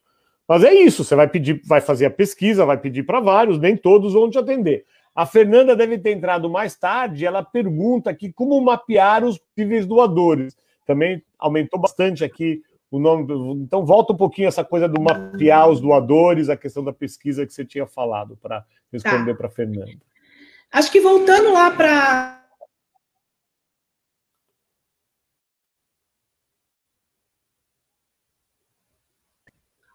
Mas 0.47 0.63
é 0.63 0.73
isso, 0.73 1.05
você 1.05 1.15
vai 1.15 1.27
pedir, 1.27 1.61
vai 1.65 1.79
fazer 1.79 2.05
a 2.05 2.11
pesquisa, 2.11 2.65
vai 2.65 2.77
pedir 2.77 3.03
para 3.03 3.21
vários, 3.21 3.57
nem 3.57 3.77
todos 3.77 4.13
vão 4.13 4.29
te 4.29 4.37
atender. 4.37 4.85
A 5.15 5.25
Fernanda 5.25 5.75
deve 5.75 5.97
ter 5.97 6.11
entrado 6.11 6.49
mais 6.49 6.75
tarde, 6.75 7.25
ela 7.25 7.41
pergunta 7.41 8.09
aqui 8.09 8.31
como 8.33 8.59
mapear 8.59 9.23
os 9.23 9.37
possíveis 9.37 9.85
doadores. 9.85 10.57
Também 10.85 11.23
aumentou 11.39 11.79
bastante 11.79 12.25
aqui 12.25 12.61
o 12.93 12.99
nome. 12.99 13.25
Então, 13.63 13.83
volta 13.83 14.13
um 14.13 14.17
pouquinho 14.17 14.47
essa 14.47 14.63
coisa 14.63 14.87
do 14.87 15.01
mapear 15.01 15.67
os 15.67 15.81
doadores, 15.81 16.47
a 16.47 16.55
questão 16.55 16.83
da 16.83 16.93
pesquisa 16.93 17.43
que 17.43 17.51
você 17.51 17.65
tinha 17.65 17.87
falado, 17.87 18.37
para 18.37 18.63
responder 18.91 19.31
tá. 19.31 19.37
para 19.37 19.47
a 19.47 19.51
Fernanda. 19.51 19.91
Acho 20.71 20.91
que 20.91 21.01
voltando 21.01 21.51
lá 21.51 21.71
para. 21.71 22.39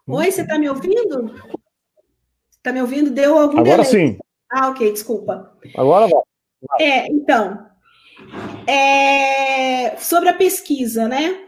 Oi, 0.05 0.31
você 0.31 0.41
está 0.41 0.57
me 0.57 0.69
ouvindo? 0.69 1.33
Está 2.51 2.73
me 2.73 2.81
ouvindo? 2.81 3.11
Deu 3.11 3.37
algum 3.37 3.59
Agora 3.59 3.83
delay? 3.83 4.07
sim. 4.09 4.17
Ah, 4.51 4.69
ok, 4.69 4.91
desculpa. 4.91 5.57
Agora 5.77 6.07
vai. 6.07 6.21
É, 6.81 7.07
então. 7.07 7.65
É, 8.67 9.95
sobre 9.95 10.27
a 10.27 10.33
pesquisa, 10.33 11.07
né? 11.07 11.47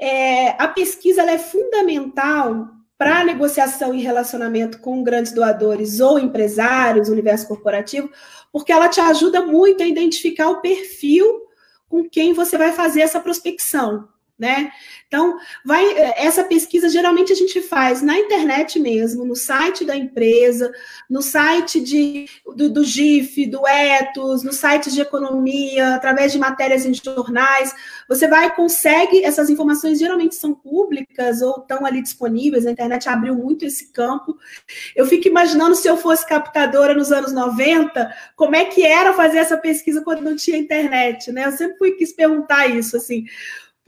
É, 0.00 0.50
a 0.62 0.66
pesquisa 0.68 1.22
é 1.22 1.38
fundamental 1.38 2.68
para 2.96 3.24
negociação 3.24 3.94
e 3.94 4.00
relacionamento 4.00 4.78
com 4.80 5.02
grandes 5.02 5.32
doadores 5.32 6.00
ou 6.00 6.18
empresários, 6.18 7.08
universo 7.08 7.46
corporativo, 7.46 8.10
porque 8.52 8.72
ela 8.72 8.88
te 8.88 9.00
ajuda 9.00 9.42
muito 9.44 9.82
a 9.82 9.86
identificar 9.86 10.48
o 10.48 10.60
perfil 10.60 11.42
com 11.88 12.08
quem 12.08 12.32
você 12.32 12.56
vai 12.56 12.72
fazer 12.72 13.00
essa 13.00 13.20
prospecção 13.20 14.08
né? 14.40 14.72
Então, 15.06 15.36
vai, 15.62 15.84
essa 16.16 16.42
pesquisa 16.42 16.88
geralmente 16.88 17.30
a 17.30 17.36
gente 17.36 17.60
faz 17.60 18.00
na 18.00 18.18
internet 18.18 18.80
mesmo, 18.80 19.24
no 19.24 19.36
site 19.36 19.84
da 19.84 19.94
empresa, 19.94 20.72
no 21.10 21.20
site 21.20 21.78
de, 21.78 22.26
do, 22.56 22.70
do 22.70 22.82
GIF, 22.82 23.46
do 23.46 23.66
Etos, 23.66 24.42
no 24.42 24.52
site 24.52 24.90
de 24.90 25.00
economia, 25.00 25.94
através 25.94 26.32
de 26.32 26.38
matérias 26.38 26.86
em 26.86 26.94
jornais. 26.94 27.74
Você 28.08 28.26
vai, 28.28 28.54
consegue, 28.54 29.22
essas 29.22 29.50
informações 29.50 29.98
geralmente 29.98 30.36
são 30.36 30.54
públicas 30.54 31.42
ou 31.42 31.58
estão 31.58 31.84
ali 31.84 32.00
disponíveis, 32.00 32.66
a 32.66 32.70
internet 32.70 33.08
abriu 33.08 33.34
muito 33.34 33.66
esse 33.66 33.92
campo. 33.92 34.38
Eu 34.96 35.04
fico 35.04 35.28
imaginando 35.28 35.74
se 35.74 35.86
eu 35.86 35.98
fosse 35.98 36.26
captadora 36.26 36.94
nos 36.94 37.12
anos 37.12 37.32
90, 37.32 38.10
como 38.34 38.56
é 38.56 38.64
que 38.64 38.86
era 38.86 39.12
fazer 39.12 39.38
essa 39.38 39.58
pesquisa 39.58 40.00
quando 40.02 40.22
não 40.22 40.34
tinha 40.34 40.56
internet, 40.56 41.30
né? 41.30 41.44
Eu 41.44 41.52
sempre 41.52 41.76
fui 41.76 41.90
quis 41.92 42.12
perguntar 42.12 42.68
isso, 42.68 42.96
assim 42.96 43.26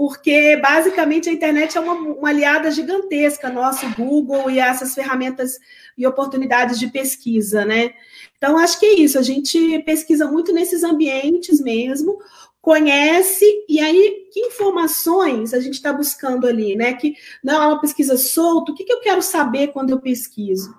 porque 0.03 0.57
basicamente 0.57 1.31
a 1.31 1.33
internet 1.33 1.79
é 1.79 1.81
uma, 1.81 1.95
uma 1.95 2.29
aliada 2.29 2.73
gigantesca 2.73 3.49
nosso 3.49 3.89
Google 3.95 4.51
e 4.51 4.59
essas 4.59 4.97
ferramentas 4.97 5.61
e 5.97 6.05
oportunidades 6.05 6.77
de 6.77 6.89
pesquisa, 6.89 7.65
né? 7.65 7.95
Então 8.37 8.59
acho 8.59 8.81
que 8.81 8.87
é 8.87 8.95
isso, 8.95 9.17
a 9.17 9.23
gente 9.23 9.79
pesquisa 9.85 10.27
muito 10.27 10.53
nesses 10.53 10.83
ambientes 10.83 11.61
mesmo, 11.61 12.19
conhece 12.61 13.45
e 13.69 13.79
aí 13.79 14.27
que 14.33 14.41
informações 14.41 15.55
a 15.55 15.61
gente 15.61 15.75
está 15.75 15.93
buscando 15.93 16.49
ali, 16.49 16.75
né? 16.75 16.95
Que 16.95 17.15
não 17.41 17.63
é 17.63 17.67
uma 17.69 17.81
pesquisa 17.81 18.17
solta, 18.17 18.73
o 18.73 18.75
que, 18.75 18.83
que 18.83 18.93
eu 18.93 18.99
quero 18.99 19.23
saber 19.23 19.69
quando 19.69 19.91
eu 19.91 20.01
pesquiso? 20.01 20.75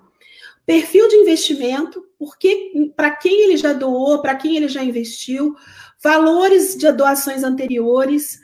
Perfil 0.65 1.07
de 1.07 1.15
investimento, 1.15 2.05
porque 2.19 2.91
para 2.93 3.11
quem 3.11 3.43
ele 3.43 3.55
já 3.55 3.71
doou, 3.71 4.21
para 4.21 4.35
quem 4.35 4.57
ele 4.57 4.67
já 4.67 4.83
investiu, 4.83 5.55
valores 6.03 6.75
de 6.75 6.91
doações 6.91 7.41
anteriores, 7.41 8.42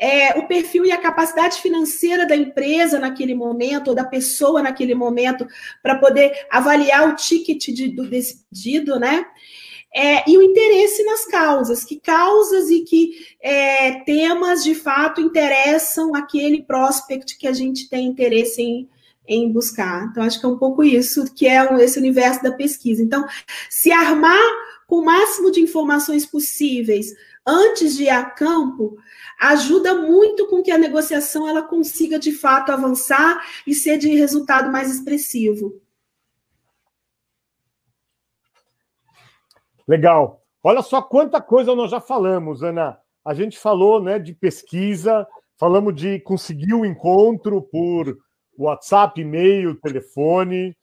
é, 0.00 0.38
o 0.38 0.46
perfil 0.46 0.86
e 0.86 0.90
a 0.90 0.96
capacidade 0.96 1.60
financeira 1.60 2.26
da 2.26 2.34
empresa 2.34 2.98
naquele 2.98 3.34
momento, 3.34 3.88
ou 3.88 3.94
da 3.94 4.04
pessoa 4.04 4.62
naquele 4.62 4.94
momento, 4.94 5.46
para 5.82 5.98
poder 5.98 6.32
avaliar 6.50 7.06
o 7.10 7.16
ticket 7.16 7.66
de, 7.66 7.88
do, 7.88 8.08
desse 8.08 8.46
pedido, 8.48 8.98
né? 8.98 9.26
É, 9.94 10.30
e 10.30 10.38
o 10.38 10.42
interesse 10.42 11.04
nas 11.04 11.26
causas, 11.26 11.84
que 11.84 12.00
causas 12.00 12.70
e 12.70 12.80
que 12.80 13.10
é, 13.42 14.00
temas 14.04 14.62
de 14.64 14.74
fato 14.74 15.20
interessam 15.20 16.14
aquele 16.14 16.62
prospect 16.62 17.36
que 17.36 17.46
a 17.46 17.52
gente 17.52 17.88
tem 17.90 18.06
interesse 18.06 18.62
em, 18.62 18.88
em 19.26 19.52
buscar. 19.52 20.06
Então, 20.10 20.22
acho 20.22 20.40
que 20.40 20.46
é 20.46 20.48
um 20.48 20.56
pouco 20.56 20.82
isso 20.82 21.24
que 21.34 21.46
é 21.46 21.62
esse 21.82 21.98
universo 21.98 22.42
da 22.42 22.52
pesquisa. 22.52 23.02
Então, 23.02 23.26
se 23.68 23.90
armar 23.90 24.38
com 24.86 24.96
o 24.96 25.04
máximo 25.04 25.50
de 25.50 25.60
informações 25.60 26.24
possíveis 26.24 27.12
antes 27.46 27.96
de 27.96 28.04
ir 28.04 28.10
a 28.10 28.24
campo, 28.24 28.96
ajuda 29.38 29.94
muito 29.94 30.46
com 30.46 30.62
que 30.62 30.70
a 30.70 30.78
negociação 30.78 31.48
ela 31.48 31.62
consiga 31.62 32.18
de 32.18 32.32
fato 32.32 32.70
avançar 32.70 33.44
e 33.66 33.74
ser 33.74 33.98
de 33.98 34.08
resultado 34.14 34.70
mais 34.70 34.90
expressivo. 34.94 35.80
Legal. 39.86 40.40
Olha 40.62 40.82
só 40.82 41.00
quanta 41.00 41.40
coisa 41.40 41.74
nós 41.74 41.90
já 41.90 42.00
falamos, 42.00 42.62
Ana. 42.62 42.98
A 43.24 43.34
gente 43.34 43.58
falou 43.58 44.02
né, 44.02 44.18
de 44.18 44.32
pesquisa, 44.34 45.26
falamos 45.58 45.94
de 45.94 46.20
conseguir 46.20 46.74
o 46.74 46.80
um 46.80 46.84
encontro 46.84 47.62
por 47.62 48.16
WhatsApp, 48.56 49.20
e-mail, 49.20 49.74
telefone. 49.80 50.76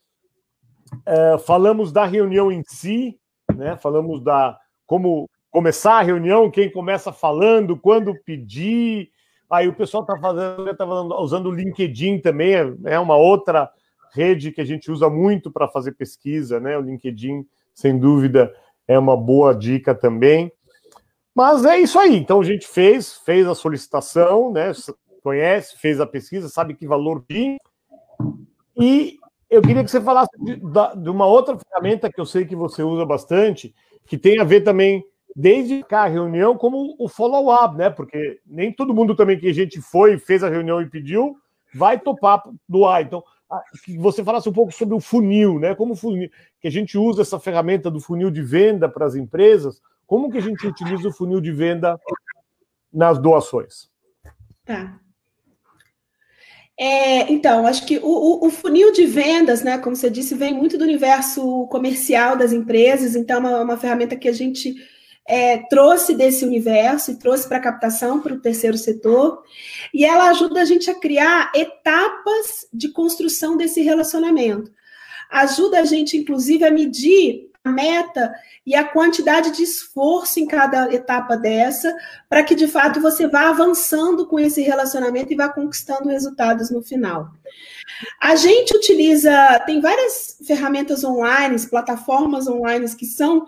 É, 1.06 1.38
falamos 1.38 1.92
da 1.92 2.04
reunião 2.04 2.50
em 2.50 2.62
si, 2.64 3.18
né? 3.54 3.76
Falamos 3.76 4.22
da 4.22 4.58
como 4.86 5.28
começar 5.50 5.94
a 5.94 6.02
reunião, 6.02 6.50
quem 6.50 6.70
começa 6.70 7.12
falando, 7.12 7.76
quando 7.76 8.14
pedir. 8.24 9.10
Aí 9.50 9.66
o 9.66 9.74
pessoal 9.74 10.02
está 10.02 10.18
fazendo, 10.18 10.76
tá 10.76 10.84
usando 11.20 11.46
o 11.46 11.54
LinkedIn 11.54 12.20
também, 12.20 12.54
é 12.84 12.98
uma 12.98 13.16
outra 13.16 13.70
rede 14.12 14.52
que 14.52 14.60
a 14.60 14.64
gente 14.64 14.90
usa 14.90 15.08
muito 15.08 15.50
para 15.50 15.68
fazer 15.68 15.92
pesquisa, 15.92 16.60
né? 16.60 16.76
O 16.76 16.82
LinkedIn, 16.82 17.46
sem 17.74 17.98
dúvida, 17.98 18.52
é 18.86 18.98
uma 18.98 19.16
boa 19.16 19.54
dica 19.54 19.94
também. 19.94 20.52
Mas 21.34 21.64
é 21.64 21.78
isso 21.78 21.98
aí. 21.98 22.16
Então 22.16 22.40
a 22.40 22.44
gente 22.44 22.66
fez, 22.66 23.16
fez 23.18 23.46
a 23.46 23.54
solicitação, 23.54 24.52
né? 24.52 24.72
Conhece, 25.22 25.78
fez 25.78 26.00
a 26.00 26.06
pesquisa, 26.06 26.48
sabe 26.48 26.74
que 26.74 26.86
valor 26.86 27.22
tem. 27.26 27.58
E 28.76 29.18
eu 29.48 29.62
queria 29.62 29.84
que 29.84 29.90
você 29.90 30.00
falasse 30.00 30.30
de, 30.38 30.56
de 30.56 31.10
uma 31.10 31.26
outra 31.26 31.56
ferramenta 31.58 32.10
que 32.10 32.20
eu 32.20 32.26
sei 32.26 32.44
que 32.44 32.56
você 32.56 32.82
usa 32.82 33.04
bastante, 33.04 33.74
que 34.06 34.18
tem 34.18 34.40
a 34.40 34.44
ver 34.44 34.62
também 34.62 35.04
desde 35.40 35.84
a 35.92 36.08
reunião 36.08 36.58
como 36.58 36.96
o 36.98 37.08
follow-up, 37.08 37.76
né? 37.76 37.88
Porque 37.88 38.40
nem 38.44 38.72
todo 38.72 38.92
mundo 38.92 39.14
também 39.14 39.38
que 39.38 39.48
a 39.48 39.54
gente 39.54 39.80
foi, 39.80 40.18
fez 40.18 40.42
a 40.42 40.48
reunião 40.48 40.82
e 40.82 40.90
pediu, 40.90 41.36
vai 41.72 41.96
topar 41.96 42.42
doar. 42.68 43.02
Então, 43.02 43.22
que 43.84 43.96
você 43.96 44.24
falasse 44.24 44.48
um 44.48 44.52
pouco 44.52 44.72
sobre 44.72 44.96
o 44.96 45.00
funil, 45.00 45.60
né? 45.60 45.76
Como 45.76 45.94
funil, 45.94 46.28
que 46.60 46.66
a 46.66 46.70
gente 46.72 46.98
usa 46.98 47.22
essa 47.22 47.38
ferramenta 47.38 47.88
do 47.88 48.00
funil 48.00 48.32
de 48.32 48.42
venda 48.42 48.88
para 48.88 49.06
as 49.06 49.14
empresas, 49.14 49.80
como 50.08 50.28
que 50.28 50.38
a 50.38 50.42
gente 50.42 50.66
utiliza 50.66 51.08
o 51.08 51.12
funil 51.12 51.40
de 51.40 51.52
venda 51.52 51.96
nas 52.92 53.16
doações? 53.16 53.88
Tá. 54.64 54.98
É, 56.76 57.32
então, 57.32 57.64
acho 57.64 57.86
que 57.86 57.98
o, 57.98 58.08
o, 58.08 58.46
o, 58.48 58.50
funil 58.50 58.92
de 58.92 59.06
vendas, 59.06 59.62
né, 59.62 59.78
como 59.78 59.94
você 59.94 60.10
disse, 60.10 60.34
vem 60.34 60.52
muito 60.52 60.76
do 60.76 60.82
universo 60.82 61.68
comercial 61.68 62.36
das 62.36 62.52
empresas, 62.52 63.14
então 63.14 63.36
é 63.36 63.40
uma, 63.40 63.60
uma 63.62 63.76
ferramenta 63.76 64.16
que 64.16 64.28
a 64.28 64.32
gente 64.32 64.74
é, 65.28 65.58
trouxe 65.68 66.14
desse 66.14 66.42
universo 66.42 67.10
e 67.10 67.16
trouxe 67.16 67.46
para 67.46 67.58
a 67.58 67.62
captação, 67.62 68.20
para 68.20 68.32
o 68.32 68.40
terceiro 68.40 68.78
setor, 68.78 69.42
e 69.92 70.02
ela 70.02 70.30
ajuda 70.30 70.62
a 70.62 70.64
gente 70.64 70.90
a 70.90 70.94
criar 70.94 71.52
etapas 71.54 72.66
de 72.72 72.88
construção 72.88 73.54
desse 73.54 73.82
relacionamento. 73.82 74.72
Ajuda 75.30 75.80
a 75.80 75.84
gente, 75.84 76.16
inclusive, 76.16 76.64
a 76.64 76.70
medir 76.70 77.50
a 77.62 77.70
meta 77.70 78.34
e 78.64 78.74
a 78.74 78.84
quantidade 78.84 79.50
de 79.50 79.62
esforço 79.62 80.40
em 80.40 80.46
cada 80.46 80.90
etapa 80.94 81.36
dessa, 81.36 81.94
para 82.26 82.42
que 82.42 82.54
de 82.54 82.66
fato 82.66 82.98
você 82.98 83.26
vá 83.26 83.50
avançando 83.50 84.26
com 84.26 84.38
esse 84.38 84.62
relacionamento 84.62 85.30
e 85.30 85.36
vá 85.36 85.50
conquistando 85.50 86.08
resultados 86.08 86.70
no 86.70 86.80
final. 86.80 87.28
A 88.18 88.34
gente 88.36 88.74
utiliza, 88.74 89.62
tem 89.66 89.82
várias 89.82 90.38
ferramentas 90.46 91.04
online, 91.04 91.60
plataformas 91.68 92.48
online 92.48 92.88
que 92.96 93.04
são 93.04 93.44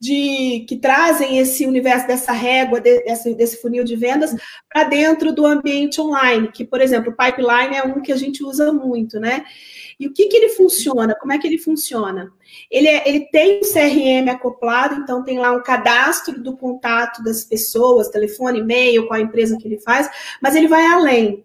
de 0.00 0.66
que 0.68 0.76
trazem 0.76 1.38
esse 1.38 1.66
universo 1.66 2.06
dessa 2.06 2.32
régua, 2.32 2.80
desse, 2.80 3.34
desse 3.34 3.60
funil 3.62 3.84
de 3.84 3.96
vendas 3.96 4.34
para 4.68 4.84
dentro 4.84 5.32
do 5.32 5.46
ambiente 5.46 6.00
online, 6.00 6.50
que, 6.52 6.64
por 6.64 6.80
exemplo, 6.80 7.12
o 7.12 7.16
pipeline 7.16 7.76
é 7.76 7.82
um 7.84 8.02
que 8.02 8.12
a 8.12 8.16
gente 8.16 8.44
usa 8.44 8.72
muito, 8.72 9.18
né? 9.18 9.44
E 9.98 10.06
o 10.06 10.12
que, 10.12 10.26
que 10.26 10.36
ele 10.36 10.50
funciona? 10.50 11.14
Como 11.14 11.32
é 11.32 11.38
que 11.38 11.46
ele 11.46 11.58
funciona? 11.58 12.32
Ele, 12.70 12.88
é, 12.88 13.08
ele 13.08 13.20
tem 13.30 13.60
um 13.60 13.72
CRM 13.72 14.28
acoplado, 14.30 14.96
então 14.96 15.22
tem 15.22 15.38
lá 15.38 15.52
um 15.52 15.62
cadastro 15.62 16.42
do 16.42 16.56
contato 16.56 17.22
das 17.22 17.44
pessoas, 17.44 18.08
telefone, 18.08 18.60
e-mail, 18.60 19.06
qual 19.06 19.18
a 19.18 19.22
empresa 19.22 19.56
que 19.56 19.66
ele 19.66 19.78
faz, 19.78 20.10
mas 20.42 20.54
ele 20.54 20.68
vai 20.68 20.84
além. 20.86 21.44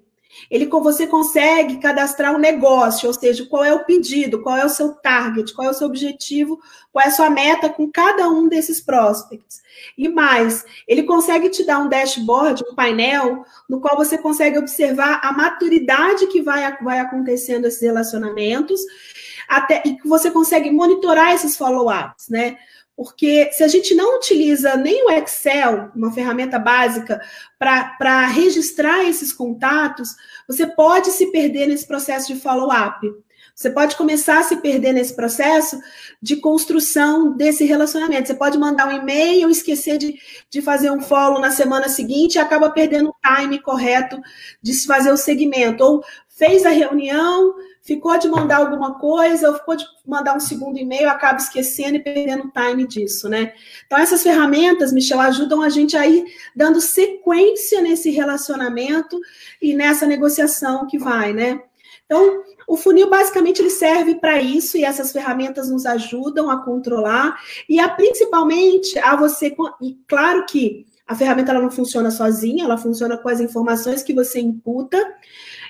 Ele, 0.50 0.66
você 0.66 1.08
consegue 1.08 1.78
cadastrar 1.78 2.36
um 2.36 2.40
negócio, 2.40 3.08
ou 3.08 3.14
seja, 3.14 3.46
qual 3.46 3.64
é 3.64 3.74
o 3.74 3.86
pedido, 3.86 4.42
qual 4.42 4.58
é 4.58 4.66
o 4.66 4.70
seu 4.70 4.94
target, 4.94 5.54
qual 5.54 5.68
é 5.68 5.72
o 5.72 5.74
seu 5.74 5.88
objetivo, 5.88 6.60
qual 6.92 7.06
é 7.06 7.08
a 7.08 7.12
sua 7.12 7.30
meta 7.30 7.70
com 7.70 7.92
cada 7.92 8.28
um 8.30 8.48
desses 8.48 8.82
prospects. 8.82 9.62
E 9.98 10.10
mais, 10.10 10.66
ele 10.88 11.04
consegue 11.04 11.50
te 11.50 11.64
dar 11.64 11.80
um 11.80 11.90
dashboard, 11.90 12.64
um 12.70 12.76
painel, 12.76 13.44
no 13.70 13.80
qual 13.80 13.96
você 13.96 14.18
consegue 14.18 14.58
observar 14.58 15.20
a 15.24 15.32
maturidade 15.32 16.28
que 16.28 16.42
vai, 16.42 16.78
vai 16.82 17.00
acontecendo 17.00 17.66
esses 17.66 17.82
relacionamentos, 17.82 18.82
até, 19.48 19.82
e 19.86 19.96
que 19.96 20.08
você 20.08 20.30
consegue 20.30 20.70
monitorar 20.70 21.34
esses 21.34 21.58
follow-ups, 21.58 22.30
né? 22.30 22.58
Porque 23.00 23.50
se 23.54 23.64
a 23.64 23.68
gente 23.70 23.96
não 23.96 24.18
utiliza 24.18 24.76
nem 24.76 25.06
o 25.06 25.10
Excel, 25.10 25.90
uma 25.96 26.12
ferramenta 26.12 26.60
básica, 26.60 27.22
para 27.58 28.28
registrar 28.28 29.06
esses 29.06 29.32
contatos, 29.32 30.18
você 30.46 30.68
pode 30.68 31.12
se 31.12 31.32
perder 31.32 31.68
nesse 31.68 31.88
processo 31.88 32.28
de 32.28 32.42
follow-up. 32.42 33.10
Você 33.56 33.70
pode 33.70 33.96
começar 33.96 34.40
a 34.40 34.44
se 34.44 34.58
perder 34.58 34.92
nesse 34.92 35.16
processo 35.16 35.80
de 36.22 36.36
construção 36.42 37.38
desse 37.38 37.64
relacionamento. 37.64 38.28
Você 38.28 38.34
pode 38.34 38.58
mandar 38.58 38.90
um 38.90 38.98
e-mail, 38.98 39.50
esquecer 39.50 39.98
de, 39.98 40.20
de 40.50 40.62
fazer 40.62 40.92
um 40.92 41.00
follow 41.00 41.40
na 41.40 41.52
semana 41.52 41.88
seguinte 41.88 42.36
e 42.36 42.40
acaba 42.40 42.70
perdendo 42.70 43.12
o 43.12 43.16
time 43.26 43.62
correto 43.62 44.20
de 44.62 44.74
se 44.74 44.86
fazer 44.86 45.14
o 45.14 45.16
segmento. 45.16 45.82
Ou 45.86 46.04
fez 46.28 46.66
a 46.66 46.70
reunião, 46.70 47.54
ficou 47.90 48.20
de 48.20 48.28
mandar 48.28 48.58
alguma 48.58 49.00
coisa, 49.00 49.50
ou 49.50 49.56
ficou 49.56 49.76
de 49.76 49.84
mandar 50.06 50.36
um 50.36 50.40
segundo 50.40 50.78
e-mail, 50.78 51.10
acaba 51.10 51.40
esquecendo 51.40 51.96
e 51.96 52.04
perdendo 52.04 52.44
o 52.44 52.52
time 52.52 52.86
disso, 52.86 53.28
né? 53.28 53.52
Então, 53.88 53.98
essas 53.98 54.22
ferramentas, 54.22 54.94
Michel, 54.94 55.20
ajudam 55.20 55.64
a 55.64 55.70
gente 55.70 55.98
a 55.98 56.06
ir 56.06 56.24
dando 56.56 56.80
sequência 56.80 57.82
nesse 57.82 58.12
relacionamento 58.12 59.20
e 59.60 59.74
nessa 59.74 60.06
negociação 60.06 60.86
que 60.86 61.00
vai, 61.00 61.34
né? 61.34 61.64
Então, 62.06 62.44
o 62.68 62.78
funil 62.78 63.10
basicamente 63.10 63.60
ele 63.60 63.72
serve 63.72 64.16
para 64.16 64.40
isso 64.40 64.78
e 64.78 64.84
essas 64.84 65.12
ferramentas 65.12 65.68
nos 65.72 65.88
ajudam 65.88 66.48
a 66.48 66.64
controlar 66.64 67.40
e 67.68 67.80
a 67.80 67.90
principalmente 67.90 69.00
a 69.00 69.16
você 69.16 69.56
e 69.82 69.98
claro 70.08 70.46
que 70.46 70.86
a 71.10 71.16
ferramenta 71.16 71.52
ela 71.52 71.62
não 71.62 71.72
funciona 71.72 72.12
sozinha, 72.12 72.66
ela 72.66 72.78
funciona 72.78 73.18
com 73.18 73.28
as 73.30 73.40
informações 73.40 74.04
que 74.04 74.14
você 74.14 74.40
imputa, 74.40 75.04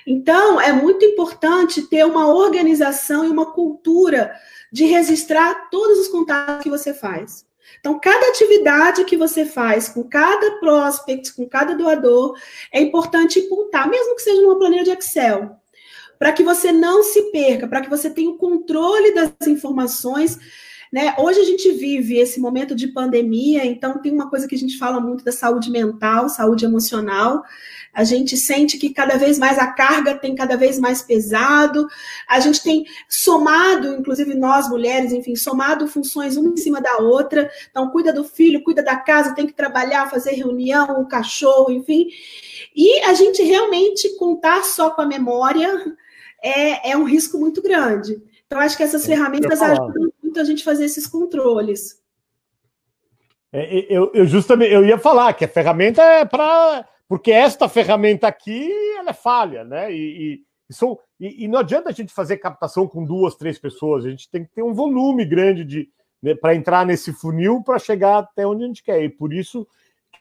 então, 0.06 0.60
é 0.60 0.72
muito 0.72 1.04
importante 1.04 1.82
ter 1.82 2.04
uma 2.04 2.32
organização 2.32 3.24
e 3.24 3.28
uma 3.28 3.52
cultura 3.52 4.32
de 4.72 4.84
registrar 4.84 5.68
todos 5.70 5.98
os 5.98 6.08
contatos 6.08 6.62
que 6.62 6.70
você 6.70 6.94
faz. 6.94 7.44
Então, 7.78 7.98
cada 8.00 8.28
atividade 8.28 9.04
que 9.04 9.16
você 9.16 9.44
faz 9.44 9.88
com 9.88 10.02
cada 10.04 10.58
prospect, 10.58 11.34
com 11.34 11.48
cada 11.48 11.74
doador, 11.74 12.36
é 12.72 12.80
importante 12.80 13.38
imputar, 13.38 13.88
mesmo 13.88 14.16
que 14.16 14.22
seja 14.22 14.42
numa 14.42 14.58
planilha 14.58 14.84
de 14.84 14.90
Excel, 14.90 15.56
para 16.18 16.32
que 16.32 16.42
você 16.42 16.72
não 16.72 17.02
se 17.02 17.30
perca, 17.30 17.68
para 17.68 17.80
que 17.80 17.88
você 17.88 18.10
tenha 18.10 18.30
o 18.30 18.36
controle 18.36 19.14
das 19.14 19.46
informações 19.46 20.38
né? 20.92 21.14
Hoje 21.18 21.38
a 21.38 21.44
gente 21.44 21.70
vive 21.70 22.18
esse 22.18 22.40
momento 22.40 22.74
de 22.74 22.88
pandemia, 22.88 23.64
então 23.64 24.00
tem 24.02 24.12
uma 24.12 24.28
coisa 24.28 24.48
que 24.48 24.56
a 24.56 24.58
gente 24.58 24.76
fala 24.76 25.00
muito 25.00 25.22
da 25.22 25.30
saúde 25.30 25.70
mental, 25.70 26.28
saúde 26.28 26.64
emocional. 26.64 27.44
A 27.92 28.04
gente 28.04 28.36
sente 28.36 28.78
que 28.78 28.90
cada 28.90 29.16
vez 29.16 29.38
mais 29.38 29.58
a 29.58 29.66
carga 29.66 30.14
tem 30.14 30.34
cada 30.34 30.56
vez 30.56 30.78
mais 30.78 31.02
pesado. 31.02 31.86
A 32.28 32.38
gente 32.40 32.62
tem 32.62 32.84
somado, 33.08 33.94
inclusive 33.94 34.34
nós 34.34 34.68
mulheres, 34.68 35.12
enfim, 35.12 35.34
somado 35.34 35.88
funções 35.88 36.36
uma 36.36 36.50
em 36.50 36.56
cima 36.56 36.80
da 36.80 36.98
outra. 36.98 37.50
Então, 37.70 37.90
cuida 37.90 38.12
do 38.12 38.24
filho, 38.24 38.62
cuida 38.62 38.82
da 38.82 38.96
casa, 38.96 39.34
tem 39.34 39.46
que 39.46 39.52
trabalhar, 39.52 40.10
fazer 40.10 40.32
reunião, 40.32 41.00
o 41.00 41.06
cachorro, 41.06 41.70
enfim. 41.70 42.08
E 42.74 43.00
a 43.00 43.14
gente 43.14 43.42
realmente 43.42 44.16
contar 44.16 44.64
só 44.64 44.90
com 44.90 45.02
a 45.02 45.06
memória 45.06 45.96
é, 46.42 46.90
é 46.90 46.96
um 46.96 47.04
risco 47.04 47.38
muito 47.38 47.60
grande. 47.60 48.22
Então, 48.46 48.58
acho 48.58 48.76
que 48.76 48.82
essas 48.82 49.06
ferramentas 49.06 49.62
ajudam 49.62 50.12
muito 50.22 50.40
a 50.40 50.44
gente 50.44 50.64
fazer 50.64 50.84
esses 50.84 51.06
controles. 51.06 52.00
É, 53.52 53.86
eu, 53.88 54.10
eu, 54.14 54.26
justamente 54.26 54.72
eu 54.72 54.84
ia 54.84 54.98
falar 54.98 55.32
que 55.34 55.44
a 55.44 55.48
ferramenta 55.48 56.02
é 56.02 56.24
para. 56.24 56.86
Porque 57.10 57.32
esta 57.32 57.68
ferramenta 57.68 58.28
aqui 58.28 58.70
ela 58.96 59.10
é 59.10 59.12
falha, 59.12 59.64
né? 59.64 59.92
E, 59.92 60.44
e, 60.68 60.72
são, 60.72 60.96
e, 61.18 61.44
e, 61.44 61.48
não 61.48 61.58
adianta 61.58 61.88
a 61.88 61.92
gente 61.92 62.12
fazer 62.12 62.36
captação 62.36 62.86
com 62.86 63.04
duas, 63.04 63.34
três 63.34 63.58
pessoas, 63.58 64.04
a 64.04 64.10
gente 64.10 64.30
tem 64.30 64.44
que 64.44 64.52
ter 64.52 64.62
um 64.62 64.72
volume 64.72 65.24
grande 65.24 65.64
de 65.64 65.88
né, 66.22 66.36
para 66.36 66.54
entrar 66.54 66.86
nesse 66.86 67.12
funil 67.12 67.64
para 67.64 67.80
chegar 67.80 68.18
até 68.18 68.46
onde 68.46 68.62
a 68.62 68.66
gente 68.68 68.84
quer. 68.84 69.02
E 69.02 69.08
por 69.08 69.32
isso 69.32 69.66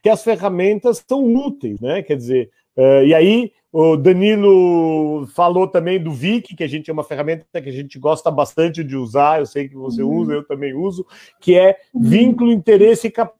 que 0.01 0.09
as 0.09 0.23
ferramentas 0.23 1.05
são 1.07 1.31
úteis, 1.31 1.79
né? 1.79 2.01
Quer 2.01 2.17
dizer, 2.17 2.49
uh, 2.75 3.05
e 3.05 3.13
aí 3.13 3.51
o 3.71 3.95
Danilo 3.95 5.27
falou 5.27 5.67
também 5.67 6.01
do 6.01 6.11
Vic, 6.11 6.55
que 6.55 6.63
a 6.63 6.67
gente 6.67 6.89
é 6.89 6.93
uma 6.93 7.03
ferramenta 7.03 7.45
que 7.61 7.69
a 7.69 7.71
gente 7.71 7.99
gosta 7.99 8.31
bastante 8.31 8.83
de 8.83 8.95
usar, 8.95 9.41
eu 9.41 9.45
sei 9.45 9.69
que 9.69 9.75
você 9.75 10.01
uhum. 10.01 10.15
usa, 10.15 10.33
eu 10.33 10.43
também 10.43 10.73
uso, 10.73 11.05
que 11.39 11.55
é 11.55 11.77
uhum. 11.93 12.01
vínculo, 12.01 12.51
interesse 12.51 13.05
e 13.05 13.11
capital, 13.11 13.38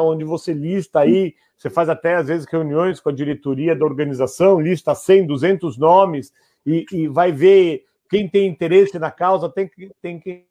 onde 0.00 0.24
você 0.24 0.52
lista 0.52 1.00
aí, 1.00 1.34
você 1.56 1.68
faz 1.68 1.88
até 1.88 2.16
às 2.16 2.28
vezes 2.28 2.46
reuniões 2.46 3.00
com 3.00 3.08
a 3.08 3.12
diretoria 3.12 3.74
da 3.74 3.84
organização, 3.84 4.60
lista 4.60 4.94
100, 4.94 5.26
200 5.26 5.76
nomes 5.76 6.32
e, 6.64 6.84
e 6.92 7.08
vai 7.08 7.32
ver 7.32 7.84
quem 8.08 8.28
tem 8.28 8.48
interesse 8.48 8.98
na 8.98 9.10
causa, 9.10 9.48
tem, 9.48 9.70
tem 10.00 10.18
que 10.18 10.46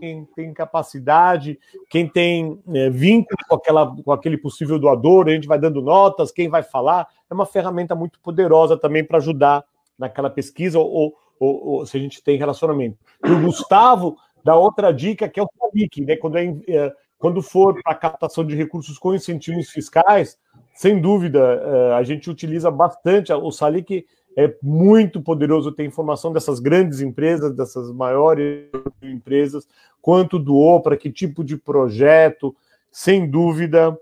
quem 0.00 0.24
tem 0.34 0.52
capacidade, 0.52 1.58
quem 1.88 2.08
tem 2.08 2.60
é, 2.74 2.90
vínculo 2.90 3.38
com, 3.48 3.54
aquela, 3.54 3.94
com 4.02 4.12
aquele 4.12 4.38
possível 4.38 4.78
doador, 4.78 5.28
a 5.28 5.32
gente 5.32 5.46
vai 5.46 5.58
dando 5.58 5.82
notas, 5.82 6.32
quem 6.32 6.48
vai 6.48 6.62
falar, 6.62 7.06
é 7.30 7.34
uma 7.34 7.46
ferramenta 7.46 7.94
muito 7.94 8.18
poderosa 8.20 8.76
também 8.76 9.04
para 9.04 9.18
ajudar 9.18 9.64
naquela 9.98 10.30
pesquisa 10.30 10.78
ou, 10.78 11.14
ou, 11.38 11.68
ou, 11.68 11.86
se 11.86 11.96
a 11.96 12.00
gente 12.00 12.22
tem 12.22 12.38
relacionamento. 12.38 12.98
E 13.24 13.30
o 13.30 13.42
Gustavo 13.42 14.16
dá 14.42 14.56
outra 14.56 14.92
dica 14.92 15.28
que 15.28 15.38
é 15.38 15.42
o 15.42 15.48
SALIC, 15.58 16.04
né? 16.04 16.16
Quando, 16.16 16.38
é, 16.38 16.46
é 16.68 16.92
quando 17.20 17.42
for 17.42 17.78
para 17.82 17.94
captação 17.94 18.44
de 18.44 18.56
recursos 18.56 18.98
com 18.98 19.14
incentivos 19.14 19.68
fiscais, 19.68 20.38
sem 20.74 20.98
dúvida, 20.98 21.38
é, 21.38 21.92
a 21.92 22.02
gente 22.02 22.30
utiliza 22.30 22.70
bastante 22.70 23.30
o 23.30 23.52
SALIC 23.52 24.06
é 24.36 24.54
muito 24.62 25.20
poderoso 25.20 25.70
ter 25.70 25.84
informação 25.84 26.32
dessas 26.32 26.60
grandes 26.60 27.00
empresas, 27.00 27.54
dessas 27.54 27.92
maiores 27.92 28.70
empresas, 29.02 29.68
quanto 30.00 30.38
doou, 30.38 30.80
para 30.80 30.96
que 30.96 31.12
tipo 31.12 31.44
de 31.44 31.58
projeto, 31.58 32.56
sem 32.90 33.28
dúvida, 33.28 33.98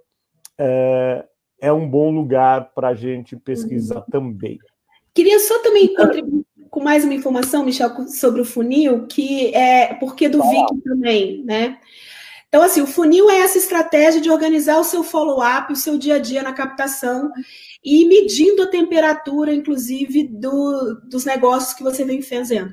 é, 0.57 1.25
é 1.61 1.73
um 1.73 1.89
bom 1.89 2.11
lugar 2.11 2.73
para 2.73 2.89
a 2.89 2.95
gente 2.95 3.37
pesquisar 3.37 4.01
uhum. 4.01 4.11
também. 4.13 4.59
Queria 5.13 5.41
só 5.41 5.59
também 5.61 5.93
contribuir 5.93 6.45
com 6.71 6.85
mais 6.85 7.05
uma 7.05 7.15
informação, 7.15 7.65
Michel, 7.65 8.07
sobre 8.07 8.43
o 8.43 8.45
funil, 8.45 9.07
que 9.07 9.53
é 9.57 9.95
porque 9.95 10.29
do 10.29 10.41
VIC 10.41 10.83
também, 10.85 11.43
né? 11.45 11.79
Então, 12.49 12.63
assim, 12.63 12.81
o 12.81 12.87
funil 12.87 13.29
é 13.29 13.41
essa 13.41 13.59
estratégia 13.59 14.21
de 14.21 14.31
organizar 14.31 14.79
o 14.79 14.85
seu 14.85 15.05
follow-up, 15.05 15.71
o 15.71 15.77
seu 15.77 15.99
dia 15.99 16.15
a 16.15 16.19
dia 16.19 16.43
na 16.43 16.55
captação 16.55 17.31
e 17.85 18.07
medindo 18.07 18.63
a 18.63 18.67
temperatura, 18.67 19.53
inclusive, 19.53 20.25
do, 20.29 20.95
dos 21.05 21.27
negócios 21.27 21.75
que 21.75 21.83
você 21.83 22.05
vem 22.05 22.23
fazendo. 22.23 22.73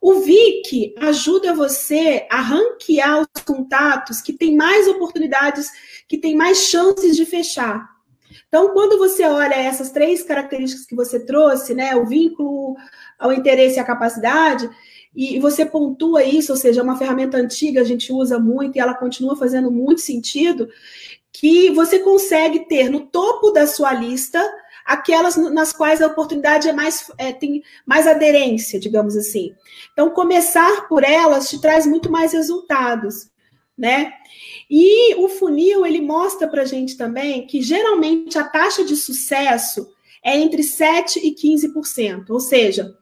O 0.00 0.20
VIC 0.20 0.94
ajuda 0.98 1.54
você 1.54 2.26
a 2.30 2.40
ranquear 2.40 3.20
os 3.20 3.42
contatos 3.42 4.20
que 4.20 4.32
têm 4.32 4.56
mais 4.56 4.88
oportunidades, 4.88 5.70
que 6.08 6.18
têm 6.18 6.36
mais 6.36 6.58
chances 6.58 7.16
de 7.16 7.24
fechar. 7.24 7.88
Então, 8.48 8.72
quando 8.72 8.98
você 8.98 9.24
olha 9.24 9.54
essas 9.54 9.90
três 9.90 10.22
características 10.22 10.86
que 10.86 10.94
você 10.94 11.24
trouxe, 11.24 11.74
né, 11.74 11.94
o 11.96 12.06
vínculo, 12.06 12.76
o 13.20 13.32
interesse 13.32 13.76
e 13.76 13.80
a 13.80 13.84
capacidade, 13.84 14.68
e 15.16 15.40
você 15.40 15.64
pontua 15.64 16.22
isso, 16.22 16.52
ou 16.52 16.58
seja, 16.58 16.80
é 16.80 16.84
uma 16.84 16.98
ferramenta 16.98 17.38
antiga, 17.38 17.80
a 17.80 17.84
gente 17.84 18.12
usa 18.12 18.38
muito 18.38 18.76
e 18.76 18.78
ela 18.78 18.92
continua 18.92 19.34
fazendo 19.34 19.70
muito 19.70 20.02
sentido, 20.02 20.68
que 21.32 21.70
você 21.70 21.98
consegue 21.98 22.68
ter 22.68 22.90
no 22.90 23.00
topo 23.00 23.50
da 23.50 23.66
sua 23.66 23.94
lista 23.94 24.42
aquelas 24.84 25.36
nas 25.36 25.72
quais 25.72 26.00
a 26.00 26.06
oportunidade 26.06 26.68
é 26.68 26.72
mais 26.72 27.10
é, 27.18 27.32
tem 27.32 27.62
mais 27.84 28.06
aderência, 28.06 28.78
digamos 28.78 29.16
assim. 29.16 29.54
Então, 29.92 30.10
começar 30.10 30.86
por 30.86 31.02
elas 31.02 31.48
te 31.48 31.60
traz 31.60 31.86
muito 31.86 32.10
mais 32.10 32.32
resultados, 32.32 33.28
né? 33.76 34.12
E 34.70 35.14
o 35.16 35.28
funil 35.28 35.84
ele 35.84 36.00
mostra 36.00 36.46
para 36.46 36.62
a 36.62 36.66
gente 36.66 36.96
também 36.96 37.46
que 37.46 37.60
geralmente 37.62 38.38
a 38.38 38.44
taxa 38.44 38.84
de 38.84 38.96
sucesso 38.96 39.88
é 40.22 40.36
entre 40.36 40.62
7 40.62 41.20
e 41.20 41.34
15%, 41.34 42.30
ou 42.30 42.40
seja, 42.40 42.96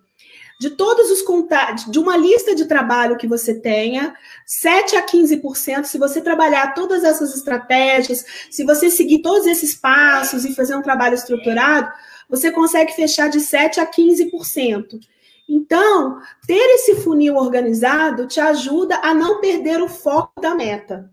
de 0.60 0.70
todos 0.70 1.10
os 1.10 1.22
contatos, 1.22 1.90
de 1.90 1.98
uma 1.98 2.16
lista 2.16 2.54
de 2.54 2.66
trabalho 2.66 3.16
que 3.16 3.26
você 3.26 3.54
tenha, 3.54 4.14
7 4.46 4.96
a 4.96 5.04
15%, 5.04 5.84
se 5.84 5.98
você 5.98 6.20
trabalhar 6.20 6.74
todas 6.74 7.04
essas 7.04 7.34
estratégias, 7.34 8.24
se 8.50 8.64
você 8.64 8.90
seguir 8.90 9.20
todos 9.20 9.46
esses 9.46 9.74
passos 9.74 10.44
e 10.44 10.54
fazer 10.54 10.76
um 10.76 10.82
trabalho 10.82 11.14
estruturado, 11.14 11.92
você 12.28 12.50
consegue 12.50 12.92
fechar 12.94 13.28
de 13.28 13.40
7 13.40 13.80
a 13.80 13.86
15%. 13.86 15.00
Então, 15.48 16.20
ter 16.46 16.74
esse 16.74 16.96
funil 16.96 17.36
organizado 17.36 18.26
te 18.26 18.40
ajuda 18.40 18.98
a 19.02 19.12
não 19.12 19.40
perder 19.40 19.82
o 19.82 19.88
foco 19.88 20.40
da 20.40 20.54
meta. 20.54 21.12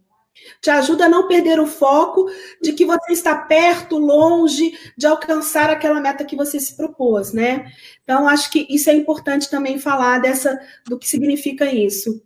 Te 0.61 0.69
ajuda 0.69 1.05
a 1.05 1.09
não 1.09 1.27
perder 1.27 1.59
o 1.59 1.67
foco 1.67 2.29
de 2.61 2.73
que 2.73 2.85
você 2.85 3.13
está 3.13 3.35
perto, 3.35 3.97
longe 3.97 4.77
de 4.97 5.05
alcançar 5.05 5.69
aquela 5.69 5.99
meta 5.99 6.25
que 6.25 6.35
você 6.35 6.59
se 6.59 6.75
propôs, 6.75 7.33
né? 7.33 7.71
Então, 8.03 8.27
acho 8.27 8.49
que 8.51 8.65
isso 8.69 8.89
é 8.89 8.93
importante 8.93 9.49
também 9.49 9.77
falar 9.77 10.19
dessa 10.19 10.59
do 10.87 10.97
que 10.97 11.07
significa 11.07 11.71
isso. 11.71 12.23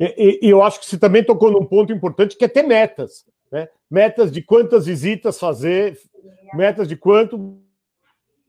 E, 0.00 0.40
e, 0.42 0.50
eu 0.50 0.62
acho 0.62 0.80
que 0.80 0.86
você 0.86 0.98
também 0.98 1.22
tocou 1.22 1.50
num 1.50 1.64
ponto 1.64 1.92
importante 1.92 2.36
que 2.36 2.44
é 2.44 2.48
ter 2.48 2.62
metas, 2.62 3.24
né? 3.50 3.68
Metas 3.90 4.32
de 4.32 4.42
quantas 4.42 4.86
visitas 4.86 5.38
fazer, 5.38 5.98
metas 6.54 6.88
de 6.88 6.96
quanto 6.96 7.60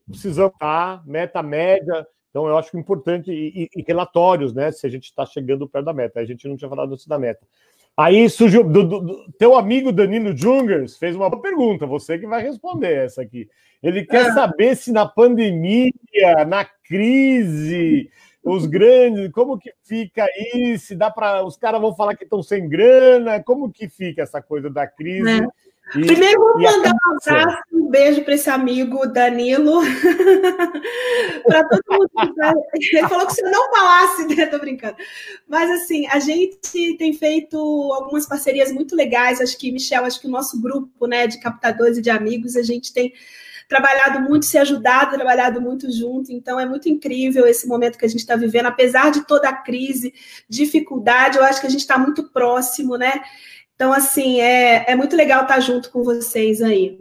precisamos 0.07 0.53
estar, 0.53 1.05
meta 1.05 1.43
média. 1.43 2.07
Então, 2.33 2.47
eu 2.47 2.57
acho 2.57 2.75
importante, 2.75 3.31
e, 3.31 3.69
e, 3.75 3.83
relatórios, 3.83 4.55
né? 4.55 4.71
Se 4.71 4.87
a 4.87 4.89
gente 4.89 5.03
está 5.03 5.23
chegando 5.23 5.69
perto 5.69 5.85
da 5.85 5.93
meta. 5.93 6.19
A 6.19 6.25
gente 6.25 6.47
não 6.47 6.57
tinha 6.57 6.67
falado 6.67 6.91
antes 6.91 7.05
da 7.05 7.19
meta. 7.19 7.45
Aí 7.95 8.27
surgiu. 8.27 8.63
Do, 8.63 8.83
do, 8.83 8.99
do, 9.01 9.31
teu 9.33 9.55
amigo 9.55 9.91
Danilo 9.91 10.35
Jungers 10.35 10.97
fez 10.97 11.15
uma 11.15 11.29
pergunta, 11.39 11.85
você 11.85 12.17
que 12.17 12.25
vai 12.25 12.41
responder 12.41 13.05
essa 13.05 13.21
aqui. 13.21 13.47
Ele 13.83 14.03
quer 14.03 14.31
ah. 14.31 14.33
saber 14.33 14.75
se 14.75 14.91
na 14.91 15.05
pandemia, 15.05 15.91
na 16.47 16.65
crise, 16.65 18.09
os 18.43 18.65
grandes, 18.65 19.31
como 19.31 19.59
que 19.59 19.71
fica 19.83 20.25
aí? 20.25 20.75
Se 20.79 20.95
dá 20.95 21.11
para. 21.11 21.45
Os 21.45 21.55
caras 21.55 21.79
vão 21.79 21.95
falar 21.95 22.15
que 22.15 22.23
estão 22.23 22.41
sem 22.41 22.67
grana, 22.67 23.43
como 23.43 23.71
que 23.71 23.87
fica 23.87 24.23
essa 24.23 24.41
coisa 24.41 24.71
da 24.71 24.87
crise? 24.87 25.43
É. 25.43 25.47
E, 25.95 26.05
Primeiro, 26.07 26.39
vou 26.39 26.59
mandar 26.59 26.91
um 26.91 27.17
abraço, 27.17 27.63
um 27.71 27.87
beijo 27.87 28.23
para 28.23 28.33
esse 28.33 28.49
amigo 28.49 29.05
Danilo. 29.05 29.81
para 31.45 31.63
todo 31.67 31.83
mundo. 31.89 32.33
Ele 32.73 33.01
falou 33.07 33.27
que 33.27 33.33
se 33.33 33.43
eu 33.43 33.51
não 33.51 33.71
falasse, 33.71 34.27
né? 34.27 34.45
Tô 34.47 34.57
brincando. 34.59 34.95
Mas, 35.47 35.69
assim, 35.69 36.07
a 36.07 36.19
gente 36.19 36.97
tem 36.97 37.13
feito 37.13 37.57
algumas 37.93 38.25
parcerias 38.25 38.71
muito 38.71 38.95
legais. 38.95 39.39
Acho 39.39 39.57
que, 39.57 39.71
Michel, 39.71 40.05
acho 40.05 40.19
que 40.19 40.27
o 40.27 40.31
nosso 40.31 40.59
grupo 40.59 41.05
né, 41.05 41.27
de 41.27 41.39
captadores 41.39 41.97
e 41.97 42.01
de 42.01 42.09
amigos, 42.09 42.55
a 42.55 42.63
gente 42.63 42.91
tem 42.91 43.13
trabalhado 43.69 44.19
muito, 44.19 44.45
se 44.45 44.57
ajudado, 44.57 45.15
trabalhado 45.15 45.61
muito 45.61 45.91
junto. 45.91 46.31
Então, 46.31 46.59
é 46.59 46.65
muito 46.65 46.89
incrível 46.89 47.45
esse 47.45 47.67
momento 47.67 47.97
que 47.97 48.05
a 48.05 48.09
gente 48.09 48.21
está 48.21 48.35
vivendo. 48.35 48.65
Apesar 48.65 49.11
de 49.11 49.25
toda 49.25 49.49
a 49.49 49.53
crise, 49.53 50.13
dificuldade, 50.49 51.37
eu 51.37 51.43
acho 51.43 51.61
que 51.61 51.67
a 51.67 51.69
gente 51.69 51.81
está 51.81 51.97
muito 51.97 52.23
próximo, 52.31 52.97
né? 52.97 53.21
Então, 53.75 53.91
assim, 53.91 54.39
é, 54.39 54.91
é 54.91 54.95
muito 54.95 55.15
legal 55.15 55.43
estar 55.43 55.59
junto 55.59 55.91
com 55.91 56.03
vocês 56.03 56.61
aí. 56.61 56.99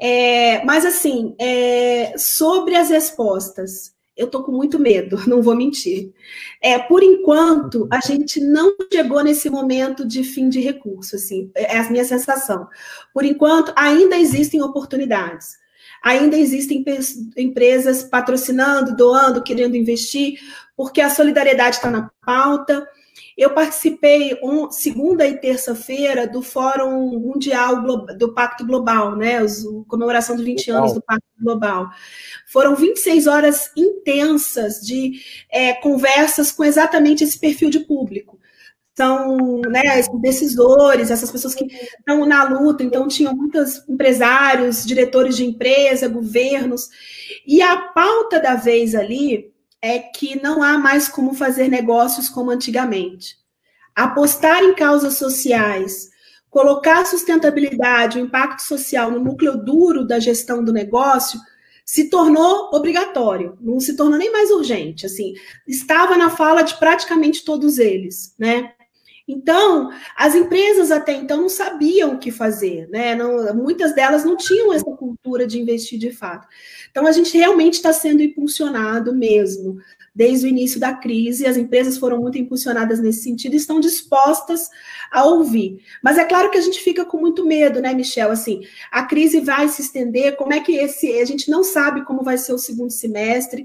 É, 0.00 0.64
mas, 0.64 0.86
assim, 0.86 1.34
é, 1.38 2.14
sobre 2.16 2.74
as 2.74 2.88
respostas, 2.90 3.94
eu 4.16 4.26
estou 4.26 4.42
com 4.42 4.52
muito 4.52 4.78
medo, 4.78 5.18
não 5.26 5.42
vou 5.42 5.54
mentir. 5.54 6.12
É, 6.62 6.78
por 6.78 7.02
enquanto, 7.02 7.88
a 7.90 8.00
gente 8.00 8.40
não 8.40 8.74
chegou 8.92 9.22
nesse 9.24 9.48
momento 9.48 10.06
de 10.06 10.22
fim 10.22 10.48
de 10.48 10.60
recurso, 10.60 11.16
assim, 11.16 11.50
é 11.54 11.78
a 11.78 11.90
minha 11.90 12.04
sensação. 12.04 12.68
Por 13.12 13.24
enquanto, 13.24 13.72
ainda 13.74 14.16
existem 14.16 14.62
oportunidades. 14.62 15.58
Ainda 16.02 16.36
existem 16.36 16.82
empresas 17.36 18.02
patrocinando, 18.02 18.96
doando, 18.96 19.42
querendo 19.42 19.76
investir, 19.76 20.38
porque 20.74 21.00
a 21.00 21.10
solidariedade 21.10 21.76
está 21.76 21.90
na 21.90 22.10
pauta. 22.24 22.86
Eu 23.40 23.54
participei 23.54 24.38
um, 24.42 24.70
segunda 24.70 25.26
e 25.26 25.34
terça-feira 25.38 26.28
do 26.28 26.42
Fórum 26.42 27.18
Mundial 27.18 27.82
do 28.18 28.34
Pacto 28.34 28.66
Global, 28.66 29.16
né? 29.16 29.38
comemoração 29.88 30.36
dos 30.36 30.44
20 30.44 30.70
anos 30.70 30.92
do 30.92 31.00
Pacto 31.00 31.26
Global. 31.40 31.88
Foram 32.46 32.76
26 32.76 33.26
horas 33.26 33.72
intensas 33.74 34.78
de 34.82 35.22
é, 35.50 35.72
conversas 35.72 36.52
com 36.52 36.62
exatamente 36.62 37.24
esse 37.24 37.38
perfil 37.38 37.70
de 37.70 37.80
público 37.80 38.38
são 38.94 39.62
né, 39.62 40.02
decisores, 40.20 41.10
essas 41.10 41.30
pessoas 41.30 41.54
que 41.54 41.64
estão 41.64 42.26
na 42.26 42.44
luta, 42.44 42.84
então 42.84 43.08
tinham 43.08 43.34
muitos 43.34 43.88
empresários, 43.88 44.84
diretores 44.84 45.36
de 45.36 45.46
empresa, 45.46 46.06
governos, 46.06 46.90
e 47.46 47.62
a 47.62 47.78
pauta 47.78 48.38
da 48.38 48.56
vez 48.56 48.94
ali 48.94 49.50
é 49.82 49.98
que 49.98 50.40
não 50.42 50.62
há 50.62 50.78
mais 50.78 51.08
como 51.08 51.34
fazer 51.34 51.68
negócios 51.68 52.28
como 52.28 52.50
antigamente. 52.50 53.36
Apostar 53.94 54.62
em 54.62 54.74
causas 54.74 55.14
sociais, 55.14 56.10
colocar 56.50 57.06
sustentabilidade, 57.06 58.18
o 58.18 58.24
impacto 58.24 58.62
social 58.62 59.10
no 59.10 59.20
núcleo 59.20 59.56
duro 59.56 60.06
da 60.06 60.18
gestão 60.18 60.62
do 60.62 60.72
negócio 60.72 61.40
se 61.84 62.08
tornou 62.08 62.70
obrigatório, 62.72 63.58
não 63.60 63.80
se 63.80 63.96
tornou 63.96 64.18
nem 64.18 64.30
mais 64.30 64.50
urgente, 64.50 65.06
assim, 65.06 65.34
estava 65.66 66.16
na 66.16 66.30
fala 66.30 66.62
de 66.62 66.76
praticamente 66.76 67.44
todos 67.44 67.78
eles, 67.78 68.32
né? 68.38 68.72
Então, 69.30 69.90
as 70.16 70.34
empresas 70.34 70.90
até 70.90 71.12
então 71.12 71.42
não 71.42 71.48
sabiam 71.48 72.14
o 72.14 72.18
que 72.18 72.32
fazer, 72.32 72.88
né? 72.88 73.14
Não, 73.14 73.54
muitas 73.54 73.94
delas 73.94 74.24
não 74.24 74.36
tinham 74.36 74.72
essa 74.72 74.84
cultura 74.84 75.46
de 75.46 75.60
investir 75.60 76.00
de 76.00 76.10
fato. 76.10 76.48
Então, 76.90 77.06
a 77.06 77.12
gente 77.12 77.36
realmente 77.38 77.74
está 77.74 77.92
sendo 77.92 78.22
impulsionado 78.22 79.14
mesmo. 79.14 79.78
Desde 80.12 80.46
o 80.46 80.48
início 80.48 80.80
da 80.80 80.92
crise, 80.92 81.46
as 81.46 81.56
empresas 81.56 81.96
foram 81.96 82.18
muito 82.18 82.36
impulsionadas 82.36 82.98
nesse 82.98 83.22
sentido 83.22 83.52
e 83.54 83.56
estão 83.56 83.78
dispostas 83.78 84.68
a 85.12 85.24
ouvir. 85.24 85.80
Mas 86.02 86.18
é 86.18 86.24
claro 86.24 86.50
que 86.50 86.58
a 86.58 86.60
gente 86.60 86.80
fica 86.80 87.04
com 87.04 87.16
muito 87.16 87.46
medo, 87.46 87.80
né, 87.80 87.94
Michel? 87.94 88.32
Assim, 88.32 88.62
a 88.90 89.04
crise 89.04 89.38
vai 89.38 89.68
se 89.68 89.82
estender, 89.82 90.34
como 90.34 90.52
é 90.52 90.58
que 90.58 90.72
esse. 90.72 91.20
A 91.20 91.24
gente 91.24 91.48
não 91.48 91.62
sabe 91.62 92.04
como 92.04 92.24
vai 92.24 92.36
ser 92.36 92.52
o 92.52 92.58
segundo 92.58 92.90
semestre. 92.90 93.64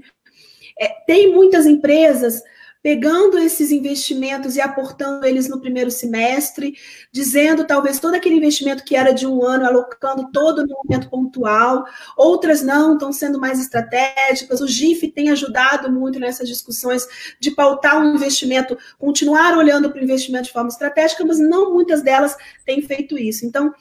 É, 0.78 0.86
tem 1.04 1.34
muitas 1.34 1.66
empresas 1.66 2.40
pegando 2.86 3.36
esses 3.36 3.72
investimentos 3.72 4.54
e 4.54 4.60
aportando 4.60 5.26
eles 5.26 5.48
no 5.48 5.60
primeiro 5.60 5.90
semestre, 5.90 6.78
dizendo 7.10 7.66
talvez 7.66 7.98
todo 7.98 8.14
aquele 8.14 8.36
investimento 8.36 8.84
que 8.84 8.94
era 8.94 9.10
de 9.10 9.26
um 9.26 9.42
ano, 9.42 9.66
alocando 9.66 10.30
todo 10.30 10.64
no 10.64 10.76
momento 10.84 11.10
pontual, 11.10 11.84
outras 12.16 12.62
não, 12.62 12.92
estão 12.92 13.12
sendo 13.12 13.40
mais 13.40 13.58
estratégicas. 13.58 14.60
O 14.60 14.68
GIF 14.68 15.08
tem 15.08 15.30
ajudado 15.30 15.90
muito 15.90 16.20
nessas 16.20 16.48
discussões 16.48 17.04
de 17.40 17.50
pautar 17.50 18.00
um 18.00 18.14
investimento, 18.14 18.78
continuar 18.96 19.58
olhando 19.58 19.90
para 19.90 20.00
o 20.00 20.04
investimento 20.04 20.44
de 20.44 20.52
forma 20.52 20.68
estratégica, 20.68 21.24
mas 21.24 21.40
não 21.40 21.74
muitas 21.74 22.02
delas 22.02 22.36
têm 22.64 22.82
feito 22.82 23.18
isso. 23.18 23.44
Então, 23.44 23.74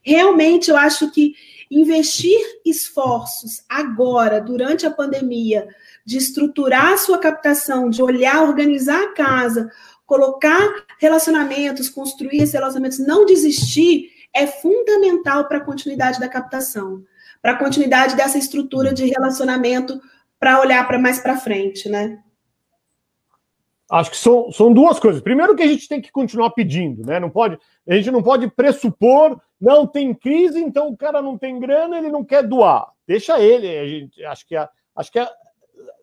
realmente, 0.00 0.70
eu 0.70 0.76
acho 0.76 1.10
que 1.10 1.34
investir 1.70 2.38
esforços 2.64 3.62
agora, 3.68 4.40
durante 4.40 4.86
a 4.86 4.90
pandemia, 4.90 5.68
de 6.04 6.18
estruturar 6.18 6.92
a 6.92 6.96
sua 6.98 7.18
captação, 7.18 7.88
de 7.88 8.02
olhar, 8.02 8.42
organizar 8.42 9.02
a 9.02 9.12
casa, 9.12 9.70
colocar 10.06 10.84
relacionamentos, 10.98 11.88
construir 11.88 12.38
esses 12.38 12.52
relacionamentos, 12.52 12.98
não 12.98 13.24
desistir, 13.24 14.10
é 14.32 14.46
fundamental 14.46 15.46
para 15.46 15.58
a 15.58 15.64
continuidade 15.64 16.18
da 16.18 16.28
captação, 16.28 17.02
para 17.40 17.52
a 17.52 17.58
continuidade 17.58 18.16
dessa 18.16 18.36
estrutura 18.36 18.92
de 18.92 19.06
relacionamento 19.06 20.00
para 20.38 20.60
olhar 20.60 20.86
para 20.86 20.98
mais 20.98 21.20
para 21.20 21.38
frente, 21.38 21.88
né? 21.88 22.18
Acho 23.90 24.10
que 24.10 24.16
são, 24.16 24.50
são 24.50 24.72
duas 24.72 24.98
coisas. 24.98 25.22
Primeiro 25.22 25.54
que 25.54 25.62
a 25.62 25.68
gente 25.68 25.86
tem 25.86 26.00
que 26.00 26.10
continuar 26.10 26.50
pedindo, 26.50 27.04
né? 27.06 27.20
Não 27.20 27.30
pode, 27.30 27.58
a 27.86 27.94
gente 27.94 28.10
não 28.10 28.22
pode 28.22 28.50
pressupor, 28.50 29.40
não 29.64 29.86
tem 29.86 30.12
crise, 30.12 30.60
então 30.60 30.88
o 30.88 30.96
cara 30.96 31.22
não 31.22 31.38
tem 31.38 31.58
grana, 31.58 31.96
ele 31.96 32.10
não 32.10 32.22
quer 32.22 32.46
doar. 32.46 32.92
Deixa 33.06 33.40
ele. 33.40 33.78
A 33.78 33.86
gente, 33.86 34.24
acho 34.24 34.46
que 34.46 34.54
a, 34.54 34.68
acho 34.94 35.10
que 35.10 35.18
a, 35.18 35.30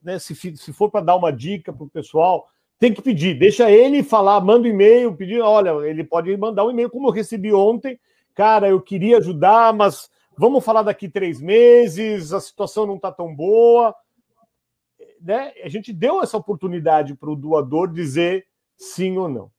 né, 0.03 0.17
se, 0.17 0.35
se 0.35 0.73
for 0.73 0.89
para 0.89 1.05
dar 1.05 1.15
uma 1.15 1.31
dica 1.31 1.71
para 1.71 1.83
o 1.83 1.89
pessoal, 1.89 2.49
tem 2.79 2.91
que 2.91 3.01
pedir. 3.01 3.37
Deixa 3.37 3.69
ele 3.69 4.01
falar, 4.01 4.41
manda 4.41 4.67
um 4.67 4.71
e-mail, 4.71 5.15
pedir. 5.15 5.39
Olha, 5.41 5.69
ele 5.87 6.03
pode 6.03 6.35
mandar 6.35 6.65
um 6.65 6.71
e-mail, 6.71 6.89
como 6.89 7.07
eu 7.07 7.11
recebi 7.11 7.53
ontem. 7.53 7.99
Cara, 8.33 8.67
eu 8.67 8.81
queria 8.81 9.17
ajudar, 9.19 9.71
mas 9.73 10.09
vamos 10.35 10.65
falar 10.65 10.81
daqui 10.81 11.07
três 11.07 11.39
meses, 11.39 12.33
a 12.33 12.39
situação 12.39 12.87
não 12.87 12.95
está 12.95 13.11
tão 13.11 13.35
boa. 13.35 13.93
né, 15.21 15.53
a 15.63 15.69
gente 15.69 15.93
deu 15.93 16.23
essa 16.23 16.35
oportunidade 16.35 17.13
para 17.13 17.29
o 17.29 17.35
doador 17.35 17.91
dizer 17.93 18.47
sim 18.75 19.17
ou 19.17 19.29
não. 19.29 19.51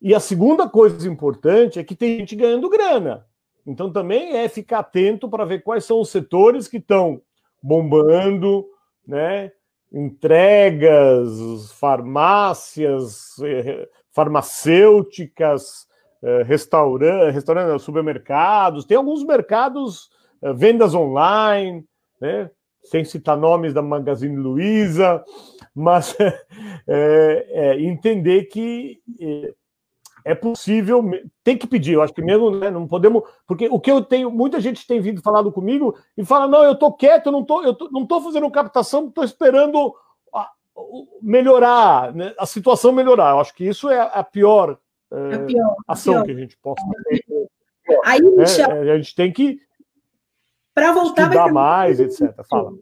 E 0.00 0.14
a 0.14 0.20
segunda 0.20 0.68
coisa 0.68 1.08
importante 1.08 1.78
é 1.78 1.84
que 1.84 1.96
tem 1.96 2.18
gente 2.18 2.36
ganhando 2.36 2.68
grana. 2.68 3.26
Então 3.68 3.92
também 3.92 4.34
é 4.34 4.48
ficar 4.48 4.78
atento 4.78 5.28
para 5.28 5.44
ver 5.44 5.62
quais 5.62 5.84
são 5.84 6.00
os 6.00 6.08
setores 6.08 6.66
que 6.66 6.78
estão 6.78 7.20
bombando, 7.62 8.66
né? 9.06 9.52
Entregas, 9.92 11.70
farmácias, 11.72 13.38
eh, 13.42 13.86
farmacêuticas, 14.10 15.86
eh, 16.22 16.42
restaurantes, 16.44 17.34
restaurante, 17.34 17.82
supermercados, 17.82 18.86
tem 18.86 18.96
alguns 18.96 19.22
mercados, 19.22 20.08
eh, 20.40 20.52
vendas 20.54 20.94
online, 20.94 21.84
né? 22.18 22.50
sem 22.84 23.04
citar 23.04 23.36
nomes 23.36 23.74
da 23.74 23.82
Magazine 23.82 24.36
Luiza, 24.36 25.22
mas 25.74 26.16
é, 26.18 26.40
é, 27.76 27.80
entender 27.82 28.44
que 28.44 28.98
possível, 30.34 31.02
tem 31.42 31.56
que 31.56 31.66
pedir, 31.66 31.94
eu 31.94 32.02
acho 32.02 32.12
que 32.12 32.22
mesmo 32.22 32.50
né, 32.50 32.70
não 32.70 32.86
podemos, 32.86 33.22
porque 33.46 33.68
o 33.70 33.80
que 33.80 33.90
eu 33.90 34.02
tenho, 34.02 34.30
muita 34.30 34.60
gente 34.60 34.86
tem 34.86 35.00
vindo 35.00 35.22
falado 35.22 35.50
comigo 35.52 35.96
e 36.16 36.24
fala, 36.24 36.46
não, 36.46 36.64
eu 36.64 36.74
tô 36.74 36.92
quieto, 36.92 37.26
eu 37.26 37.32
não 37.32 37.44
tô, 37.44 37.62
eu 37.62 37.74
tô, 37.74 37.88
não 37.90 38.06
tô 38.06 38.20
fazendo 38.20 38.50
captação, 38.50 39.08
estou 39.08 39.24
esperando 39.24 39.94
a, 40.34 40.50
melhorar, 41.22 42.14
né, 42.14 42.34
a 42.38 42.46
situação 42.46 42.92
melhorar. 42.92 43.30
Eu 43.30 43.40
acho 43.40 43.54
que 43.54 43.64
isso 43.64 43.88
é 43.88 44.00
a 44.00 44.22
pior, 44.22 44.78
é, 45.10 45.34
a 45.34 45.38
pior 45.40 45.76
ação 45.86 46.14
a 46.14 46.16
pior. 46.16 46.26
que 46.26 46.32
a 46.32 46.40
gente 46.40 46.56
possa 46.58 46.84
ter. 47.04 47.24
Aí, 48.04 48.20
Michel, 48.20 48.70
é, 48.70 48.92
a 48.92 48.96
gente 48.98 49.14
tem 49.14 49.32
que 49.32 49.58
para 50.74 50.92
voltar 50.92 51.22
estudar 51.22 51.52
mais, 51.52 51.98
etc. 51.98 52.32
Fala. 52.48 52.72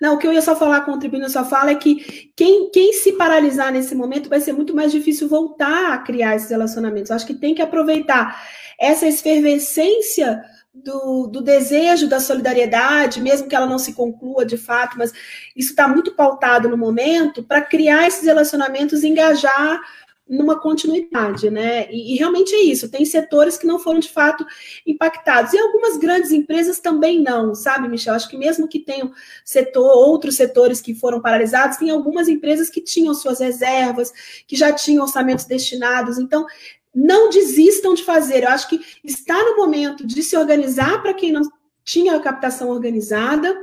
Não, 0.00 0.14
o 0.14 0.18
que 0.18 0.26
eu 0.26 0.32
ia 0.32 0.42
só 0.42 0.56
falar, 0.56 0.82
contribuindo 0.82 1.26
a 1.26 1.30
sua 1.30 1.44
fala, 1.44 1.70
é 1.70 1.74
que 1.74 2.30
quem, 2.36 2.70
quem 2.70 2.92
se 2.92 3.12
paralisar 3.12 3.72
nesse 3.72 3.94
momento 3.94 4.28
vai 4.28 4.40
ser 4.40 4.52
muito 4.52 4.74
mais 4.74 4.92
difícil 4.92 5.28
voltar 5.28 5.92
a 5.92 5.98
criar 5.98 6.36
esses 6.36 6.50
relacionamentos. 6.50 7.10
acho 7.10 7.26
que 7.26 7.34
tem 7.34 7.54
que 7.54 7.62
aproveitar 7.62 8.40
essa 8.78 9.06
efervescência 9.06 10.42
do, 10.74 11.26
do, 11.26 11.40
desejo 11.40 12.08
da 12.08 12.20
solidariedade, 12.20 13.22
mesmo 13.22 13.48
que 13.48 13.56
ela 13.56 13.66
não 13.66 13.78
se 13.78 13.94
conclua 13.94 14.44
de 14.44 14.58
fato, 14.58 14.98
mas 14.98 15.12
isso 15.54 15.70
está 15.70 15.88
muito 15.88 16.14
pautado 16.14 16.68
no 16.68 16.76
momento, 16.76 17.42
para 17.42 17.62
criar 17.62 18.06
esses 18.06 18.26
relacionamentos, 18.26 19.02
engajar 19.02 19.80
numa 20.28 20.58
continuidade, 20.58 21.50
né? 21.50 21.88
E, 21.90 22.14
e, 22.14 22.16
realmente 22.16 22.54
é 22.54 22.62
isso. 22.62 22.88
Tem 22.88 23.04
setores 23.04 23.56
que 23.56 23.66
não 23.66 23.78
foram 23.78 24.00
de 24.00 24.08
fato 24.08 24.44
impactados 24.86 25.52
e 25.52 25.58
algumas 25.58 25.96
grandes 25.96 26.32
empresas 26.32 26.80
também 26.80 27.22
não, 27.22 27.54
sabe, 27.54 27.88
Michel? 27.88 28.14
Acho 28.14 28.28
que 28.28 28.36
mesmo 28.36 28.66
que 28.66 28.80
tenham 28.80 29.12
setor, 29.44 29.84
outros 29.84 30.36
setores 30.36 30.80
que 30.80 30.94
foram 30.94 31.20
paralisados, 31.20 31.76
tem 31.76 31.90
algumas 31.90 32.28
empresas 32.28 32.68
que 32.68 32.80
tinham 32.80 33.14
suas 33.14 33.38
reservas, 33.38 34.12
que 34.46 34.56
já 34.56 34.72
tinham 34.72 35.04
orçamentos 35.04 35.44
destinados. 35.44 36.18
Então, 36.18 36.44
não 36.92 37.30
desistam 37.30 37.94
de 37.94 38.02
fazer. 38.02 38.42
Eu 38.42 38.48
acho 38.48 38.68
que 38.68 38.80
está 39.04 39.36
no 39.44 39.56
momento 39.56 40.06
de 40.06 40.22
se 40.22 40.36
organizar 40.36 41.02
para 41.02 41.14
quem 41.14 41.30
não 41.30 41.42
tinha 41.84 42.16
a 42.16 42.20
captação 42.20 42.68
organizada 42.68 43.56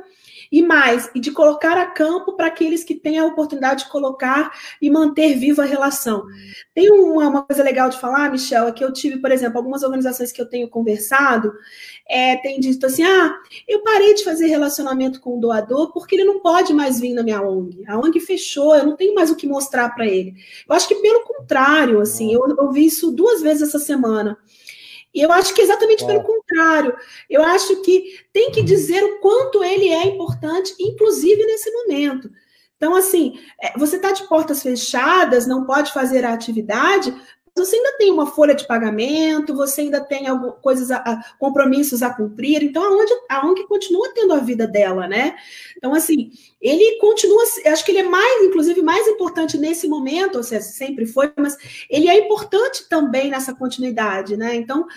e 0.54 0.62
mais, 0.62 1.10
e 1.16 1.20
de 1.20 1.32
colocar 1.32 1.76
a 1.80 1.88
campo 1.88 2.34
para 2.34 2.46
aqueles 2.46 2.84
que 2.84 2.94
têm 2.94 3.18
a 3.18 3.26
oportunidade 3.26 3.86
de 3.86 3.90
colocar 3.90 4.52
e 4.80 4.88
manter 4.88 5.36
viva 5.36 5.64
a 5.64 5.66
relação. 5.66 6.28
Tem 6.76 6.92
uma, 6.92 7.28
uma, 7.28 7.42
coisa 7.42 7.64
legal 7.64 7.90
de 7.90 8.00
falar, 8.00 8.30
Michel, 8.30 8.68
é 8.68 8.72
que 8.72 8.84
eu 8.86 8.94
tive, 8.94 9.18
por 9.18 9.32
exemplo, 9.32 9.58
algumas 9.58 9.82
organizações 9.82 10.32
que 10.32 10.40
eu 10.40 10.46
tenho 10.48 10.70
conversado, 10.70 11.52
é, 12.08 12.38
têm 12.38 12.60
dito 12.60 12.86
assim: 12.86 13.02
ah, 13.04 13.36
eu 13.68 13.82
parei 13.82 14.14
de 14.14 14.24
fazer 14.24 14.46
relacionamento 14.46 15.20
com 15.20 15.40
o 15.40 15.42
doador 15.42 15.92
porque 15.92 16.16
ele 16.16 16.26
não 16.26 16.40
pode 16.40 16.72
mais 16.72 17.00
vir 17.00 17.16
na 17.16 17.24
minha 17.24 17.42
ONG. 17.42 17.84
A 17.88 17.98
ONG 17.98 18.20
fechou, 18.20 18.76
eu 18.76 18.86
não 18.86 18.96
tenho 18.96 19.16
mais 19.16 19.32
o 19.32 19.36
que 19.36 19.48
mostrar 19.48 19.90
para 19.96 20.06
ele. 20.06 20.36
Eu 20.70 20.76
acho 20.76 20.88
que 20.88 20.94
pelo 21.02 21.24
contrário, 21.24 22.00
assim, 22.00 22.32
eu, 22.32 22.46
eu 22.60 22.72
vi 22.72 22.86
isso 22.86 23.10
duas 23.10 23.42
vezes 23.42 23.70
essa 23.70 23.80
semana. 23.80 24.38
E 25.14 25.22
eu 25.22 25.32
acho 25.32 25.54
que 25.54 25.62
é 25.62 25.64
exatamente 25.64 26.06
pelo 26.06 26.24
contrário. 26.24 26.96
Eu 27.30 27.44
acho 27.44 27.82
que 27.82 28.20
tem 28.34 28.52
que 28.52 28.64
dizer 28.64 29.04
o 29.04 29.20
quanto 29.20 29.64
ele 29.64 29.90
é 29.90 30.08
importante, 30.08 30.74
inclusive 30.80 31.46
nesse 31.46 31.72
momento. 31.72 32.32
Então, 32.76 32.96
assim, 32.96 33.40
é, 33.62 33.78
você 33.78 33.96
está 33.96 34.12
de 34.12 34.28
portas 34.28 34.62
fechadas, 34.62 35.48
não 35.48 35.66
pode 35.66 35.94
fazer 35.94 36.26
a 36.26 36.34
atividade, 36.34 37.16
você 37.56 37.76
ainda 37.76 37.98
tem 37.98 38.12
uma 38.12 38.26
folha 38.26 38.56
de 38.56 38.66
pagamento, 38.66 39.56
você 39.56 39.82
ainda 39.82 40.02
tem 40.04 40.26
coisas, 40.62 40.90
a, 40.90 40.98
a, 40.98 41.24
compromissos 41.38 42.02
a 42.02 42.12
cumprir, 42.12 42.64
então 42.64 42.84
a 42.84 42.90
ONG, 42.90 43.12
a 43.30 43.46
ONG 43.46 43.68
continua 43.68 44.12
tendo 44.14 44.34
a 44.34 44.40
vida 44.40 44.66
dela, 44.66 45.08
né? 45.08 45.36
Então, 45.78 45.94
assim, 45.94 46.32
ele 46.60 46.98
continua, 47.00 47.44
acho 47.68 47.86
que 47.86 47.92
ele 47.92 48.00
é 48.00 48.04
mais, 48.04 48.44
inclusive, 48.46 48.82
mais 48.82 49.08
importante 49.08 49.58
nesse 49.58 49.88
momento, 49.88 50.38
ou 50.38 50.44
seja, 50.44 50.64
sempre 50.64 51.06
foi, 51.06 51.32
mas 51.38 51.56
ele 51.90 52.10
é 52.10 52.18
importante 52.18 52.90
também 52.90 53.30
nessa 53.30 53.54
continuidade, 53.54 54.36
né? 54.36 54.56
Então, 54.56 54.88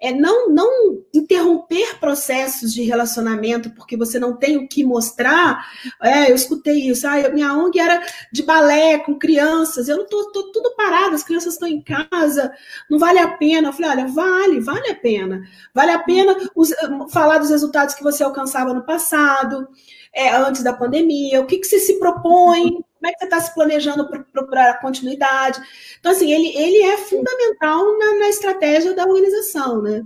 é 0.00 0.12
não, 0.12 0.48
não 0.48 1.02
interromper 1.12 1.98
processos 1.98 2.72
de 2.72 2.82
relacionamento 2.82 3.70
porque 3.70 3.96
você 3.96 4.18
não 4.18 4.34
tem 4.34 4.56
o 4.56 4.66
que 4.66 4.82
mostrar. 4.82 5.62
É, 6.02 6.30
eu 6.30 6.34
escutei 6.34 6.88
isso. 6.88 7.06
Ah, 7.06 7.28
minha 7.28 7.52
ONG 7.52 7.78
era 7.78 8.02
de 8.32 8.42
balé 8.42 8.98
com 8.98 9.18
crianças. 9.18 9.88
Eu 9.88 9.98
não 9.98 10.06
tô, 10.06 10.32
tô 10.32 10.50
tudo 10.52 10.74
parado, 10.74 11.14
as 11.14 11.22
crianças 11.22 11.52
estão 11.52 11.68
em 11.68 11.82
casa, 11.82 12.50
não 12.88 12.98
vale 12.98 13.18
a 13.18 13.28
pena. 13.28 13.68
Eu 13.68 13.72
falei, 13.74 13.90
olha, 13.90 14.06
vale, 14.08 14.60
vale 14.60 14.90
a 14.90 14.96
pena. 14.96 15.42
Vale 15.74 15.90
a 15.90 15.98
pena 15.98 16.34
os, 16.54 16.70
falar 17.10 17.36
dos 17.36 17.50
resultados 17.50 17.94
que 17.94 18.02
você 18.02 18.24
alcançava 18.24 18.72
no 18.72 18.84
passado, 18.84 19.68
é, 20.14 20.34
antes 20.34 20.62
da 20.62 20.72
pandemia, 20.72 21.40
o 21.40 21.46
que, 21.46 21.58
que 21.58 21.66
você 21.66 21.78
se 21.78 21.98
propõe, 21.98 22.82
como 23.00 23.10
é 23.10 23.12
que 23.12 23.18
você 23.18 23.24
está 23.24 23.40
se 23.40 23.54
planejando 23.54 24.08
para 24.46 24.70
a 24.70 24.76
continuidade? 24.76 25.58
Então, 25.98 26.12
assim, 26.12 26.30
ele, 26.30 26.54
ele 26.54 26.82
é 26.82 26.98
fundamental 26.98 27.98
na, 27.98 28.18
na 28.18 28.28
estratégia 28.28 28.94
da 28.94 29.06
organização, 29.06 29.80
né? 29.80 30.04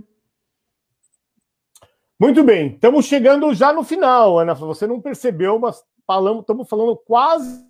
Muito 2.17 2.41
bem, 2.41 2.73
estamos 2.73 3.05
chegando 3.05 3.53
já 3.53 3.73
no 3.73 3.83
final, 3.83 4.39
Ana. 4.39 4.53
Você 4.53 4.87
não 4.87 5.01
percebeu, 5.01 5.59
mas 5.59 5.83
falamos, 6.07 6.41
estamos 6.41 6.69
falando 6.69 6.95
quase 6.95 7.65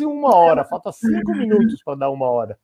uma 0.00 0.34
hora, 0.34 0.64
falta 0.64 0.90
cinco 0.90 1.32
minutos 1.32 1.82
para 1.84 1.98
dar 1.98 2.10
uma 2.10 2.30
hora. 2.30 2.58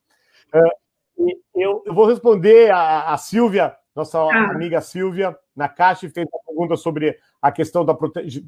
Uh, 0.54 1.36
eu, 1.54 1.82
eu, 1.84 1.94
vou 1.94 2.06
responder 2.06 2.70
a, 2.70 3.12
a 3.12 3.18
Silvia, 3.18 3.76
nossa 3.94 4.18
ah. 4.18 4.50
amiga 4.52 4.80
Silvia, 4.80 5.36
na 5.54 5.68
caixa, 5.68 6.08
fez 6.08 6.26
uma 6.32 6.40
pergunta 6.46 6.74
sobre 6.74 7.18
a 7.40 7.52
questão 7.52 7.84
da 7.84 7.96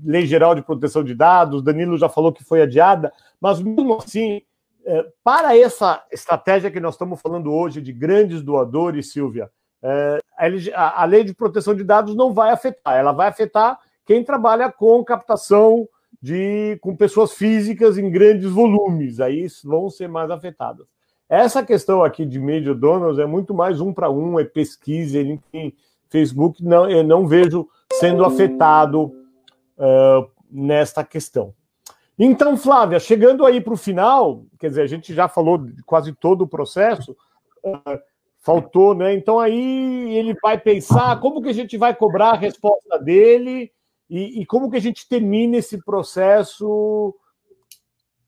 Lei 0.04 0.26
Geral 0.26 0.54
de 0.54 0.62
Proteção 0.62 1.04
de 1.04 1.14
Dados, 1.14 1.62
Danilo 1.62 1.96
já 1.96 2.08
falou 2.08 2.32
que 2.32 2.44
foi 2.44 2.62
adiada, 2.62 3.12
mas 3.40 3.60
mesmo 3.60 3.94
assim, 3.94 4.42
é, 4.84 5.06
para 5.22 5.56
essa 5.56 6.04
estratégia 6.10 6.70
que 6.70 6.80
nós 6.80 6.94
estamos 6.94 7.20
falando 7.20 7.52
hoje 7.52 7.80
de 7.80 7.92
grandes 7.92 8.42
doadores, 8.42 9.12
Silvia, 9.12 9.50
é, 9.82 10.18
a 10.74 11.04
Lei 11.04 11.24
de 11.24 11.34
Proteção 11.34 11.74
de 11.74 11.84
Dados 11.84 12.14
não 12.14 12.32
vai 12.32 12.50
afetar, 12.50 12.96
ela 12.96 13.12
vai 13.12 13.28
afetar 13.28 13.78
quem 14.04 14.24
trabalha 14.24 14.70
com 14.70 15.04
captação 15.04 15.88
de 16.20 16.76
com 16.82 16.94
pessoas 16.94 17.32
físicas 17.32 17.96
em 17.96 18.10
grandes 18.10 18.50
volumes, 18.50 19.20
aí 19.20 19.46
vão 19.64 19.88
ser 19.88 20.08
mais 20.08 20.30
afetadas. 20.30 20.86
Essa 21.28 21.64
questão 21.64 22.02
aqui 22.02 22.26
de 22.26 22.40
media 22.40 22.74
donors 22.74 23.18
é 23.18 23.24
muito 23.24 23.54
mais 23.54 23.80
um 23.80 23.92
para 23.92 24.10
um, 24.10 24.38
é 24.38 24.44
pesquisa, 24.44 25.20
enfim, 25.20 25.72
Facebook 26.08 26.62
não, 26.62 26.90
eu 26.90 27.04
não 27.04 27.26
vejo 27.26 27.68
sendo 27.92 28.24
afetado 28.24 29.04
uh, 29.78 30.30
nesta 30.50 31.04
questão. 31.04 31.54
Então, 32.18 32.56
Flávia, 32.56 33.00
chegando 33.00 33.46
aí 33.46 33.60
para 33.60 33.72
o 33.72 33.78
final, 33.78 34.44
quer 34.58 34.68
dizer, 34.68 34.82
a 34.82 34.86
gente 34.86 35.14
já 35.14 35.26
falou 35.26 35.58
de 35.58 35.82
quase 35.84 36.12
todo 36.12 36.42
o 36.42 36.48
processo, 36.48 37.16
uh, 37.64 37.98
faltou, 38.40 38.94
né? 38.94 39.14
Então 39.14 39.38
aí 39.38 40.16
ele 40.16 40.34
vai 40.42 40.58
pensar 40.58 41.20
como 41.20 41.42
que 41.42 41.48
a 41.48 41.54
gente 41.54 41.76
vai 41.76 41.94
cobrar 41.94 42.30
a 42.30 42.36
resposta 42.36 42.98
dele 42.98 43.70
e, 44.08 44.40
e 44.40 44.46
como 44.46 44.70
que 44.70 44.76
a 44.76 44.80
gente 44.80 45.08
termina 45.08 45.58
esse 45.58 45.82
processo 45.84 47.14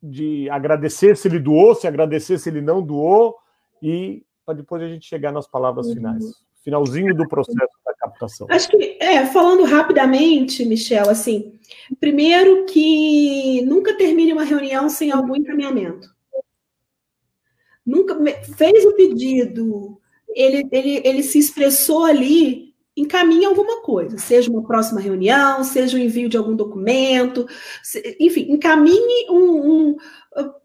de 0.02 0.50
agradecer 0.50 1.16
se 1.16 1.28
ele 1.28 1.38
doou, 1.38 1.74
se 1.74 1.86
agradecer 1.86 2.38
se 2.38 2.48
ele 2.48 2.60
não 2.60 2.82
doou 2.82 3.36
e 3.82 4.24
para 4.44 4.54
depois 4.54 4.82
a 4.82 4.88
gente 4.88 5.06
chegar 5.06 5.32
nas 5.32 5.46
palavras 5.46 5.92
finais 5.92 6.24
finalzinho 6.62 7.14
do 7.14 7.28
processo 7.28 7.72
da 7.84 7.94
captação? 7.94 8.46
Acho 8.50 8.68
que, 8.68 8.96
é, 9.00 9.26
falando 9.26 9.64
rapidamente, 9.64 10.64
Michel, 10.64 11.08
assim, 11.08 11.58
primeiro 12.00 12.64
que 12.66 13.62
nunca 13.62 13.96
termine 13.96 14.32
uma 14.32 14.44
reunião 14.44 14.88
sem 14.88 15.10
algum 15.10 15.36
encaminhamento. 15.36 16.08
Nunca 17.84 18.16
fez 18.56 18.84
o 18.84 18.92
pedido, 18.92 20.00
ele, 20.28 20.68
ele, 20.70 21.02
ele 21.04 21.22
se 21.22 21.38
expressou 21.38 22.04
ali, 22.04 22.72
encaminhe 22.96 23.44
alguma 23.44 23.80
coisa, 23.82 24.18
seja 24.18 24.50
uma 24.50 24.62
próxima 24.62 25.00
reunião, 25.00 25.64
seja 25.64 25.96
o 25.96 26.00
um 26.00 26.04
envio 26.04 26.28
de 26.28 26.36
algum 26.36 26.54
documento, 26.54 27.46
enfim, 28.20 28.52
encaminhe 28.52 29.30
um, 29.30 29.90
um, 29.90 29.96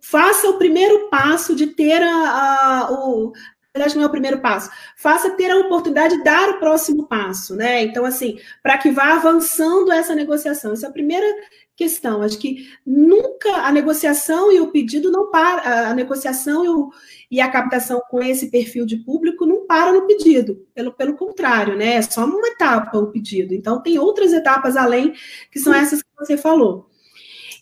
faça 0.02 0.50
o 0.50 0.58
primeiro 0.58 1.10
passo 1.10 1.56
de 1.56 1.68
ter 1.68 2.02
a, 2.04 2.86
a, 2.86 2.92
o, 2.92 3.32
verdade 3.78 3.96
não 3.96 4.04
é 4.04 4.08
o 4.08 4.12
primeiro 4.12 4.40
passo. 4.40 4.70
Faça 4.98 5.32
ter 5.32 5.50
a 5.52 5.58
oportunidade 5.58 6.18
de 6.18 6.24
dar 6.24 6.50
o 6.50 6.60
próximo 6.60 7.08
passo, 7.08 7.56
né? 7.56 7.84
Então, 7.84 8.04
assim, 8.04 8.38
para 8.62 8.78
que 8.78 8.92
vá 8.92 9.14
avançando 9.14 9.92
essa 9.92 10.16
negociação. 10.16 10.74
Essa 10.74 10.88
é 10.88 10.90
a 10.90 10.94
primeira 10.94 11.26
questão. 11.76 12.22
Acho 12.22 12.40
que 12.40 12.68
nunca 12.86 13.52
a 13.52 13.72
negociação 13.72 14.52
e 14.52 14.60
o 14.60 14.72
pedido 14.72 15.12
não 15.12 15.30
para, 15.30 15.90
a 15.90 15.94
negociação 15.94 16.66
e, 16.66 16.70
o, 16.70 16.90
e 17.30 17.40
a 17.40 17.50
captação 17.50 18.02
com 18.10 18.22
esse 18.22 18.50
perfil 18.50 18.86
de 18.86 18.98
público 18.98 19.46
não 19.46 19.68
para 19.68 19.94
no 19.94 20.08
pedido. 20.08 20.68
Pelo, 20.74 20.92
pelo 20.92 21.16
contrário, 21.16 21.78
né? 21.78 21.96
É 21.96 22.02
só 22.02 22.26
uma 22.26 22.48
etapa 22.48 22.98
o 22.98 23.12
pedido. 23.12 23.54
Então, 23.54 23.82
tem 23.82 24.00
outras 24.00 24.34
etapas 24.34 24.76
além, 24.76 25.14
que 25.52 25.60
são 25.60 25.74
essas 25.74 26.02
que 26.02 26.10
você 26.18 26.36
falou. 26.36 26.90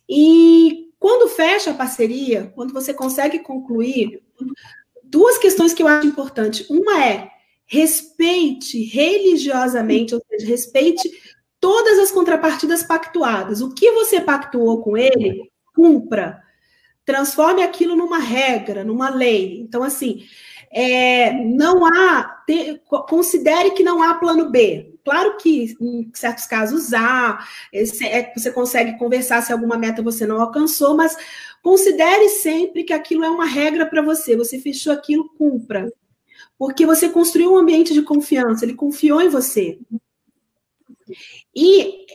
E 0.10 0.86
quando 1.00 1.30
fecha 1.30 1.72
a 1.72 1.76
parceria, 1.76 2.52
quando 2.56 2.74
você 2.74 2.94
consegue 2.94 3.40
concluir, 3.40 4.24
duas 5.10 5.38
questões 5.38 5.74
que 5.74 5.84
eu 5.84 5.88
acho 5.88 6.08
importante. 6.08 6.66
Uma 6.70 7.04
é 7.04 7.30
respeite 7.66 8.84
religiosamente, 8.84 10.14
ou 10.14 10.22
seja, 10.30 10.46
respeite 10.48 11.10
todas 11.60 11.98
as 11.98 12.12
contrapartidas 12.12 12.84
pactuadas. 12.84 13.62
O 13.62 13.74
que 13.74 13.92
você 13.92 14.22
pactuou 14.22 14.84
com 14.84 14.96
ele, 14.96 15.50
cumpra. 15.76 16.42
Transforme 17.04 17.64
aquilo 17.64 17.96
numa 17.96 18.20
regra, 18.20 18.84
numa 18.84 19.10
lei. 19.10 19.60
Então, 19.62 19.84
assim, 19.84 20.26
é, 20.78 21.32
não 21.32 21.86
há. 21.86 22.44
Te, 22.46 22.82
considere 23.08 23.72
que 23.72 23.82
não 23.82 24.04
há 24.04 24.16
plano 24.16 24.50
B. 24.50 24.94
Claro 25.06 25.38
que 25.38 25.74
em 25.80 26.12
certos 26.14 26.46
casos 26.46 26.94
há, 26.94 27.48
é, 27.74 28.34
você 28.36 28.52
consegue 28.52 28.98
conversar 28.98 29.42
se 29.42 29.54
alguma 29.54 29.78
meta 29.78 30.02
você 30.02 30.28
não 30.28 30.42
alcançou, 30.42 30.98
mas 30.98 31.16
considere 31.64 32.28
sempre 32.28 32.84
que 32.84 32.92
aquilo 32.92 33.24
é 33.24 33.30
uma 33.30 33.46
regra 33.46 33.86
para 33.86 34.02
você. 34.02 34.36
Você 34.36 34.60
fechou 34.60 34.92
aquilo, 34.92 35.30
cumpra. 35.38 35.90
Porque 36.58 36.86
você 36.86 37.08
construiu 37.08 37.54
um 37.54 37.58
ambiente 37.58 37.94
de 37.94 38.02
confiança, 38.02 38.66
ele 38.66 38.74
confiou 38.74 39.22
em 39.22 39.30
você. 39.30 39.80
E 41.56 42.06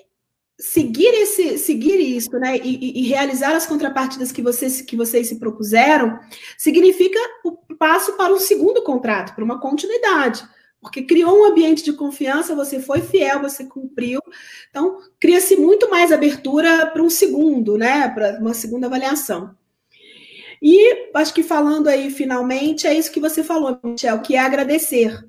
seguir 0.60 1.08
esse, 1.14 1.56
seguir 1.58 1.98
isso, 1.98 2.30
né, 2.38 2.58
e, 2.58 3.00
e, 3.00 3.08
realizar 3.08 3.56
as 3.56 3.66
contrapartidas 3.66 4.30
que 4.30 4.42
vocês, 4.42 4.82
que 4.82 4.94
vocês 4.94 5.26
se 5.28 5.38
propuseram, 5.38 6.20
significa 6.56 7.18
o 7.42 7.52
passo 7.76 8.12
para 8.12 8.32
um 8.32 8.38
segundo 8.38 8.84
contrato, 8.84 9.34
para 9.34 9.42
uma 9.42 9.58
continuidade, 9.58 10.44
porque 10.78 11.02
criou 11.02 11.40
um 11.40 11.44
ambiente 11.46 11.82
de 11.82 11.94
confiança, 11.94 12.54
você 12.54 12.78
foi 12.78 13.00
fiel, 13.00 13.40
você 13.40 13.64
cumpriu, 13.64 14.20
então 14.68 14.98
cria-se 15.18 15.56
muito 15.56 15.88
mais 15.88 16.12
abertura 16.12 16.86
para 16.86 17.02
um 17.02 17.10
segundo, 17.10 17.78
né, 17.78 18.08
para 18.08 18.38
uma 18.38 18.52
segunda 18.52 18.86
avaliação. 18.86 19.56
E 20.62 21.08
acho 21.14 21.32
que 21.32 21.42
falando 21.42 21.88
aí 21.88 22.10
finalmente, 22.10 22.86
é 22.86 22.92
isso 22.92 23.10
que 23.10 23.20
você 23.20 23.42
falou, 23.42 23.80
Michel, 23.82 24.20
que 24.20 24.36
é 24.36 24.40
agradecer. 24.40 25.26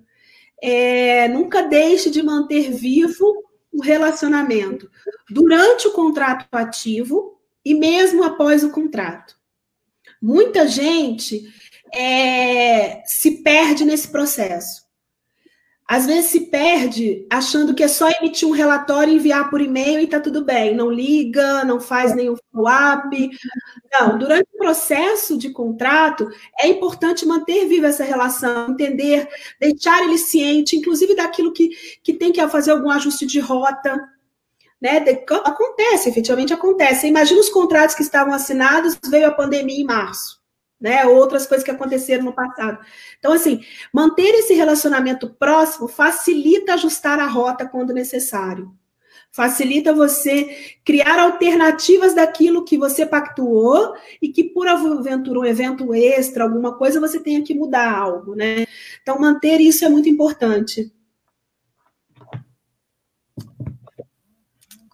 É, 0.61 1.29
nunca 1.29 1.61
deixe 1.61 2.09
de 2.11 2.21
manter 2.21 2.69
vivo 2.69 3.50
o 3.71 3.81
relacionamento 3.81 4.89
durante 5.29 5.87
o 5.87 5.91
contrato 5.91 6.47
ativo 6.51 7.39
e 7.63 7.73
mesmo 7.73 8.23
após 8.23 8.63
o 8.63 8.71
contrato. 8.71 9.35
Muita 10.21 10.67
gente 10.67 11.51
é, 11.93 13.01
se 13.05 13.41
perde 13.43 13.85
nesse 13.85 14.09
processo. 14.09 14.83
Às 15.91 16.05
vezes 16.05 16.31
se 16.31 16.39
perde 16.45 17.27
achando 17.29 17.75
que 17.75 17.83
é 17.83 17.87
só 17.89 18.09
emitir 18.09 18.47
um 18.47 18.51
relatório 18.51 19.11
e 19.11 19.17
enviar 19.17 19.49
por 19.49 19.59
e-mail 19.59 19.99
e 19.99 20.05
está 20.05 20.21
tudo 20.21 20.41
bem. 20.41 20.73
Não 20.73 20.89
liga, 20.89 21.65
não 21.65 21.81
faz 21.81 22.15
nenhum 22.15 22.37
follow-up. 22.49 23.29
Não, 23.91 24.17
durante 24.17 24.47
o 24.53 24.57
processo 24.57 25.37
de 25.37 25.49
contrato, 25.49 26.29
é 26.57 26.69
importante 26.69 27.25
manter 27.25 27.67
viva 27.67 27.87
essa 27.87 28.05
relação, 28.05 28.69
entender, 28.69 29.27
deixar 29.59 30.01
ele 30.05 30.17
ciente, 30.17 30.77
inclusive 30.77 31.13
daquilo 31.13 31.51
que, 31.51 31.71
que 32.01 32.13
tem 32.13 32.31
que 32.31 32.47
fazer 32.47 32.71
algum 32.71 32.89
ajuste 32.89 33.25
de 33.25 33.41
rota. 33.41 34.01
Né? 34.81 35.03
Acontece, 35.43 36.07
efetivamente 36.07 36.53
acontece. 36.53 37.05
Imagina 37.05 37.41
os 37.41 37.49
contratos 37.49 37.95
que 37.95 38.01
estavam 38.01 38.33
assinados, 38.33 38.97
veio 39.09 39.27
a 39.27 39.31
pandemia 39.31 39.81
em 39.81 39.83
março 39.83 40.40
né? 40.81 41.05
Outras 41.05 41.45
coisas 41.45 41.63
que 41.63 41.71
aconteceram 41.71 42.25
no 42.25 42.33
passado. 42.33 42.79
Então, 43.19 43.31
assim, 43.31 43.63
manter 43.93 44.33
esse 44.33 44.55
relacionamento 44.55 45.29
próximo 45.29 45.87
facilita 45.87 46.73
ajustar 46.73 47.19
a 47.19 47.27
rota 47.27 47.67
quando 47.67 47.93
necessário. 47.93 48.75
Facilita 49.31 49.93
você 49.93 50.75
criar 50.83 51.17
alternativas 51.17 52.13
daquilo 52.13 52.65
que 52.65 52.77
você 52.77 53.05
pactuou 53.05 53.93
e 54.21 54.27
que, 54.27 54.43
por 54.43 54.67
aventura, 54.67 55.39
um 55.39 55.45
evento 55.45 55.93
extra, 55.93 56.43
alguma 56.43 56.77
coisa, 56.77 56.99
você 56.99 57.17
tenha 57.17 57.41
que 57.41 57.53
mudar 57.53 57.95
algo, 57.95 58.35
né? 58.35 58.65
Então, 59.01 59.17
manter 59.17 59.61
isso 59.61 59.85
é 59.85 59.89
muito 59.89 60.09
importante. 60.09 60.91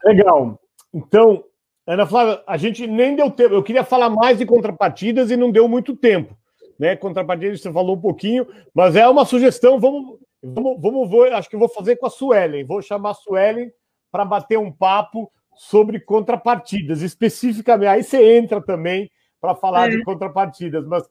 Legal. 0.06 0.62
Então, 0.94 1.44
Ana 1.88 2.06
Flávia, 2.06 2.44
a 2.46 2.58
gente 2.58 2.86
nem 2.86 3.16
deu 3.16 3.32
tempo. 3.32 3.56
Eu 3.56 3.64
queria 3.64 3.84
falar 3.84 4.10
mais 4.10 4.38
de 4.38 4.46
contrapartidas 4.46 5.32
e 5.32 5.38
não 5.38 5.50
deu 5.50 5.70
muito 5.70 5.96
tempo. 5.96 6.38
Né? 6.78 6.98
Contrapartidas 6.98 7.62
você 7.62 7.72
falou 7.72 7.96
um 7.96 8.02
pouquinho, 8.02 8.46
mas 8.74 8.96
é 8.98 9.08
uma 9.08 9.24
sugestão. 9.24 9.80
Vamos, 9.80 10.20
vamos, 10.44 10.82
vamos 10.82 11.10
vou, 11.10 11.24
acho 11.24 11.50
que 11.50 11.56
vou 11.56 11.70
fazer 11.70 11.96
com 11.96 12.06
a 12.06 12.10
Suelen. 12.10 12.66
Vou 12.66 12.82
chamar 12.82 13.12
a 13.12 13.14
Suelen 13.14 13.72
para 14.12 14.26
bater 14.26 14.60
um 14.60 14.70
papo 14.70 15.32
sobre 15.56 16.00
contrapartidas, 16.02 17.02
especificamente. 17.02 17.88
Aí 17.88 18.04
você 18.04 18.38
entra 18.38 18.62
também 18.62 19.10
para 19.40 19.56
falar 19.56 19.88
é. 19.88 19.96
de 19.96 20.04
contrapartidas, 20.04 20.86
mas 20.86 21.04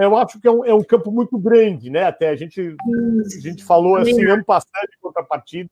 eu 0.00 0.14
acho 0.16 0.38
que 0.38 0.46
é 0.46 0.50
um, 0.50 0.64
é 0.64 0.74
um, 0.74 0.84
campo 0.84 1.10
muito 1.10 1.38
grande, 1.38 1.88
né? 1.88 2.04
Até 2.04 2.28
a 2.28 2.36
gente, 2.36 2.60
a 2.60 3.40
gente 3.40 3.64
falou 3.64 3.96
assim, 3.96 4.24
ano 4.24 4.44
passado 4.44 4.88
de 4.90 4.98
contrapartida. 5.00 5.70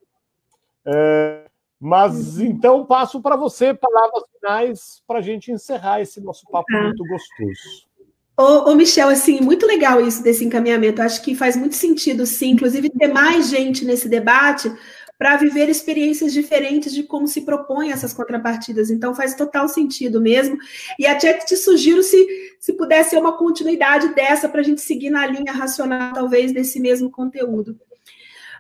É, 0.87 1.45
mas 1.81 2.39
uhum. 2.39 2.47
então 2.47 2.87
passo 2.87 3.21
para 3.21 3.37
você 3.37 3.75
palavras 3.75 4.25
finais 4.33 5.03
para 5.07 5.19
a 5.19 5.23
gente 5.23 5.53
encerrar 5.53 6.01
esse 6.01 6.21
nosso 6.21 6.47
papo 6.51 6.73
tá. 6.73 6.83
muito 6.83 7.05
gostoso. 7.07 7.95
Ô, 8.37 8.71
ô, 8.71 8.75
Michel, 8.75 9.11
assim, 9.11 9.41
muito 9.41 9.65
legal 9.65 10.01
isso 10.05 10.21
desse 10.21 10.45
encaminhamento. 10.45 11.01
Acho 11.01 11.23
que 11.23 11.37
faz 11.37 11.57
muito 11.57 11.77
sentido, 11.77 12.27
sim, 12.27 12.51
inclusive 12.51 12.91
ter 12.91 13.07
mais 13.07 13.49
gente 13.49 13.85
nesse 13.85 14.09
debate 14.09 14.73
para 15.17 15.37
viver 15.37 15.69
experiências 15.69 16.33
diferentes 16.33 16.93
de 16.93 17.05
como 17.05 17.29
se 17.29 17.43
propõem 17.43 17.93
essas 17.93 18.13
contrapartidas. 18.13 18.91
Então, 18.91 19.15
faz 19.15 19.37
total 19.37 19.69
sentido 19.69 20.21
mesmo. 20.21 20.59
E 20.99 21.07
até 21.07 21.35
te 21.35 21.57
sugiro 21.57 22.03
se, 22.03 22.27
se 22.59 22.73
pudesse 22.73 23.11
ser 23.11 23.19
uma 23.19 23.39
continuidade 23.39 24.13
dessa 24.15 24.49
para 24.49 24.61
a 24.61 24.65
gente 24.65 24.81
seguir 24.81 25.11
na 25.11 25.25
linha 25.27 25.53
racional, 25.53 26.13
talvez, 26.13 26.53
desse 26.53 26.81
mesmo 26.81 27.09
conteúdo. 27.13 27.79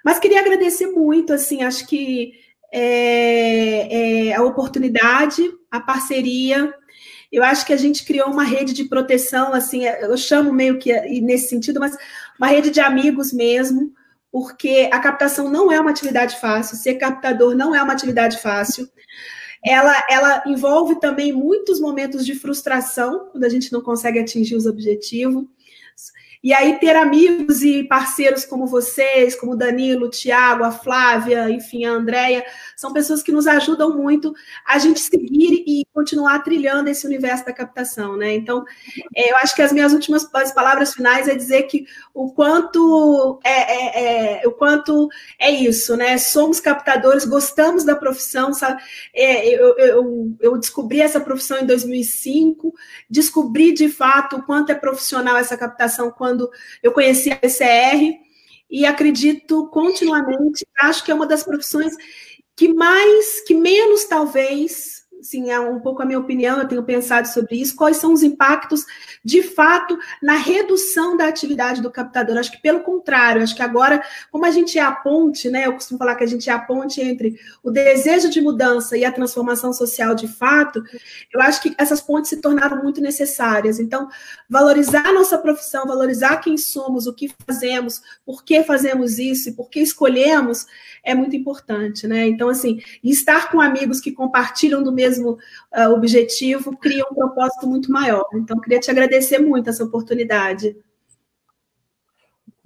Mas 0.04 0.20
queria 0.20 0.38
agradecer 0.38 0.86
muito, 0.86 1.32
assim, 1.32 1.64
acho 1.64 1.84
que 1.88 2.43
é, 2.76 4.30
é, 4.30 4.34
a 4.34 4.42
oportunidade, 4.42 5.48
a 5.70 5.78
parceria. 5.78 6.74
Eu 7.30 7.44
acho 7.44 7.64
que 7.64 7.72
a 7.72 7.76
gente 7.76 8.04
criou 8.04 8.28
uma 8.28 8.42
rede 8.42 8.72
de 8.72 8.84
proteção, 8.84 9.54
assim, 9.54 9.84
eu 9.84 10.16
chamo 10.16 10.52
meio 10.52 10.76
que 10.78 10.92
nesse 11.20 11.48
sentido, 11.48 11.78
mas 11.78 11.96
uma 12.36 12.48
rede 12.48 12.70
de 12.70 12.80
amigos 12.80 13.32
mesmo, 13.32 13.92
porque 14.30 14.90
a 14.92 14.98
captação 14.98 15.48
não 15.48 15.70
é 15.70 15.78
uma 15.78 15.90
atividade 15.90 16.40
fácil, 16.40 16.76
ser 16.76 16.94
captador 16.94 17.54
não 17.54 17.72
é 17.72 17.80
uma 17.80 17.92
atividade 17.92 18.38
fácil. 18.38 18.88
Ela, 19.64 19.94
ela 20.10 20.42
envolve 20.44 20.98
também 20.98 21.32
muitos 21.32 21.80
momentos 21.80 22.26
de 22.26 22.34
frustração, 22.34 23.28
quando 23.30 23.44
a 23.44 23.48
gente 23.48 23.72
não 23.72 23.82
consegue 23.82 24.18
atingir 24.18 24.56
os 24.56 24.66
objetivos. 24.66 25.44
E 26.44 26.52
aí 26.52 26.78
ter 26.78 26.94
amigos 26.94 27.62
e 27.62 27.84
parceiros 27.84 28.44
como 28.44 28.66
vocês, 28.66 29.34
como 29.34 29.56
Danilo, 29.56 30.10
Tiago, 30.10 30.62
a 30.62 30.70
Flávia, 30.70 31.48
enfim, 31.48 31.86
a 31.86 31.92
Andréia, 31.92 32.44
são 32.76 32.92
pessoas 32.92 33.22
que 33.22 33.32
nos 33.32 33.46
ajudam 33.46 33.96
muito 33.96 34.34
a 34.66 34.78
gente 34.78 35.00
seguir 35.00 35.64
e 35.66 35.86
continuar 35.90 36.40
trilhando 36.40 36.90
esse 36.90 37.06
universo 37.06 37.46
da 37.46 37.52
captação, 37.54 38.14
né? 38.14 38.34
Então, 38.34 38.62
é, 39.16 39.32
eu 39.32 39.36
acho 39.38 39.54
que 39.54 39.62
as 39.62 39.72
minhas 39.72 39.94
últimas 39.94 40.28
as 40.34 40.52
palavras 40.52 40.92
finais 40.92 41.28
é 41.28 41.34
dizer 41.34 41.62
que 41.62 41.86
o 42.12 42.30
quanto 42.30 43.40
é, 43.42 43.50
é, 43.50 44.42
é, 44.42 44.46
o 44.46 44.52
quanto 44.52 45.08
é 45.38 45.50
isso, 45.50 45.96
né? 45.96 46.18
Somos 46.18 46.60
captadores, 46.60 47.24
gostamos 47.24 47.84
da 47.84 47.96
profissão, 47.96 48.52
sabe? 48.52 48.82
É, 49.14 49.48
eu, 49.48 49.78
eu, 49.78 50.36
eu 50.40 50.58
descobri 50.58 51.00
essa 51.00 51.20
profissão 51.20 51.58
em 51.58 51.64
2005, 51.64 52.74
descobri 53.08 53.72
de 53.72 53.88
fato 53.88 54.36
o 54.36 54.42
quanto 54.42 54.72
é 54.72 54.74
profissional 54.74 55.38
essa 55.38 55.56
captação 55.56 56.10
quando 56.10 56.33
quando 56.34 56.50
eu 56.82 56.92
conheci 56.92 57.30
a 57.30 57.36
PCR 57.36 58.18
e 58.68 58.84
acredito 58.84 59.68
continuamente, 59.68 60.66
acho 60.80 61.04
que 61.04 61.12
é 61.12 61.14
uma 61.14 61.26
das 61.26 61.44
profissões 61.44 61.94
que 62.56 62.72
mais, 62.72 63.40
que 63.42 63.54
menos 63.54 64.04
talvez 64.04 65.03
assim, 65.24 65.50
é 65.50 65.58
um 65.58 65.80
pouco 65.80 66.02
a 66.02 66.04
minha 66.04 66.18
opinião, 66.18 66.58
eu 66.58 66.68
tenho 66.68 66.82
pensado 66.82 67.26
sobre 67.28 67.56
isso, 67.56 67.74
quais 67.74 67.96
são 67.96 68.12
os 68.12 68.22
impactos, 68.22 68.84
de 69.24 69.42
fato, 69.42 69.98
na 70.22 70.34
redução 70.34 71.16
da 71.16 71.26
atividade 71.26 71.80
do 71.80 71.90
captador. 71.90 72.36
Acho 72.36 72.52
que, 72.52 72.60
pelo 72.60 72.80
contrário, 72.80 73.42
acho 73.42 73.56
que 73.56 73.62
agora, 73.62 74.02
como 74.30 74.44
a 74.44 74.50
gente 74.50 74.78
é 74.78 74.82
a 74.82 74.92
ponte, 74.92 75.48
né, 75.48 75.66
eu 75.66 75.72
costumo 75.72 75.98
falar 75.98 76.14
que 76.14 76.24
a 76.24 76.26
gente 76.26 76.50
é 76.50 76.52
a 76.52 76.58
ponte 76.58 77.00
entre 77.00 77.40
o 77.62 77.70
desejo 77.70 78.28
de 78.28 78.40
mudança 78.42 78.98
e 78.98 79.04
a 79.04 79.10
transformação 79.10 79.72
social 79.72 80.14
de 80.14 80.28
fato, 80.28 80.82
eu 81.32 81.40
acho 81.40 81.62
que 81.62 81.74
essas 81.78 82.02
pontes 82.02 82.28
se 82.28 82.36
tornaram 82.42 82.82
muito 82.82 83.00
necessárias. 83.00 83.80
Então, 83.80 84.08
valorizar 84.48 85.06
a 85.06 85.12
nossa 85.12 85.38
profissão, 85.38 85.86
valorizar 85.86 86.36
quem 86.36 86.58
somos, 86.58 87.06
o 87.06 87.14
que 87.14 87.30
fazemos, 87.46 88.02
por 88.26 88.44
que 88.44 88.62
fazemos 88.62 89.18
isso 89.18 89.48
e 89.48 89.52
por 89.52 89.70
que 89.70 89.80
escolhemos, 89.80 90.66
é 91.02 91.14
muito 91.14 91.34
importante, 91.34 92.06
né? 92.06 92.26
Então, 92.26 92.48
assim, 92.48 92.80
estar 93.02 93.50
com 93.50 93.60
amigos 93.60 94.00
que 94.00 94.12
compartilham 94.12 94.82
do 94.82 94.92
mesmo 94.92 95.13
uh, 95.22 95.90
objetivo 95.92 96.76
cria 96.76 97.04
um 97.10 97.14
propósito 97.14 97.66
muito 97.66 97.90
maior. 97.90 98.24
Então, 98.34 98.60
queria 98.60 98.80
te 98.80 98.90
agradecer 98.90 99.38
muito 99.38 99.70
essa 99.70 99.84
oportunidade. 99.84 100.76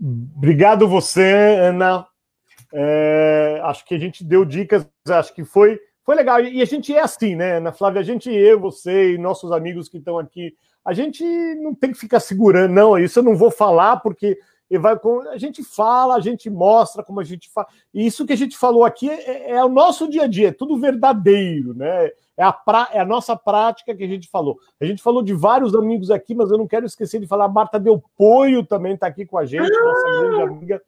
Obrigado 0.00 0.86
você, 0.86 1.56
Ana. 1.60 2.06
É, 2.72 3.60
acho 3.64 3.84
que 3.84 3.94
a 3.94 3.98
gente 3.98 4.22
deu 4.22 4.44
dicas, 4.44 4.86
acho 5.08 5.34
que 5.34 5.44
foi, 5.44 5.80
foi 6.04 6.14
legal. 6.14 6.40
E 6.40 6.60
a 6.62 6.64
gente 6.64 6.94
é 6.94 7.00
assim, 7.00 7.34
né, 7.34 7.56
Ana 7.56 7.72
Flávia? 7.72 8.00
A 8.00 8.04
gente, 8.04 8.30
eu, 8.30 8.60
você 8.60 9.14
e 9.14 9.18
nossos 9.18 9.50
amigos 9.50 9.88
que 9.88 9.98
estão 9.98 10.18
aqui, 10.18 10.54
a 10.84 10.92
gente 10.92 11.24
não 11.56 11.74
tem 11.74 11.92
que 11.92 11.98
ficar 11.98 12.20
segurando, 12.20 12.72
não, 12.72 12.98
isso 12.98 13.18
eu 13.18 13.22
não 13.22 13.36
vou 13.36 13.50
falar 13.50 13.98
porque 13.98 14.38
vai 14.76 14.98
a 15.30 15.38
gente 15.38 15.64
fala, 15.64 16.16
a 16.16 16.20
gente 16.20 16.50
mostra 16.50 17.02
como 17.02 17.20
a 17.20 17.24
gente 17.24 17.48
faz. 17.48 17.66
E 17.94 18.06
isso 18.06 18.26
que 18.26 18.32
a 18.32 18.36
gente 18.36 18.56
falou 18.58 18.84
aqui 18.84 19.08
é, 19.08 19.52
é, 19.52 19.64
o 19.64 19.68
nosso 19.68 20.08
dia 20.10 20.24
a 20.24 20.26
dia, 20.26 20.48
é 20.48 20.52
tudo 20.52 20.78
verdadeiro, 20.78 21.72
né? 21.72 22.10
É 22.38 22.44
a, 22.44 22.52
pra, 22.52 22.88
é 22.92 23.00
a 23.00 23.04
nossa 23.04 23.34
prática 23.34 23.92
que 23.96 24.04
a 24.04 24.06
gente 24.06 24.28
falou. 24.28 24.60
A 24.80 24.84
gente 24.84 25.02
falou 25.02 25.24
de 25.24 25.34
vários 25.34 25.74
amigos 25.74 26.08
aqui, 26.08 26.36
mas 26.36 26.52
eu 26.52 26.56
não 26.56 26.68
quero 26.68 26.86
esquecer 26.86 27.18
de 27.18 27.26
falar. 27.26 27.46
A 27.46 27.48
Marta 27.48 27.80
Del 27.80 28.00
Poio 28.16 28.64
também 28.64 28.94
está 28.94 29.08
aqui 29.08 29.26
com 29.26 29.36
a 29.36 29.44
gente, 29.44 29.68
ah! 29.68 29.84
nossa 29.84 30.20
grande 30.20 30.42
amiga. 30.42 30.82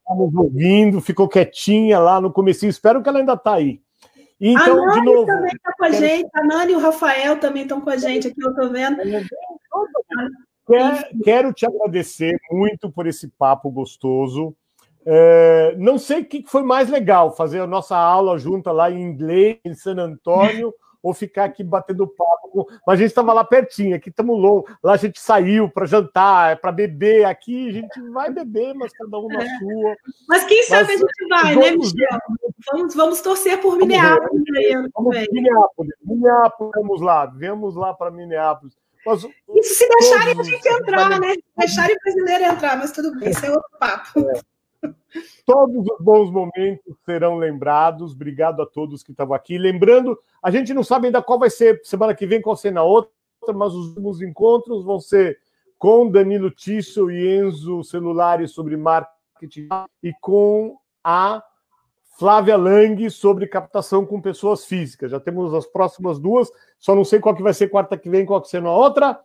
Está 0.00 0.14
nos 0.14 0.34
ouvindo, 0.34 1.00
ficou 1.00 1.26
quietinha 1.26 1.98
lá 1.98 2.20
no 2.20 2.30
começo. 2.30 2.66
Espero 2.66 3.02
que 3.02 3.08
ela 3.08 3.20
ainda 3.20 3.32
está 3.32 3.54
aí. 3.54 3.80
Então, 4.38 4.84
a 4.84 4.86
Nani 4.88 5.00
de 5.00 5.06
novo, 5.06 5.26
também 5.26 5.52
está 5.54 5.72
com 5.72 5.84
a 5.86 5.90
quero... 5.90 6.06
gente. 6.06 6.30
A 6.34 6.44
Nani 6.44 6.72
e 6.72 6.76
o 6.76 6.80
Rafael 6.80 7.40
também 7.40 7.62
estão 7.62 7.80
com 7.80 7.88
a 7.88 7.96
gente 7.96 8.28
aqui, 8.28 8.44
eu 8.44 8.50
estou 8.50 8.68
vendo. 8.68 8.98
Quer, 10.66 11.10
quero 11.22 11.52
te 11.54 11.64
agradecer 11.64 12.38
muito 12.50 12.90
por 12.90 13.06
esse 13.06 13.28
papo 13.28 13.70
gostoso. 13.70 14.54
É, 15.06 15.74
não 15.78 15.98
sei 15.98 16.20
o 16.20 16.24
que 16.24 16.44
foi 16.46 16.62
mais 16.62 16.88
legal, 16.88 17.34
fazer 17.34 17.60
a 17.60 17.66
nossa 17.66 17.96
aula 17.96 18.38
junta 18.38 18.72
lá 18.72 18.90
em 18.90 19.02
inglês, 19.02 19.58
em 19.64 19.74
San 19.74 19.96
Antônio, 19.96 20.72
ou 21.02 21.12
ficar 21.12 21.44
aqui 21.44 21.62
batendo 21.62 22.06
papo. 22.06 22.66
Mas 22.86 22.94
a 22.94 23.02
gente 23.02 23.08
estava 23.08 23.34
lá 23.34 23.44
pertinho, 23.44 23.94
aqui 23.94 24.08
estamos 24.08 24.40
longe. 24.40 24.64
Lá 24.82 24.94
a 24.94 24.96
gente 24.96 25.20
saiu 25.20 25.68
para 25.68 25.84
jantar, 25.84 26.58
para 26.58 26.72
beber. 26.72 27.26
Aqui 27.26 27.68
a 27.68 27.72
gente 27.72 28.00
vai 28.10 28.30
beber, 28.30 28.72
mas 28.74 28.90
cada 28.92 29.18
um 29.18 29.28
na 29.28 29.42
é. 29.42 29.58
sua. 29.58 29.96
Mas 30.26 30.44
quem 30.44 30.62
sabe 30.62 30.84
mas, 30.84 30.90
a 30.90 31.06
gente 31.06 31.28
vai, 31.28 31.56
né, 31.56 31.70
Michel? 31.72 32.18
Vamos, 32.72 32.94
vamos 32.94 33.20
torcer 33.20 33.60
por 33.60 33.76
Minneapolis. 33.76 34.42
Vamos, 34.72 34.90
vamos 34.94 35.28
Minneapolis. 35.30 35.94
Minneapolis, 36.02 36.74
vamos 36.74 37.00
lá, 37.02 37.26
vamos 37.26 37.76
lá 37.76 37.92
para 37.92 38.10
Minneapolis. 38.10 38.74
Mas, 39.04 39.22
isso 39.22 39.74
se 39.74 39.86
deixarem 39.86 40.40
a 40.40 40.42
gente 40.42 40.66
entrar, 40.66 41.20
né? 41.20 41.34
Se 41.34 41.42
deixarem 41.58 41.94
o 41.94 41.98
brasileiro 42.02 42.44
entrar, 42.44 42.78
mas 42.78 42.92
tudo 42.92 43.14
bem, 43.18 43.28
isso 43.28 43.44
é 43.44 43.50
outro 43.50 43.68
papo. 43.78 44.20
É. 44.20 44.53
Todos 45.46 45.86
os 45.86 45.98
bons 46.00 46.30
momentos 46.30 46.94
serão 47.04 47.36
lembrados. 47.36 48.12
Obrigado 48.12 48.62
a 48.62 48.66
todos 48.66 49.02
que 49.02 49.12
estavam 49.12 49.34
aqui. 49.34 49.58
Lembrando, 49.58 50.18
a 50.42 50.50
gente 50.50 50.74
não 50.74 50.82
sabe 50.82 51.06
ainda 51.06 51.22
qual 51.22 51.38
vai 51.38 51.50
ser 51.50 51.80
semana 51.84 52.14
que 52.14 52.26
vem, 52.26 52.40
qual 52.40 52.56
ser 52.56 52.72
na 52.72 52.82
outra, 52.82 53.10
mas 53.54 53.74
os 53.74 53.88
últimos 53.88 54.20
encontros 54.22 54.84
vão 54.84 54.98
ser 54.98 55.38
com 55.78 56.10
Danilo 56.10 56.50
Tisso 56.50 57.10
e 57.10 57.38
Enzo 57.38 57.84
Celulares 57.84 58.52
sobre 58.52 58.76
marketing 58.76 59.68
e 60.02 60.12
com 60.20 60.78
a 61.02 61.42
Flávia 62.16 62.56
Lang 62.56 63.10
sobre 63.10 63.46
captação 63.46 64.06
com 64.06 64.20
pessoas 64.20 64.64
físicas. 64.64 65.10
Já 65.10 65.20
temos 65.20 65.52
as 65.52 65.66
próximas 65.66 66.18
duas, 66.18 66.50
só 66.78 66.94
não 66.94 67.04
sei 67.04 67.18
qual 67.18 67.34
que 67.34 67.42
vai 67.42 67.52
ser 67.52 67.68
quarta 67.68 67.98
que 67.98 68.08
vem, 68.08 68.24
qual 68.24 68.40
que 68.40 68.46
vai 68.46 68.50
ser 68.50 68.62
na 68.62 68.72
outra. 68.72 69.20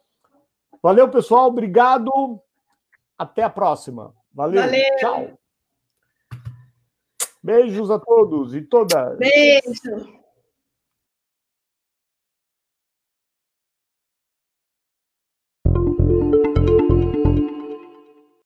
Valeu, 0.81 1.07
pessoal, 1.09 1.47
obrigado. 1.47 2.41
Até 3.17 3.43
a 3.43 3.49
próxima. 3.49 4.13
Valeu. 4.33 4.61
Valeu. 4.61 4.97
Tchau. 4.97 5.38
Beijos 7.41 7.89
a 7.89 7.99
todos 7.99 8.53
e 8.53 8.61
todas. 8.61 9.17
Beijo. 9.17 10.18